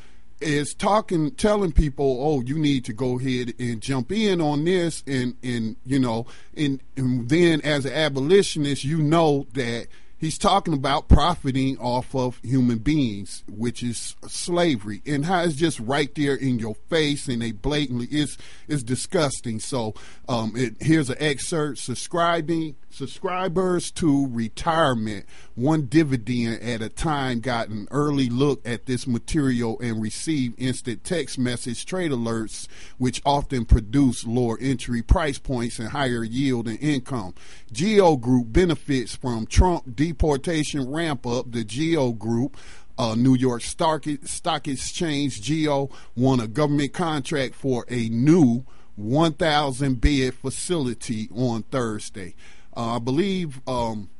[0.40, 5.02] is talking, telling people, oh, you need to go ahead and jump in on this.
[5.08, 6.24] And, and you know,
[6.56, 9.88] and, and then as an abolitionist, you know that
[10.20, 15.80] he's talking about profiting off of human beings, which is slavery, and how it's just
[15.80, 18.36] right there in your face, and they blatantly it's
[18.68, 19.58] it's disgusting.
[19.58, 19.94] So,
[20.28, 27.68] um, it, here's an excerpt: subscribing subscribers to retirement, one dividend at a time, got
[27.68, 32.68] an early look at this material and received instant text message trade alerts,
[32.98, 37.34] which often produce lower entry price points and higher yield and income.
[37.72, 41.52] Geo Group benefits from Trump deportation ramp up.
[41.52, 42.56] The Geo Group
[42.98, 50.00] uh, New York Stock, Stock Exchange, Geo, won a government contract for a new 1,000
[50.00, 52.34] bed facility on Thursday.
[52.76, 54.10] Uh, I believe um,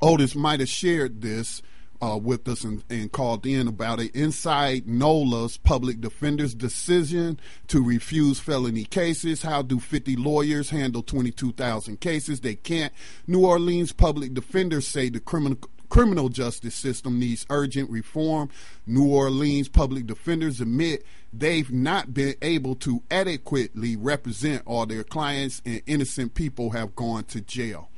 [0.00, 1.62] Otis might have shared this
[2.02, 4.14] uh, with us and, and called in about it.
[4.14, 7.38] Inside NOLA's public defender's decision
[7.68, 9.42] to refuse felony cases.
[9.42, 12.40] How do 50 lawyers handle 22,000 cases?
[12.40, 12.92] They can't.
[13.28, 15.58] New Orleans public defenders say the criminal
[15.92, 18.48] criminal justice system needs urgent reform.
[18.86, 21.04] New Orleans public defenders admit
[21.34, 27.24] they've not been able to adequately represent all their clients, and innocent people have gone
[27.24, 27.90] to jail.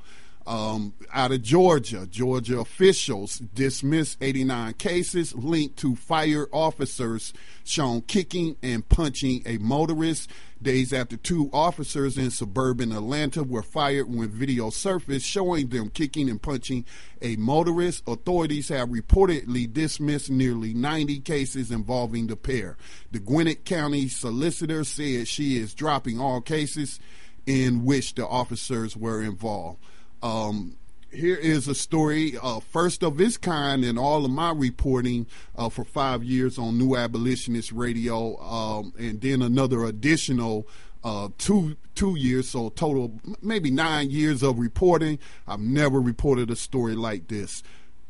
[0.47, 7.33] Um, out of Georgia, Georgia officials dismissed 89 cases linked to fire officers
[7.65, 10.29] shown kicking and punching a motorist.
[10.61, 16.29] Days after two officers in suburban Atlanta were fired when video surfaced showing them kicking
[16.29, 16.85] and punching
[17.23, 22.77] a motorist, authorities have reportedly dismissed nearly 90 cases involving the pair.
[23.13, 27.01] The Gwinnett County solicitor said she is dropping all cases
[27.47, 29.79] in which the officers were involved.
[30.25, 30.79] Um,
[31.13, 35.69] here is a story, uh, first of its kind in all of my reporting uh,
[35.69, 40.67] for five years on New Abolitionist Radio, um, and then another additional
[41.05, 45.19] uh, two two years, so total maybe nine years of reporting.
[45.47, 47.63] I've never reported a story like this.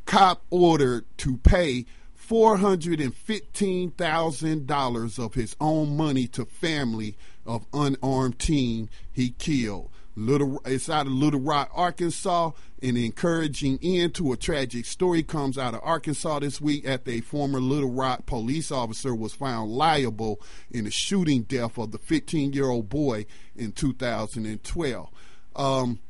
[0.06, 1.84] Cop ordered to pay
[2.14, 8.88] four hundred and fifteen thousand dollars of his own money to family of unarmed teen
[9.12, 9.90] he killed.
[10.16, 12.52] Little, it's out of Little Rock, Arkansas.
[12.82, 17.20] An encouraging end to a tragic story comes out of Arkansas this week after a
[17.20, 22.52] former Little Rock police officer was found liable in the shooting death of the 15
[22.52, 23.26] year old boy
[23.56, 25.08] in 2012.
[25.56, 26.00] Um,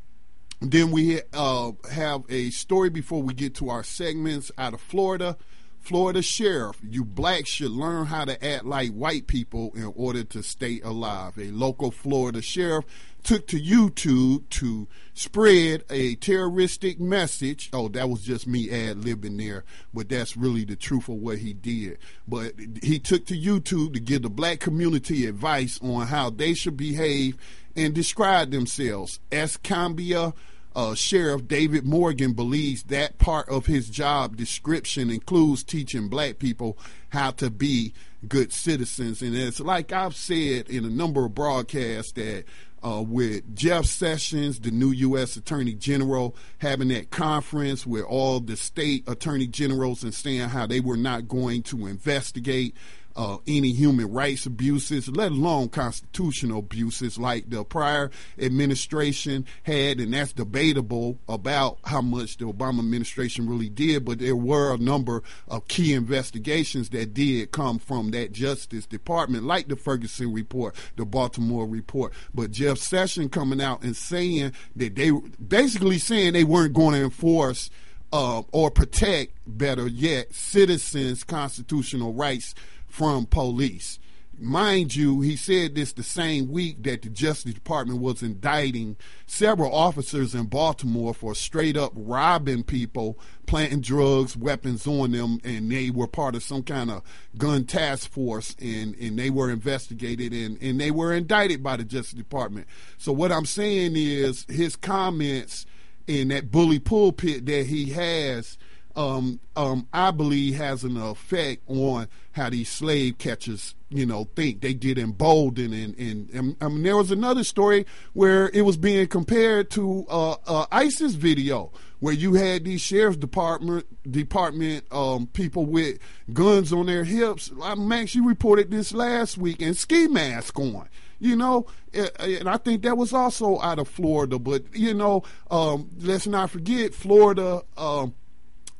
[0.61, 5.37] then we uh, have a story before we get to our segments out of Florida.
[5.85, 10.43] Florida sheriff, you blacks should learn how to act like white people in order to
[10.43, 11.37] stay alive.
[11.37, 12.87] A local Florida sheriff
[13.23, 17.69] took to YouTube to spread a terroristic message.
[17.75, 21.39] Oh, that was just me ad libbing there, but that's really the truth of what
[21.39, 21.99] he did.
[22.27, 26.79] But he took to YouTube to give the black community advice on how they should
[26.79, 27.37] behave
[27.77, 29.21] and describe themselves.
[29.31, 30.33] Escambia
[30.75, 36.77] uh, Sheriff David Morgan believes that part of his job description includes teaching black people
[37.11, 37.93] how to be
[38.29, 39.23] good citizens.
[39.23, 42.45] And it's like I've said in a number of broadcasts that
[42.85, 45.37] uh, with Jeff Sessions, the new U.S.
[45.37, 50.81] Attorney General, having that conference with all the state attorney generals and saying how they
[50.81, 52.75] were not going to investigate
[53.17, 60.13] uh, any human rights abuses, let alone constitutional abuses like the prior administration had, and
[60.15, 65.23] that's debatable about how much the Obama administration really did, but there were a number
[65.49, 71.05] of key investigations that did come from that Justice Department, like the Ferguson report, the
[71.05, 72.13] Baltimore report.
[72.35, 77.05] But Jeff Sessions coming out and saying that they basically saying they weren't going to
[77.05, 77.71] enforce
[78.15, 82.55] uh, or protect, better yet, citizens' constitutional rights
[82.95, 83.99] from police.
[84.39, 88.97] Mind you, he said this the same week that the Justice Department was indicting
[89.27, 95.73] several officers in Baltimore for straight up robbing people, planting drugs, weapons on them, and
[95.73, 97.03] they were part of some kind of
[97.37, 101.85] gun task force and, and they were investigated and, and they were indicted by the
[101.85, 102.69] Justice Department.
[102.97, 105.67] So what I'm saying is his comments
[106.07, 108.57] in that bully pulpit that he has
[108.97, 114.61] um, um, I believe has an effect on how these slave catchers, you know, think
[114.61, 115.75] they get emboldened.
[115.75, 120.07] And, and, and I mean, there was another story where it was being compared to
[120.09, 125.99] uh, uh, ISIS video where you had these sheriff's department department um, people with
[126.33, 127.51] guns on their hips.
[127.77, 130.89] Max, you reported this last week, and ski mask on.
[131.19, 134.39] You know, and I think that was also out of Florida.
[134.39, 137.63] But you know, um, let's not forget Florida.
[137.79, 138.15] Um,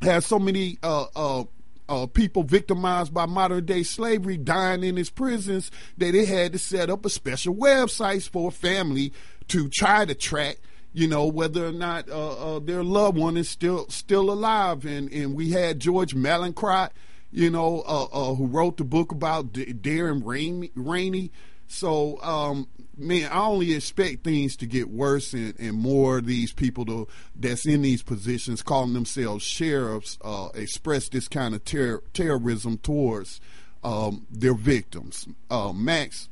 [0.05, 1.45] has so many uh, uh,
[1.89, 6.59] uh, people victimized by modern day slavery dying in his prisons that they had to
[6.59, 9.13] set up a special website for a family
[9.49, 10.59] to try to track
[10.95, 15.13] you know whether or not uh, uh, their loved one is still still alive and
[15.13, 16.91] and we had George Mallinckrodt
[17.31, 21.31] you know uh, uh who wrote the book about D- Darren Rainey.
[21.67, 26.53] so um, man, I only expect things to get worse and, and more of these
[26.53, 32.03] people to, that's in these positions calling themselves sheriffs uh, express this kind of ter-
[32.13, 33.41] terrorism towards
[33.83, 35.27] um, their victims.
[35.51, 36.29] Uh, Max?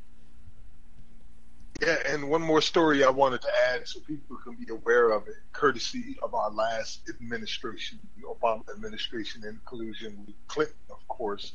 [1.80, 5.26] Yeah, and one more story I wanted to add so people can be aware of
[5.26, 11.52] it, courtesy of our last administration, the Obama administration, in collusion with Clinton, of course.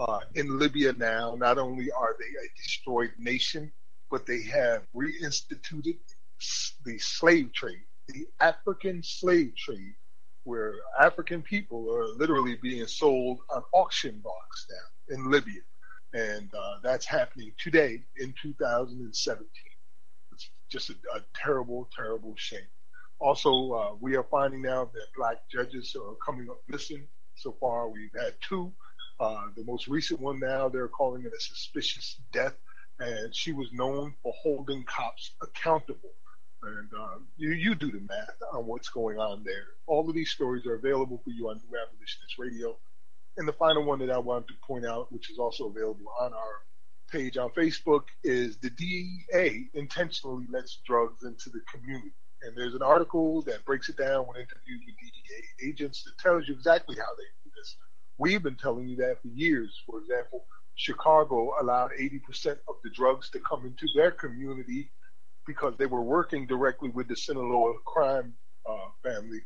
[0.00, 3.70] Uh, in Libya now, not only are they a destroyed nation,
[4.10, 5.98] but they have reinstituted
[6.84, 9.94] the slave trade, the African slave trade,
[10.44, 15.60] where African people are literally being sold on auction blocks now in Libya.
[16.12, 19.46] And uh, that's happening today in 2017.
[20.32, 22.66] It's just a, a terrible, terrible shame.
[23.20, 27.06] Also, uh, we are finding now that black judges are coming up missing.
[27.36, 28.72] So far, we've had two.
[29.20, 32.54] Uh, the most recent one now, they're calling it a suspicious death
[33.00, 36.12] and she was known for holding cops accountable.
[36.62, 39.68] And uh, you, you do the math on what's going on there.
[39.86, 42.76] All of these stories are available for you on New Abolitionist Radio.
[43.38, 46.34] And the final one that I wanted to point out, which is also available on
[46.34, 46.60] our
[47.10, 52.12] page on Facebook, is the DEA intentionally lets drugs into the community.
[52.42, 56.46] And there's an article that breaks it down when interviewed with DEA agents that tells
[56.46, 57.76] you exactly how they do this.
[58.18, 59.80] We've been telling you that for years.
[59.86, 60.44] For example,
[60.80, 64.90] Chicago allowed 80% of the drugs to come into their community
[65.46, 68.32] because they were working directly with the Sinaloa crime
[68.66, 69.40] uh, family,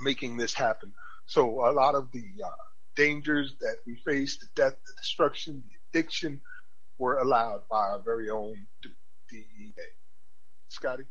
[0.00, 0.92] making this happen.
[1.24, 2.50] So a lot of the uh,
[2.94, 6.42] dangers that we face, the death, the destruction, the addiction,
[6.98, 8.66] were allowed by our very own
[9.30, 9.72] DEA.
[10.68, 11.04] Scotty?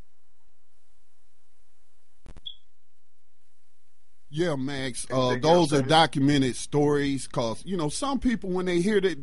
[4.36, 5.06] Yeah, Max.
[5.12, 9.20] Uh, those are documented stories because, you know, some people, when they hear that,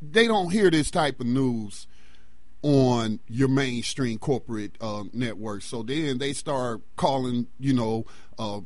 [0.00, 1.86] they don't hear this type of news
[2.62, 5.66] on your mainstream corporate uh, networks.
[5.66, 8.06] So then they start calling, you know,
[8.38, 8.60] uh,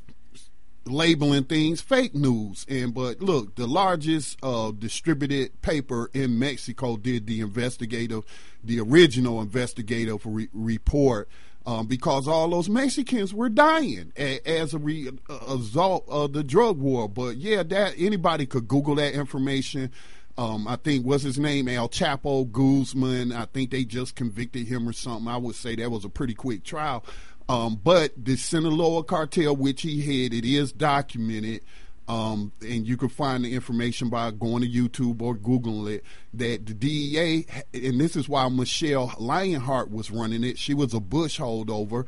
[0.85, 2.65] labeling things fake news.
[2.69, 8.23] And but look, the largest uh, distributed paper in Mexico did the investigative,
[8.63, 11.29] the original investigative re- report
[11.69, 16.43] um, because all those Mexicans were dying a, as a, re, a result of the
[16.43, 17.11] drug war.
[17.11, 19.93] But yeah, that anybody could Google that information.
[20.39, 23.33] Um, I think what's his name, El Chapo Guzman.
[23.33, 25.29] I think they just convicted him or something.
[25.29, 27.05] I would say that was a pretty quick trial.
[27.51, 31.61] Um, but the Sinaloa cartel, which he had, it is documented.
[32.09, 36.05] Um, and you can find the information by going to YouTube or Googling it.
[36.33, 40.59] That the DEA, and this is why Michele Leonhart was running it.
[40.59, 42.07] She was a Bush holdover.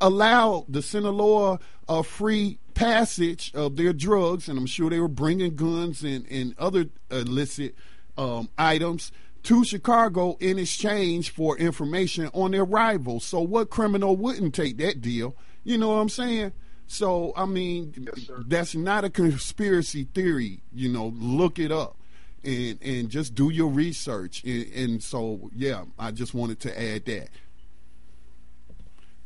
[0.00, 1.58] Allowed the Sinaloa
[1.88, 6.54] a free passage of their drugs, and I'm sure they were bringing guns and, and
[6.58, 7.74] other illicit
[8.16, 9.10] um, items
[9.44, 13.24] to Chicago in exchange for information on their rivals.
[13.24, 15.36] So, what criminal wouldn't take that deal?
[15.64, 16.52] You know what I'm saying?
[16.86, 20.60] So, I mean, yes, that's not a conspiracy theory.
[20.72, 21.96] You know, look it up.
[22.44, 24.42] and and just do your research.
[24.44, 27.28] And, and so, yeah, I just wanted to add that.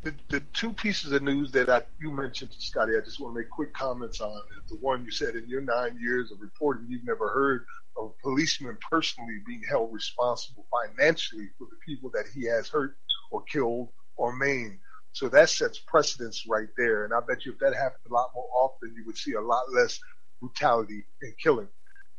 [0.02, 3.40] The, the two pieces of news that I, you mentioned, Scotty, I just want to
[3.40, 4.40] make quick comments on.
[4.68, 7.64] The one you said in your nine years of reporting, you've never heard
[7.96, 12.96] of a policeman personally being held responsible financially for the people that he has hurt
[13.32, 14.78] or killed or maimed.
[15.16, 17.06] So that sets precedence right there.
[17.06, 19.40] And I bet you if that happened a lot more often, you would see a
[19.40, 19.98] lot less
[20.42, 21.68] brutality and killing.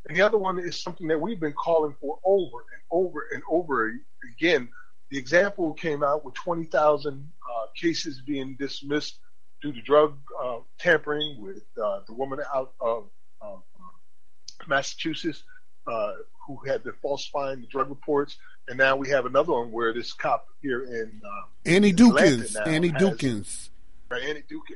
[0.08, 3.44] And the other one is something that we've been calling for over and over and
[3.52, 3.94] over
[4.36, 4.68] again.
[5.12, 9.20] The example came out with 20,000 uh, cases being dismissed
[9.62, 13.10] due to drug uh, tampering with uh, the woman out of
[14.68, 15.44] Massachusetts
[15.86, 16.14] uh,
[16.48, 18.38] who had been falsifying the drug reports.
[18.68, 22.92] And now we have another one where this cop here in uh, Annie Dukins, Annie
[22.92, 23.70] Dukins,
[24.10, 24.76] right, Annie Dukins,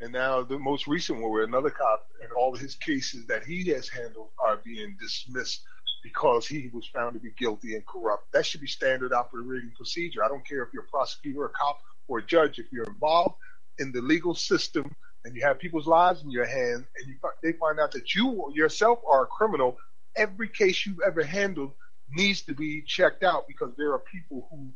[0.00, 3.44] and now the most recent one where another cop and all of his cases that
[3.44, 5.62] he has handled are being dismissed
[6.02, 8.32] because he was found to be guilty and corrupt.
[8.32, 10.24] That should be standard operating procedure.
[10.24, 11.78] I don't care if you're a prosecutor, a cop,
[12.08, 12.58] or a judge.
[12.58, 13.36] If you're involved
[13.78, 14.94] in the legal system
[15.24, 18.52] and you have people's lives in your hands, and you, they find out that you
[18.54, 19.76] yourself are a criminal,
[20.16, 21.72] every case you've ever handled
[22.10, 24.68] needs to be checked out because there are people who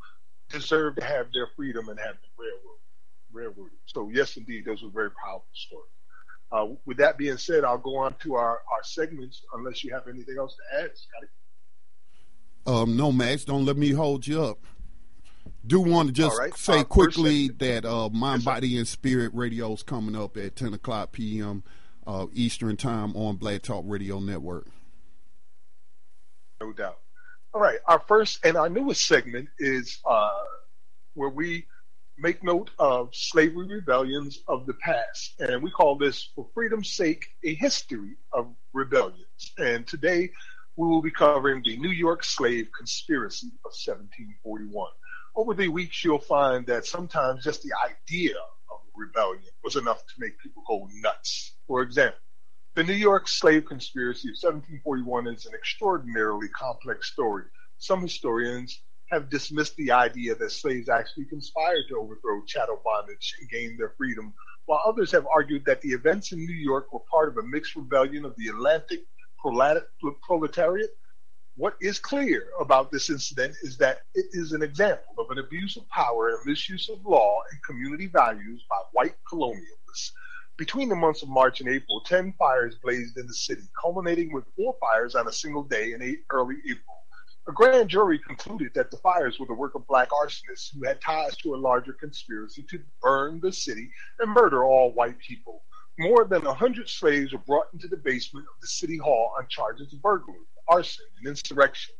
[0.48, 3.54] deserve to have their freedom and have been railroaded.
[3.56, 3.78] railroaded.
[3.86, 5.90] So yes, indeed, those were very powerful stories.
[6.52, 10.06] Uh, with that being said, I'll go on to our, our segments unless you have
[10.08, 11.26] anything else to add, Scotty.
[12.66, 14.58] Um, no, Max, don't let me hold you up.
[15.66, 16.56] Do want to just right.
[16.56, 20.54] say uh, quickly that uh, Mind, yes, Body, and Spirit radio is coming up at
[20.54, 21.64] 10 o'clock p.m.
[22.06, 24.68] Uh, Eastern Time on Black Talk Radio Network.
[26.62, 26.98] No doubt.
[27.54, 27.78] All right.
[27.86, 30.30] Our first and our newest segment is uh,
[31.14, 31.66] where we
[32.18, 35.34] make note of slavery rebellions of the past.
[35.40, 39.52] And we call this, for freedom's sake, a history of rebellions.
[39.58, 40.30] And today
[40.76, 44.90] we will be covering the New York slave conspiracy of 1741.
[45.36, 49.98] Over the weeks, you'll find that sometimes just the idea of a rebellion was enough
[50.00, 51.56] to make people go nuts.
[51.68, 52.18] For example,
[52.76, 57.44] the New York slave conspiracy of 1741 is an extraordinarily complex story.
[57.78, 63.48] Some historians have dismissed the idea that slaves actually conspired to overthrow chattel bondage and
[63.48, 64.34] gain their freedom,
[64.66, 67.76] while others have argued that the events in New York were part of a mixed
[67.76, 69.00] rebellion of the Atlantic
[70.22, 70.90] proletariat.
[71.56, 75.78] What is clear about this incident is that it is an example of an abuse
[75.78, 80.10] of power and misuse of law and community values by white colonialists
[80.56, 84.44] between the months of March and April, 10 fires blazed in the city, culminating with
[84.56, 86.96] four fires on a single day in early April.
[87.48, 91.00] A grand jury concluded that the fires were the work of black arsonists who had
[91.00, 95.62] ties to a larger conspiracy to burn the city and murder all white people.
[95.98, 99.46] More than a hundred slaves were brought into the basement of the city hall on
[99.48, 100.38] charges of burglary,
[100.68, 101.94] arson, and insurrection.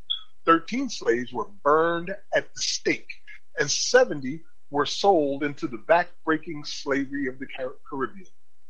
[0.45, 3.11] Thirteen slaves were burned at the stake,
[3.59, 7.47] and 70 were sold into the back-breaking slavery of the
[7.89, 8.27] Caribbean.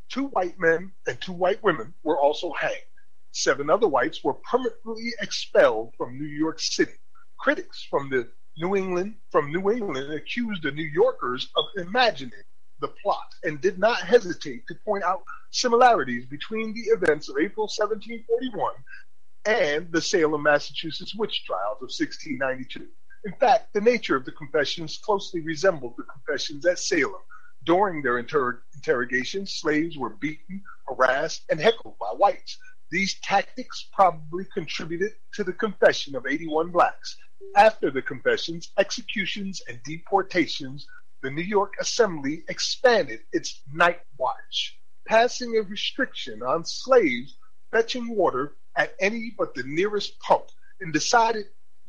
[0.09, 2.77] Two white men and two white women were also hanged.
[3.33, 6.93] Seven other whites were permanently expelled from New York City.
[7.39, 12.43] Critics from the New England from New England accused the New Yorkers of imagining
[12.81, 17.67] the plot and did not hesitate to point out similarities between the events of April
[17.67, 18.73] 1741
[19.45, 22.87] and the Salem, Massachusetts witch trials of 1692.
[23.25, 27.21] In fact, the nature of the confessions closely resembled the confessions at Salem,
[27.67, 32.59] during their inter- interrogation, slaves were beaten, harassed, and heckled by whites.
[32.91, 37.17] These tactics probably contributed to the confession of 81 blacks.
[37.57, 40.87] After the confessions, executions, and deportations,
[41.23, 47.37] the New York Assembly expanded its night watch, passing a restriction on slaves
[47.73, 50.45] fetching water at any but the nearest pump,
[50.81, 51.47] and decided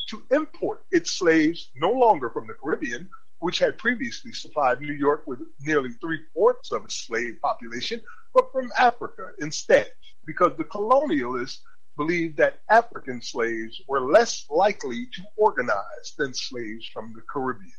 [0.10, 5.24] to import its slaves no longer from the Caribbean, which had previously supplied New York
[5.28, 8.02] with nearly three fourths of its slave population,
[8.34, 9.92] but from Africa instead,
[10.26, 11.60] because the colonialists
[11.96, 17.72] believed that African slaves were less likely to organize than slaves from the Caribbean.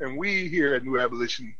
[0.00, 1.56] And we here at New Abolitionist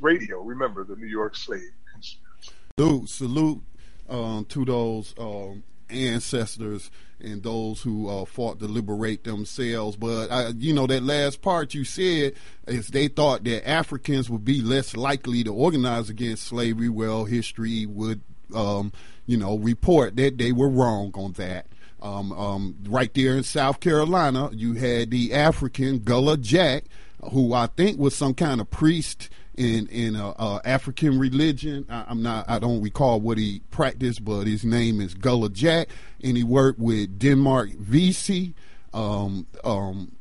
[0.00, 1.62] Radio remember the New York slave
[1.92, 2.52] conspiracy.
[2.78, 3.62] Salute, salute
[4.08, 5.62] um, to those um,
[5.92, 6.90] ancestors
[7.20, 9.96] and those who uh, fought to liberate themselves.
[9.96, 12.34] But I, you know that last part you said
[12.66, 16.88] is they thought that Africans would be less likely to organize against slavery.
[16.88, 18.22] Well, history would,
[18.54, 18.92] um,
[19.26, 21.66] you know, report that they were wrong on that.
[22.00, 26.84] Um, um, right there in South Carolina, you had the African Gullah Jack,
[27.30, 31.86] who I think was some kind of priest in in a, a African religion.
[31.88, 32.48] I, am not.
[32.48, 35.88] I don't recall what he practiced, but his name is Gullah Jack,
[36.22, 38.54] and he worked with Denmark Vesey.
[38.94, 40.12] Um, um,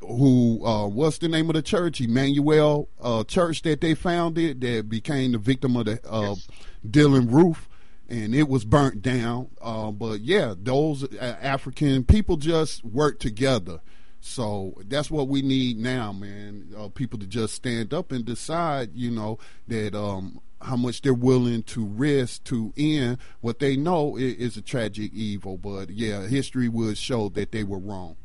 [0.00, 2.00] who uh, what's the name of the church?
[2.00, 6.48] Emanuel uh, Church that they founded that became the victim of the uh, yes.
[6.88, 7.68] Dylann Roof,
[8.08, 9.50] and it was burnt down.
[9.60, 13.80] Uh, but yeah, those uh, African people just work together.
[14.20, 16.74] So that's what we need now, man.
[16.76, 19.38] Uh, people to just stand up and decide, you know,
[19.68, 24.56] that um, how much they're willing to risk to end what they know is, is
[24.56, 25.56] a tragic evil.
[25.56, 28.16] But yeah, history would show that they were wrong.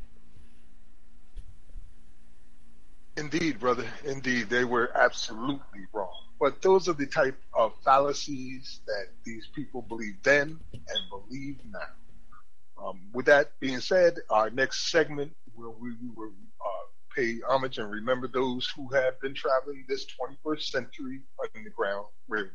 [3.16, 3.86] Indeed, brother.
[4.04, 6.12] Indeed, they were absolutely wrong.
[6.38, 12.84] But those are the type of fallacies that these people believe then and believe now.
[12.84, 17.90] Um, with that being said, our next segment where we, will uh, pay homage and
[17.90, 21.22] remember those who have been traveling this 21st century
[21.56, 22.52] underground railroad.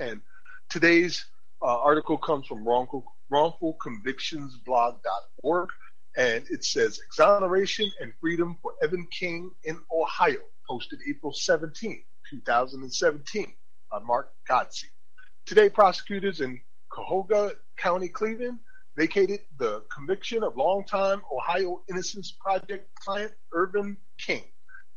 [0.00, 0.22] And
[0.70, 1.26] today's
[1.62, 5.68] uh, article comes from wrongful, wrongfulconvictionsblog.org
[6.16, 10.38] and it says exoneration and freedom for Evin King in Ohio,
[10.68, 13.52] posted April 17, 2017,
[13.90, 14.86] by Mark Godsey.
[15.44, 16.60] Today, prosecutors in
[16.90, 18.58] Cuyahoga County, Cleveland,
[18.96, 24.42] vacated the conviction of longtime Ohio Innocence Project client Evin King.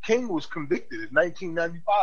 [0.06, 1.96] King was convicted in 1995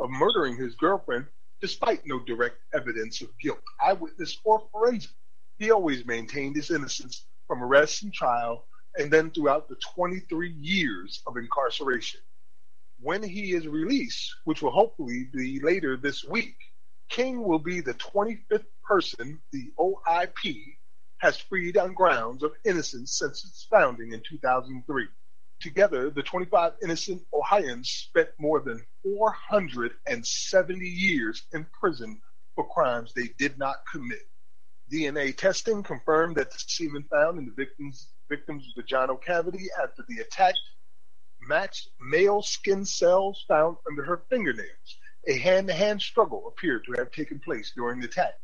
[0.00, 1.26] of murdering his girlfriend
[1.60, 5.10] despite no direct evidence of guilt, eyewitness or forensic.
[5.58, 8.66] He always maintained his innocence from arrest and trial,
[8.96, 12.20] and then throughout the 23 years of incarceration.
[13.00, 16.56] When he is released, which will hopefully be later this week,
[17.08, 20.78] King will be the 25th person the OIP
[21.18, 25.06] has freed on grounds of innocence since its founding in 2003.
[25.60, 32.20] Together, the 25 innocent Ohioans spent more than 470 years in prison
[32.54, 34.28] for crimes they did not commit.
[34.92, 40.20] DNA testing confirmed that the semen found in the victim's, victim's vaginal cavity after the
[40.22, 40.54] attack
[41.40, 44.98] matched male skin cells found under her fingernails.
[45.26, 48.34] A hand to hand struggle appeared to have taken place during the attack.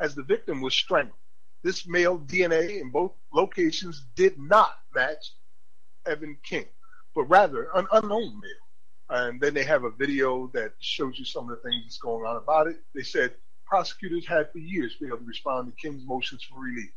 [0.00, 1.18] As the victim was strangled,
[1.62, 5.32] this male DNA in both locations did not match
[6.06, 6.66] Evin King,
[7.14, 8.66] but rather an unknown male.
[9.08, 12.26] And then they have a video that shows you some of the things that's going
[12.26, 12.76] on about it.
[12.94, 13.34] They said
[13.66, 16.90] prosecutors had for years failed to respond to King's motions for relief,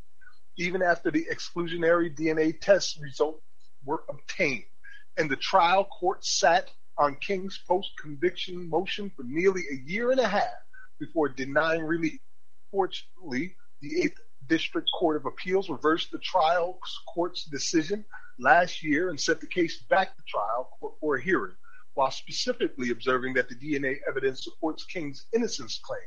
[0.58, 3.44] even after the exclusionary DNA test results
[3.86, 4.64] were obtained.
[5.18, 10.20] And the trial court sat on King's post conviction motion for nearly a year and
[10.20, 10.44] a half
[11.00, 12.20] before denying relief.
[12.72, 14.20] Fortunately, the Eighth
[14.50, 16.80] District Court of Appeals reversed the trial
[17.14, 18.04] court's decision
[18.40, 20.70] last year and sent the case back to trial
[21.00, 21.56] for a hearing,
[21.94, 26.00] while specifically observing that the DNA evidence supports King's innocence claim.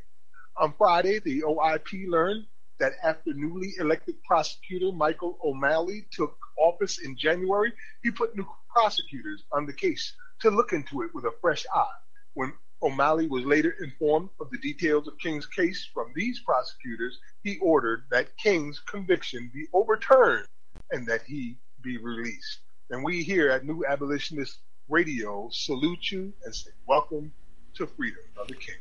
[0.58, 2.44] On Friday, the OIP learned
[2.78, 9.44] that after newly elected prosecutor Michael O'Malley took office in January, he put new prosecutors
[9.52, 11.86] on the case to look into it with a fresh eye.
[12.34, 12.52] When
[12.82, 18.04] O'Malley was later informed of the details of King's case from these prosecutors, he ordered
[18.10, 20.46] that King's conviction be overturned
[20.90, 22.60] and that he be released.
[22.90, 27.32] And we here at New Abolitionist Radio salute you and say welcome
[27.74, 28.76] to freedom, Brother King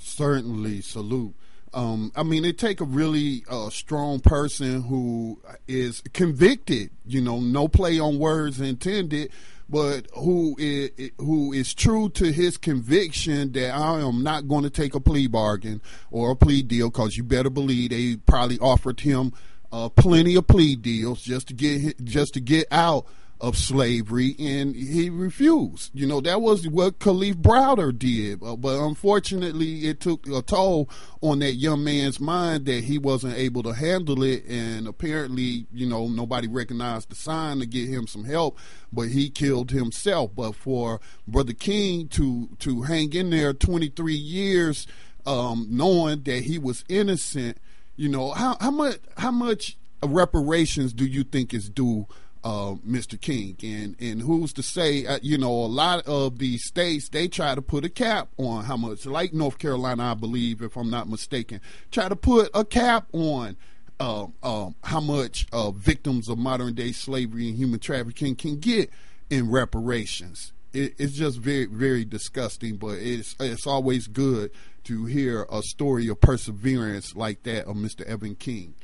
[0.00, 1.34] certainly salute.
[1.72, 6.90] Um, I mean, it take a really uh, strong person who is convicted.
[7.06, 9.30] You know, no play on words intended,
[9.70, 14.70] but who is who is true to his conviction that I am not going to
[14.70, 15.80] take a plea bargain
[16.10, 19.32] or a plea deal because you better believe they probably offered him
[19.72, 23.06] uh, plenty of plea deals just to get just to get out
[23.40, 25.90] of slavery, and he refused.
[25.94, 28.42] You know, that was what Kalief Browder did.
[28.42, 30.90] Uh, but unfortunately, it took a toll
[31.22, 34.44] on that young man's mind that he wasn't able to handle it.
[34.46, 38.58] And apparently, you know, nobody recognized the sign to get him some help,
[38.92, 40.32] but he killed himself.
[40.34, 44.86] But for Brother King to, to hang in there 23 years,
[45.24, 47.58] um, knowing that he was innocent,
[47.96, 52.06] you know, how, how much, how much reparations do you think is due
[52.44, 53.20] uh, Mr.
[53.20, 53.56] King.
[53.62, 55.06] And and who's to say?
[55.06, 58.64] Uh, you know, a lot of these states they try to put a cap on
[58.64, 59.06] how much.
[59.06, 61.60] Like North Carolina, I believe, if I'm not mistaken,
[61.90, 63.56] try to put a cap on.
[63.98, 68.88] Uh, um, how much uh, victims of modern day slavery and human trafficking can get
[69.28, 70.52] in reparations.
[70.72, 74.50] It, it's just very, very disgusting, but it's it's always good
[74.84, 78.08] to hear a story of perseverance like that of Mr.
[78.08, 78.74] Evin King.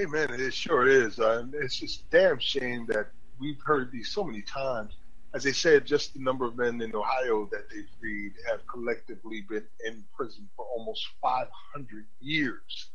[0.00, 0.30] Amen.
[0.30, 1.20] It sure is.
[1.20, 3.08] Uh, it's just damn shame that
[3.38, 4.94] we've heard these so many times
[5.34, 9.42] as they said, just the number of men in Ohio that they freed have collectively
[9.48, 12.90] been in prison for almost 500 years.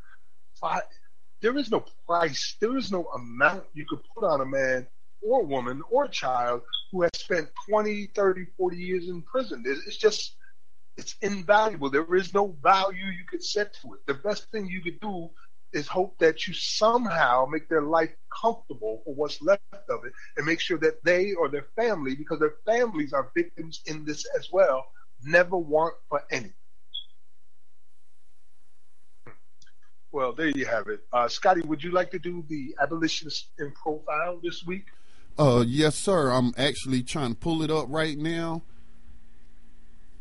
[0.59, 0.81] Five,
[1.41, 4.85] there is no price, there is no amount you could put on a man
[5.21, 6.61] or woman or child
[6.91, 9.63] who has spent 20, 30, 40 years in prison.
[9.65, 10.35] It's just,
[10.97, 11.89] it's invaluable.
[11.89, 14.05] There is no value you could set to it.
[14.07, 15.29] The best thing you could do
[15.75, 18.11] is hope that you somehow make their life
[18.41, 22.39] comfortable for what's left of it and make sure that they or their family, because
[22.39, 24.85] their families are victims in this as well,
[25.23, 26.53] never want for anything.
[30.11, 31.01] Well, there you have it.
[31.11, 34.85] Uh, Scotty, would you like to do the abolitionist in profile this week?
[35.37, 36.29] Uh, yes, sir.
[36.29, 38.61] I'm actually trying to pull it up right now.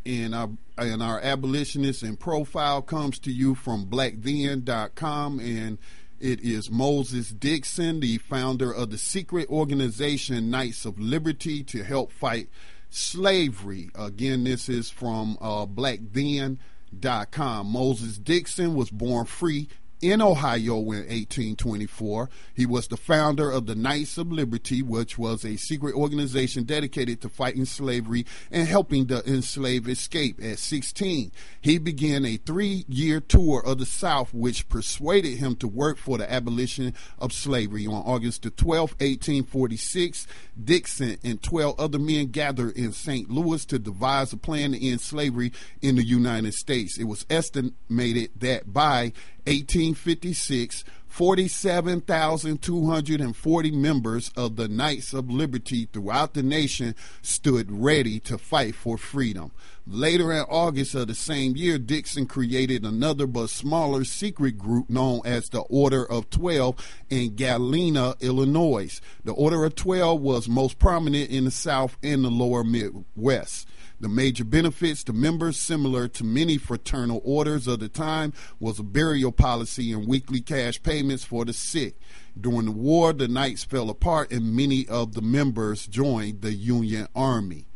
[0.06, 5.40] And our, and our abolitionist and profile comes to you from blackthen.com.
[5.40, 5.78] And
[6.20, 12.12] it is Moses Dickson, the founder of the secret organization Knights of Liberty to help
[12.12, 12.48] fight
[12.90, 13.90] slavery.
[13.94, 17.66] Again, this is from uh, blackthen.com.
[17.66, 19.68] Moses Dickson was born free
[20.00, 22.28] in Ohio in 1824.
[22.54, 27.20] He was the founder of the Knights of Liberty, which was a secret organization dedicated
[27.20, 30.42] to fighting slavery and helping the enslaved escape.
[30.42, 35.68] At 16, he began a three year tour of the South, which persuaded him to
[35.68, 37.86] work for the abolition of slavery.
[37.86, 40.26] On August the 12th, 1846,
[40.62, 43.30] Dickson and 12 other men gathered in St.
[43.30, 45.52] Louis to devise a plan to end slavery
[45.82, 46.98] in the United States.
[46.98, 49.12] It was estimated that by
[49.46, 58.74] 1856, 47,240 members of the Knights of Liberty throughout the nation stood ready to fight
[58.74, 59.52] for freedom.
[59.86, 65.20] Later in August of the same year, Dickson created another but smaller secret group known
[65.26, 66.76] as the Order of Twelve
[67.10, 68.98] in Galena, Illinois.
[69.24, 73.68] The Order of Twelve was most prominent in the South and the lower Midwest.
[74.00, 78.82] The major benefits to members, similar to many fraternal orders of the time, was a
[78.82, 81.96] burial policy and weekly cash payments for the sick.
[82.40, 87.06] During the war, the Knights fell apart and many of the members joined the Union
[87.14, 87.66] Army.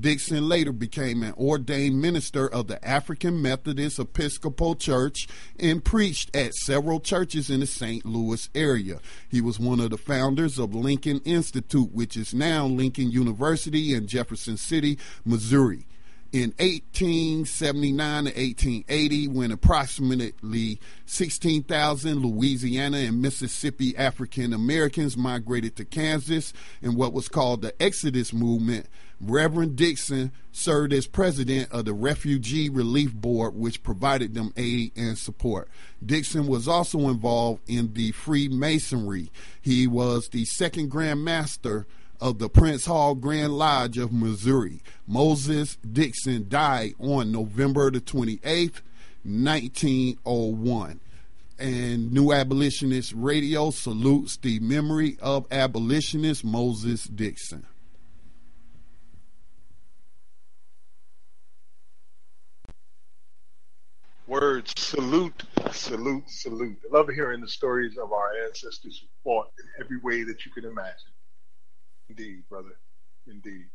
[0.00, 5.26] Dickson later became an ordained minister of the African Methodist Episcopal Church
[5.58, 8.04] and preached at several churches in the St.
[8.04, 9.00] Louis area.
[9.28, 14.06] He was one of the founders of Lincoln Institute, which is now Lincoln University in
[14.06, 15.86] Jefferson City, Missouri
[16.30, 26.52] in 1879 to 1880 when approximately 16,000 Louisiana and Mississippi African Americans migrated to Kansas
[26.82, 28.86] in what was called the Exodus Movement.
[29.20, 35.18] Reverend Dickson served as president of the Refugee Relief Board, which provided them aid and
[35.18, 35.68] support.
[36.04, 39.30] Dickson was also involved in the Freemasonry.
[39.60, 41.86] He was the second Grand Master
[42.20, 44.82] of the Prince Hall Grand Lodge of Missouri.
[45.06, 48.82] Moses Dickson died on November the 28th,
[49.24, 51.00] 1901.
[51.60, 57.66] And New Abolitionist Radio salutes the memory of abolitionist Moses Dickson.
[64.28, 65.42] Words salute,
[65.72, 66.76] salute, salute.
[66.84, 70.52] I love hearing the stories of our ancestors who fought in every way that you
[70.52, 71.12] can imagine.
[72.10, 72.78] Indeed, brother.
[73.26, 73.70] Indeed.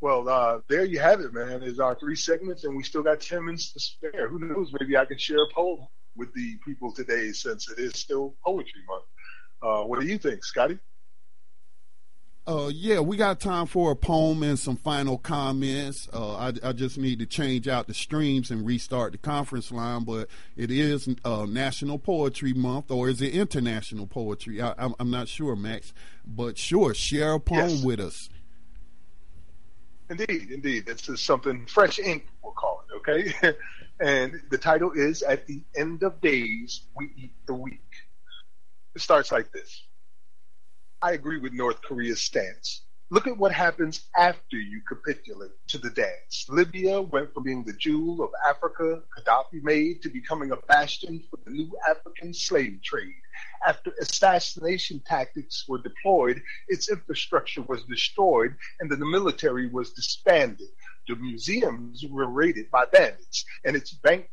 [0.00, 1.62] Well, uh, there you have it, man.
[1.62, 4.28] Is our three segments, and we still got 10 minutes to spare.
[4.28, 4.72] Who knows?
[4.80, 5.86] Maybe I can share a poem
[6.16, 9.04] with the people today since it is still Poetry Month.
[9.60, 10.78] Uh, what do you think, Scotty?
[12.48, 16.08] Uh, yeah, we got time for a poem and some final comments.
[16.14, 20.04] Uh, I, I, just need to change out the streams and restart the conference line,
[20.04, 24.62] but it is uh, National Poetry Month, or is it International Poetry?
[24.62, 25.92] I, am not sure, Max,
[26.26, 27.84] but sure, share a poem yes.
[27.84, 28.30] with us.
[30.08, 30.86] Indeed, indeed.
[30.86, 33.56] This is something fresh ink, we'll call it, okay?
[34.00, 37.82] and the title is At the End of Days, We Eat the Weak.
[38.94, 39.82] It starts like this.
[41.00, 42.82] I agree with North Korea's stance.
[43.10, 46.44] Look at what happens after you capitulate to the dance.
[46.48, 51.38] Libya went from being the jewel of Africa Gaddafi made to becoming a bastion for
[51.44, 53.14] the new African slave trade.
[53.64, 60.68] After assassination tactics were deployed, its infrastructure was destroyed and the military was disbanded.
[61.06, 64.28] The museums were raided by bandits and its bank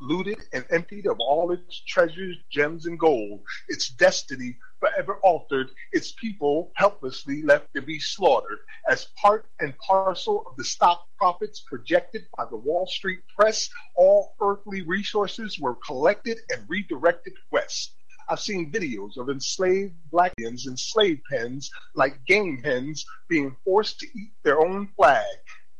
[0.00, 6.12] looted and emptied of all its treasures, gems, and gold, its destiny forever altered, its
[6.12, 12.26] people helplessly left to be slaughtered as part and parcel of the stock profits projected
[12.36, 13.68] by the Wall Street press.
[13.96, 17.94] All earthly resources were collected and redirected west.
[18.28, 24.00] I've seen videos of enslaved black Indians in slave pens like game hens being forced
[24.00, 25.24] to eat their own flag.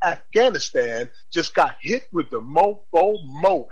[0.04, 3.68] Afghanistan just got hit with the mofo Moab.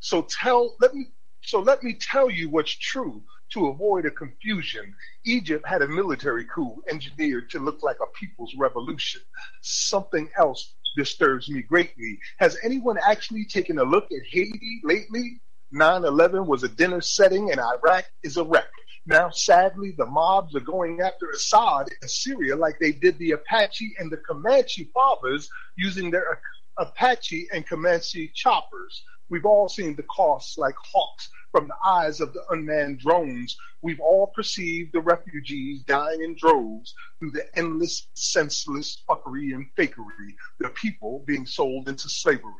[0.00, 1.06] So tell let me
[1.42, 3.22] so let me tell you what's true
[3.52, 4.94] to avoid a confusion.
[5.24, 9.20] Egypt had a military coup engineered to look like a people's revolution.
[9.62, 12.18] Something else disturbs me greatly.
[12.38, 15.40] Has anyone actually taken a look at Haiti lately?
[15.70, 18.68] 9 11 was a dinner setting and Iraq is a wreck.
[19.08, 23.94] Now, sadly, the mobs are going after Assad in Syria like they did the Apache
[23.98, 25.48] and the Comanche fathers
[25.78, 26.42] using their
[26.76, 29.02] Apache and Comanche choppers.
[29.30, 33.56] We've all seen the costs like hawks from the eyes of the unmanned drones.
[33.80, 40.34] We've all perceived the refugees dying in droves through the endless, senseless fuckery and fakery,
[40.60, 42.52] the people being sold into slavery.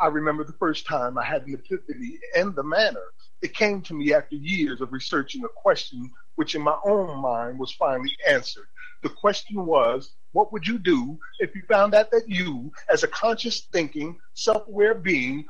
[0.00, 3.04] I remember the first time I had an epiphany and the manner.
[3.42, 7.58] It came to me after years of researching a question which in my own mind
[7.58, 8.66] was finally answered.
[9.02, 13.08] The question was, what would you do if you found out that you, as a
[13.08, 15.44] conscious thinking, self-aware being,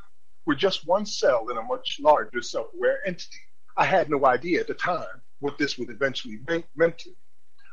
[0.47, 3.39] were just one cell in a much larger self-aware entity.
[3.77, 6.64] I had no idea at the time what this would eventually mean
[6.98, 7.10] to.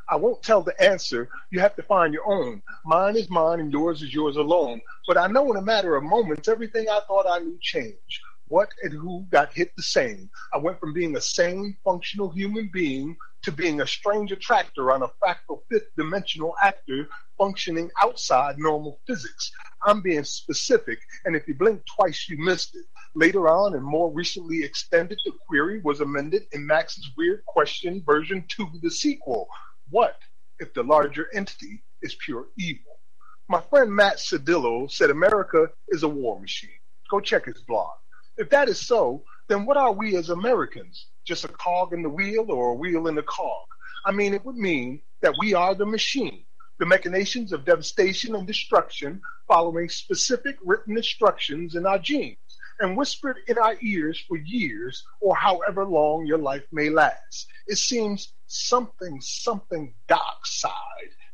[0.09, 1.29] I won't tell the answer.
[1.51, 2.61] You have to find your own.
[2.85, 4.81] Mine is mine and yours is yours alone.
[5.07, 8.21] But I know in a matter of moments, everything I thought I knew changed.
[8.49, 10.27] What and who got hit the same.
[10.51, 15.03] I went from being a sane, functional human being to being a strange attractor on
[15.03, 17.07] a fractal fifth dimensional actor
[17.37, 19.51] functioning outside normal physics.
[19.85, 22.85] I'm being specific, and if you blink twice, you missed it.
[23.13, 28.43] Later on, and more recently extended, the query was amended in Max's Weird Question version
[28.47, 29.47] 2, the sequel.
[29.91, 30.17] What
[30.57, 32.99] if the larger entity is pure evil?
[33.47, 36.71] My friend Matt Sedillo said America is a war machine.
[37.11, 37.93] Go check his blog.
[38.39, 41.07] If that is so, then what are we as Americans?
[41.25, 43.67] Just a cog in the wheel or a wheel in the cog?
[44.05, 46.45] I mean, it would mean that we are the machine
[46.79, 52.37] the machinations of devastation and destruction following specific written instructions in our genes
[52.79, 57.47] and whispered in our ears for years or however long your life may last.
[57.67, 60.71] It seems something, something dark side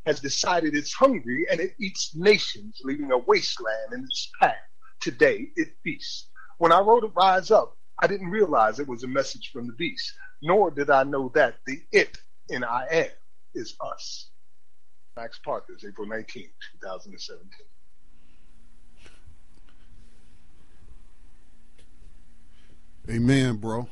[0.07, 4.56] has decided it's hungry and it eats nations, leaving a wasteland in its path.
[4.99, 6.30] Today it feasts.
[6.57, 9.73] When I wrote it Rise Up, I didn't realize it was a message from the
[9.73, 12.18] beast, nor did I know that the it
[12.49, 13.07] in I am
[13.53, 14.30] is us.
[15.15, 16.44] Max Parker's April 19,
[16.82, 17.49] 2017.
[23.10, 23.88] Amen, bro.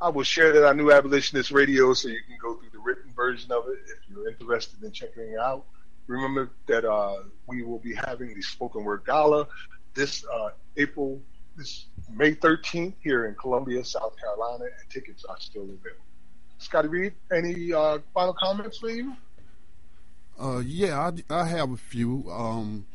[0.00, 3.12] I will share that on New Abolitionist Radio so you can go through the written
[3.14, 5.66] version of it if you're interested in checking it out.
[6.06, 9.46] Remember that uh, we will be having the spoken word gala
[9.96, 11.20] this uh, April,
[11.56, 16.04] this May 13th here in Columbia, South Carolina, and tickets are still available.
[16.58, 19.14] Scotty Reed, any uh, final comments for you?
[20.40, 22.30] Uh, yeah, I, I have a few.
[22.30, 22.86] Um,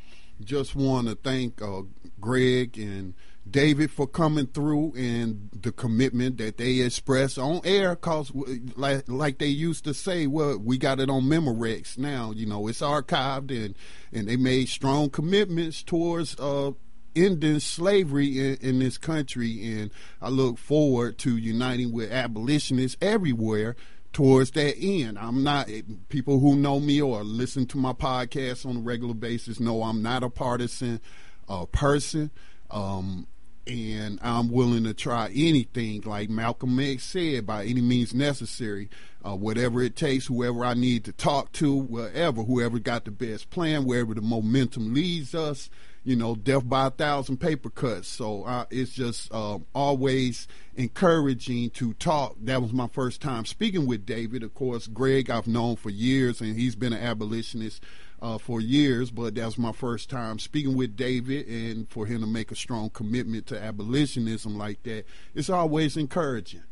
[0.43, 1.81] just want to thank uh,
[2.19, 3.13] Greg and
[3.49, 7.95] David for coming through and the commitment that they express on air.
[7.95, 8.31] Cause
[8.75, 12.31] like like they used to say, well, we got it on Memorex now.
[12.31, 13.75] You know, it's archived and
[14.11, 16.71] and they made strong commitments towards uh,
[17.15, 23.75] ending slavery in, in, this country, and I look forward to uniting with abolitionists everywhere
[24.13, 25.17] towards that end.
[25.17, 25.69] I'm not
[26.09, 30.01] people who know me or listen to my podcast on a regular basis know I'm
[30.01, 30.99] not a partisan
[31.47, 32.31] uh, person.
[32.69, 33.27] Um,
[33.67, 38.89] and I'm willing to try anything, like Malcolm X said, by any means necessary,
[39.23, 43.49] uh, whatever it takes, whoever I need to talk to, wherever, whoever got the best
[43.49, 45.69] plan, wherever the momentum leads us,
[46.03, 48.07] you know, death by a thousand paper cuts.
[48.07, 52.35] So uh, it's just uh, always encouraging to talk.
[52.41, 54.41] That was my first time speaking with David.
[54.43, 57.83] Of course, Greg I've known for years, and he's been an abolitionist
[58.21, 59.11] uh, for years.
[59.11, 62.55] But that was my first time speaking with David, and for him to make a
[62.55, 65.05] strong commitment to abolitionism like that,
[65.35, 66.63] it's always encouraging.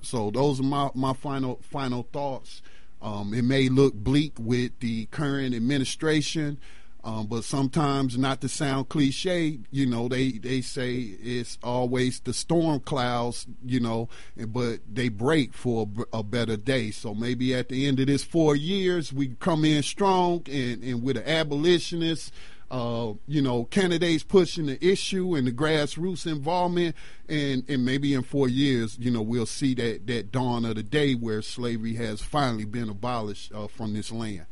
[0.00, 2.62] So those are my, my final final thoughts.
[3.02, 6.58] Um, it may look bleak with the current administration.
[7.04, 12.32] Um, but sometimes, not to sound cliche, you know, they, they say it's always the
[12.32, 14.08] storm clouds, you know,
[14.48, 16.90] but they break for a, a better day.
[16.90, 21.02] So maybe at the end of this four years, we come in strong and, and
[21.02, 22.32] with an abolitionist,
[22.70, 26.96] uh, you know, candidates pushing the issue and the grassroots involvement,
[27.28, 30.82] and, and maybe in four years, you know, we'll see that, that dawn of the
[30.82, 34.46] day where slavery has finally been abolished uh, from this land.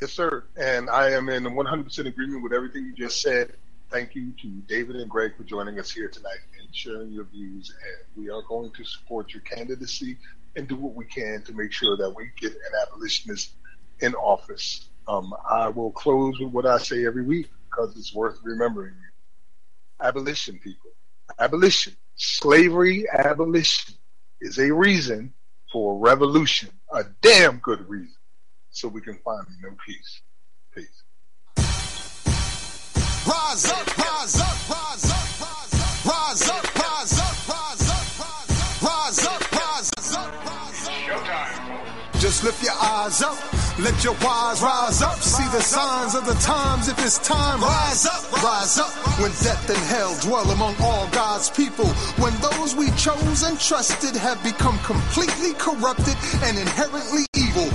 [0.00, 0.44] Yes, sir.
[0.56, 3.54] And I am in 100% agreement with everything you just said.
[3.90, 7.72] thank you to David and Greg for joining us here tonight and sharing your views.
[7.82, 10.18] And we are going to support your candidacy
[10.56, 13.52] and do what we can to make sure that we get an abolitionist
[14.00, 14.90] in office.
[15.08, 18.94] Um, I will close with what I say every week because it's worth remembering.
[20.02, 20.90] Abolition, people.
[21.38, 21.96] Abolition.
[22.16, 23.94] Slavery abolition
[24.40, 25.34] is a reason
[25.72, 28.15] for revolution, a damn good reason,
[28.76, 30.20] so we can finally know peace.
[30.74, 31.02] Peace.
[33.26, 38.20] Rise up, rise up, rise up, rise up, rise up, rise up, rise up,
[38.82, 41.06] rise up, rise up, rise up.
[41.08, 42.20] Showtime.
[42.20, 43.38] Just lift your eyes up.
[43.78, 45.20] Let your wise rise up.
[45.22, 46.88] See the signs of the times.
[46.88, 48.92] If it's time, rise up, rise up.
[49.18, 51.88] When death and hell dwell among all God's people.
[52.20, 57.70] When those we chose and trusted have become completely corrupted and inherently evil.